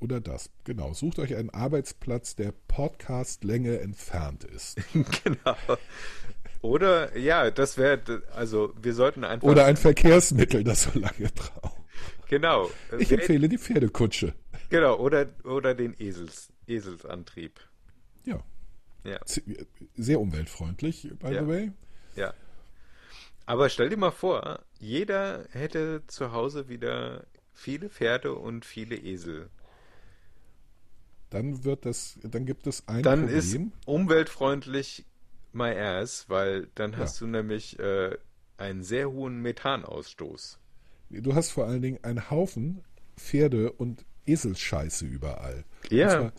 Oder 0.01 0.21
das. 0.21 0.51
Genau. 0.65 0.95
Sucht 0.95 1.19
euch 1.19 1.37
einen 1.37 1.51
Arbeitsplatz, 1.51 2.35
der 2.35 2.53
Podcast-Länge 2.69 3.81
entfernt 3.81 4.45
ist. 4.45 4.79
genau. 5.25 5.57
Oder 6.63 7.17
ja, 7.17 7.51
das 7.51 7.77
wäre, 7.79 8.23
also 8.35 8.73
wir 8.81 8.95
sollten 8.95 9.25
einfach. 9.25 9.47
Oder 9.49 9.65
ein 9.67 9.77
Verkehrsmittel, 9.77 10.65
das 10.65 10.83
so 10.85 10.99
lange 10.99 11.29
braucht. 11.35 11.77
genau. 12.29 12.71
Ich 12.99 13.13
empfehle 13.13 13.49
die 13.49 13.59
Pferdekutsche. 13.59 14.35
Genau, 14.71 14.97
oder, 14.99 15.27
oder 15.45 15.75
den 15.75 15.95
Esels, 15.99 16.49
Eselsantrieb. 16.67 17.61
Ja. 18.25 18.43
Ja. 19.05 19.19
Sehr 19.97 20.21
umweltfreundlich, 20.21 21.09
by 21.19 21.33
Ja. 21.33 21.43
the 21.43 21.49
way. 21.49 21.73
Ja. 22.17 22.35
Aber 23.47 23.69
stell 23.69 23.89
dir 23.89 23.97
mal 23.97 24.11
vor, 24.13 24.61
jeder 24.79 25.45
hätte 25.51 26.03
zu 26.07 26.33
Hause 26.33 26.69
wieder 26.69 27.27
viele 27.53 27.89
Pferde 27.91 28.35
und 28.35 28.65
viele 28.65 28.97
Esel. 28.97 29.51
Dann 31.31 31.65
wird 31.65 31.87
das, 31.87 32.19
dann 32.23 32.45
gibt 32.45 32.67
es 32.67 32.87
ein 32.89 33.03
Dann 33.03 33.29
ist 33.29 33.53
Problem. 33.53 33.73
umweltfreundlich 33.87 35.07
my 35.53 35.71
ass, 35.77 36.27
weil 36.29 36.69
dann 36.75 36.97
hast 36.97 37.21
du 37.21 37.27
nämlich 37.27 37.79
äh, 37.79 38.17
einen 38.57 38.83
sehr 38.83 39.11
hohen 39.11 39.41
Methanausstoß. 39.41 40.59
Du 41.11 41.35
hast 41.35 41.51
vor 41.51 41.67
allen 41.67 41.83
Dingen 41.83 41.99
einen 42.03 42.31
Haufen 42.31 42.83
Pferde- 43.17 43.73
und 43.73 44.05
Eselsscheiße 44.27 45.07
überall. 45.07 45.65
Ja. 45.91 46.07
Und 46.07 46.11
zwar 46.11 46.33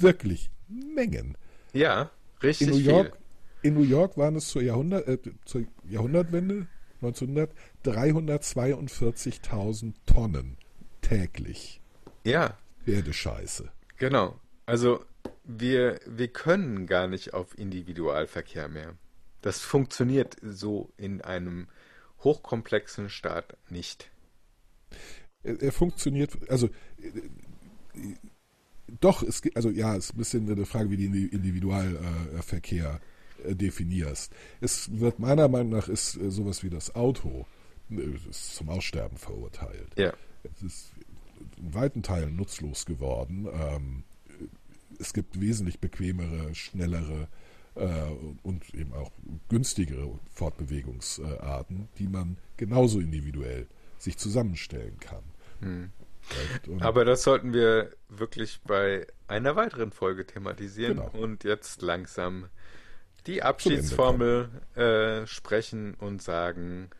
wirklich 0.00 0.50
Mengen. 0.68 1.36
Ja, 1.72 2.10
richtig 2.42 2.68
In 2.68 2.74
New 2.74 2.80
York, 2.80 3.16
viel. 3.60 3.70
in 3.70 3.74
New 3.74 3.82
York 3.84 4.16
waren 4.16 4.36
es 4.36 4.48
zur, 4.48 4.62
Jahrhundert, 4.62 5.06
äh, 5.08 5.18
zur 5.44 5.64
Jahrhundertwende 5.88 6.66
1900 7.00 7.50
342.000 7.84 9.94
Tonnen 10.06 10.56
täglich 11.00 11.80
Ja, 12.24 12.56
Pferdescheiße. 12.84 13.70
Genau. 13.98 14.38
Also 14.66 15.04
wir, 15.44 16.00
wir 16.06 16.28
können 16.28 16.86
gar 16.86 17.08
nicht 17.08 17.34
auf 17.34 17.58
Individualverkehr 17.58 18.68
mehr. 18.68 18.96
Das 19.40 19.60
funktioniert 19.60 20.36
so 20.42 20.92
in 20.96 21.22
einem 21.22 21.68
hochkomplexen 22.20 23.08
Staat 23.08 23.56
nicht. 23.70 24.10
Er, 25.42 25.60
er 25.62 25.72
funktioniert, 25.72 26.50
also 26.50 26.68
äh, 27.00 27.08
äh, 27.98 28.14
doch, 29.00 29.22
es 29.22 29.42
gibt, 29.42 29.56
also 29.56 29.70
ja, 29.70 29.96
es 29.96 30.06
ist 30.06 30.14
ein 30.14 30.18
bisschen 30.18 30.50
eine 30.50 30.66
Frage, 30.66 30.90
wie 30.90 30.96
du 30.96 31.12
den 31.12 31.28
Individualverkehr 31.28 33.00
äh, 33.44 33.54
definierst. 33.54 34.32
Es 34.60 34.98
wird 34.98 35.18
meiner 35.18 35.48
Meinung 35.48 35.72
nach 35.72 35.88
ist 35.88 36.16
äh, 36.16 36.30
sowas 36.30 36.62
wie 36.62 36.70
das 36.70 36.94
Auto 36.94 37.46
äh, 37.90 38.16
ist 38.28 38.56
zum 38.56 38.68
Aussterben 38.70 39.18
verurteilt. 39.18 39.92
Ja. 39.96 40.12
Es 40.42 40.62
ist 40.62 40.92
in 41.56 41.74
weiten 41.74 42.02
Teilen 42.02 42.36
nutzlos 42.36 42.86
geworden. 42.86 43.46
Ähm, 43.52 44.04
es 44.98 45.12
gibt 45.12 45.40
wesentlich 45.40 45.78
bequemere, 45.80 46.54
schnellere 46.54 47.28
äh, 47.74 48.02
und 48.42 48.74
eben 48.74 48.92
auch 48.94 49.10
günstigere 49.48 50.18
Fortbewegungsarten, 50.30 51.88
die 51.98 52.08
man 52.08 52.36
genauso 52.56 52.98
individuell 53.00 53.66
sich 53.98 54.16
zusammenstellen 54.16 54.98
kann. 55.00 55.22
Und 56.66 56.82
Aber 56.82 57.04
das 57.04 57.22
sollten 57.22 57.52
wir 57.52 57.90
wirklich 58.08 58.60
bei 58.66 59.06
einer 59.26 59.56
weiteren 59.56 59.90
Folge 59.92 60.26
thematisieren 60.26 60.96
Genau. 60.98 61.10
und 61.10 61.44
jetzt 61.44 61.82
langsam 61.82 62.48
die 63.26 63.42
Abschiedsformel 63.42 64.48
äh, 64.74 65.26
sprechen 65.26 65.94
und 65.94 66.22
sagen 66.22 66.90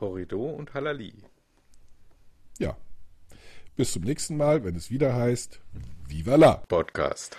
Horrido 0.00 0.44
und 0.50 0.74
Halali. 0.74 1.14
ja, 2.58 2.76
bis 3.76 3.92
zum 3.92 4.02
nächsten 4.02 4.36
Mal, 4.36 4.64
wenn 4.64 4.76
es 4.76 4.90
wieder 4.90 5.14
heißt 5.14 5.60
Viva 6.08 6.36
la! 6.36 6.62
Podcast. 6.68 7.36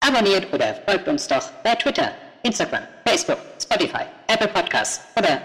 Abonniert 0.00 0.52
oder 0.52 0.74
folgt 0.86 1.08
uns 1.08 1.26
doch 1.26 1.50
bei 1.62 1.74
Twitter, 1.76 2.12
Instagram, 2.42 2.82
Facebook, 3.06 3.38
Spotify, 3.62 4.04
Apple 4.28 4.48
Podcasts 4.48 5.00
oder 5.16 5.40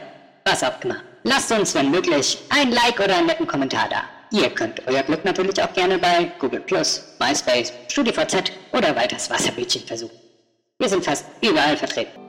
was 0.46 0.64
auch 0.64 0.82
immer. 0.84 0.98
Lasst 1.24 1.52
uns, 1.52 1.76
wenn 1.76 1.92
möglich, 1.92 2.38
ein 2.50 2.72
Like 2.72 3.00
oder 3.00 3.18
einen 3.18 3.28
netten 3.28 3.48
Kommentar 3.48 3.88
da. 3.90 4.04
Ihr 4.32 4.50
könnt 4.50 4.86
euer 4.88 5.04
Glück 5.04 5.24
natürlich 5.24 5.62
auch 5.62 5.72
gerne 5.74 5.98
bei 5.98 6.32
Google+, 6.40 6.64
MySpace, 6.70 7.72
StudiVZ 7.88 8.52
oder 8.74 8.96
weiters 8.96 9.30
Wasserbädchen 9.30 9.84
versuchen. 9.84 10.18
Wir 10.80 10.90
sind 10.90 11.06
fast 11.06 11.26
überall 11.42 11.78
vertreten. 11.78 12.27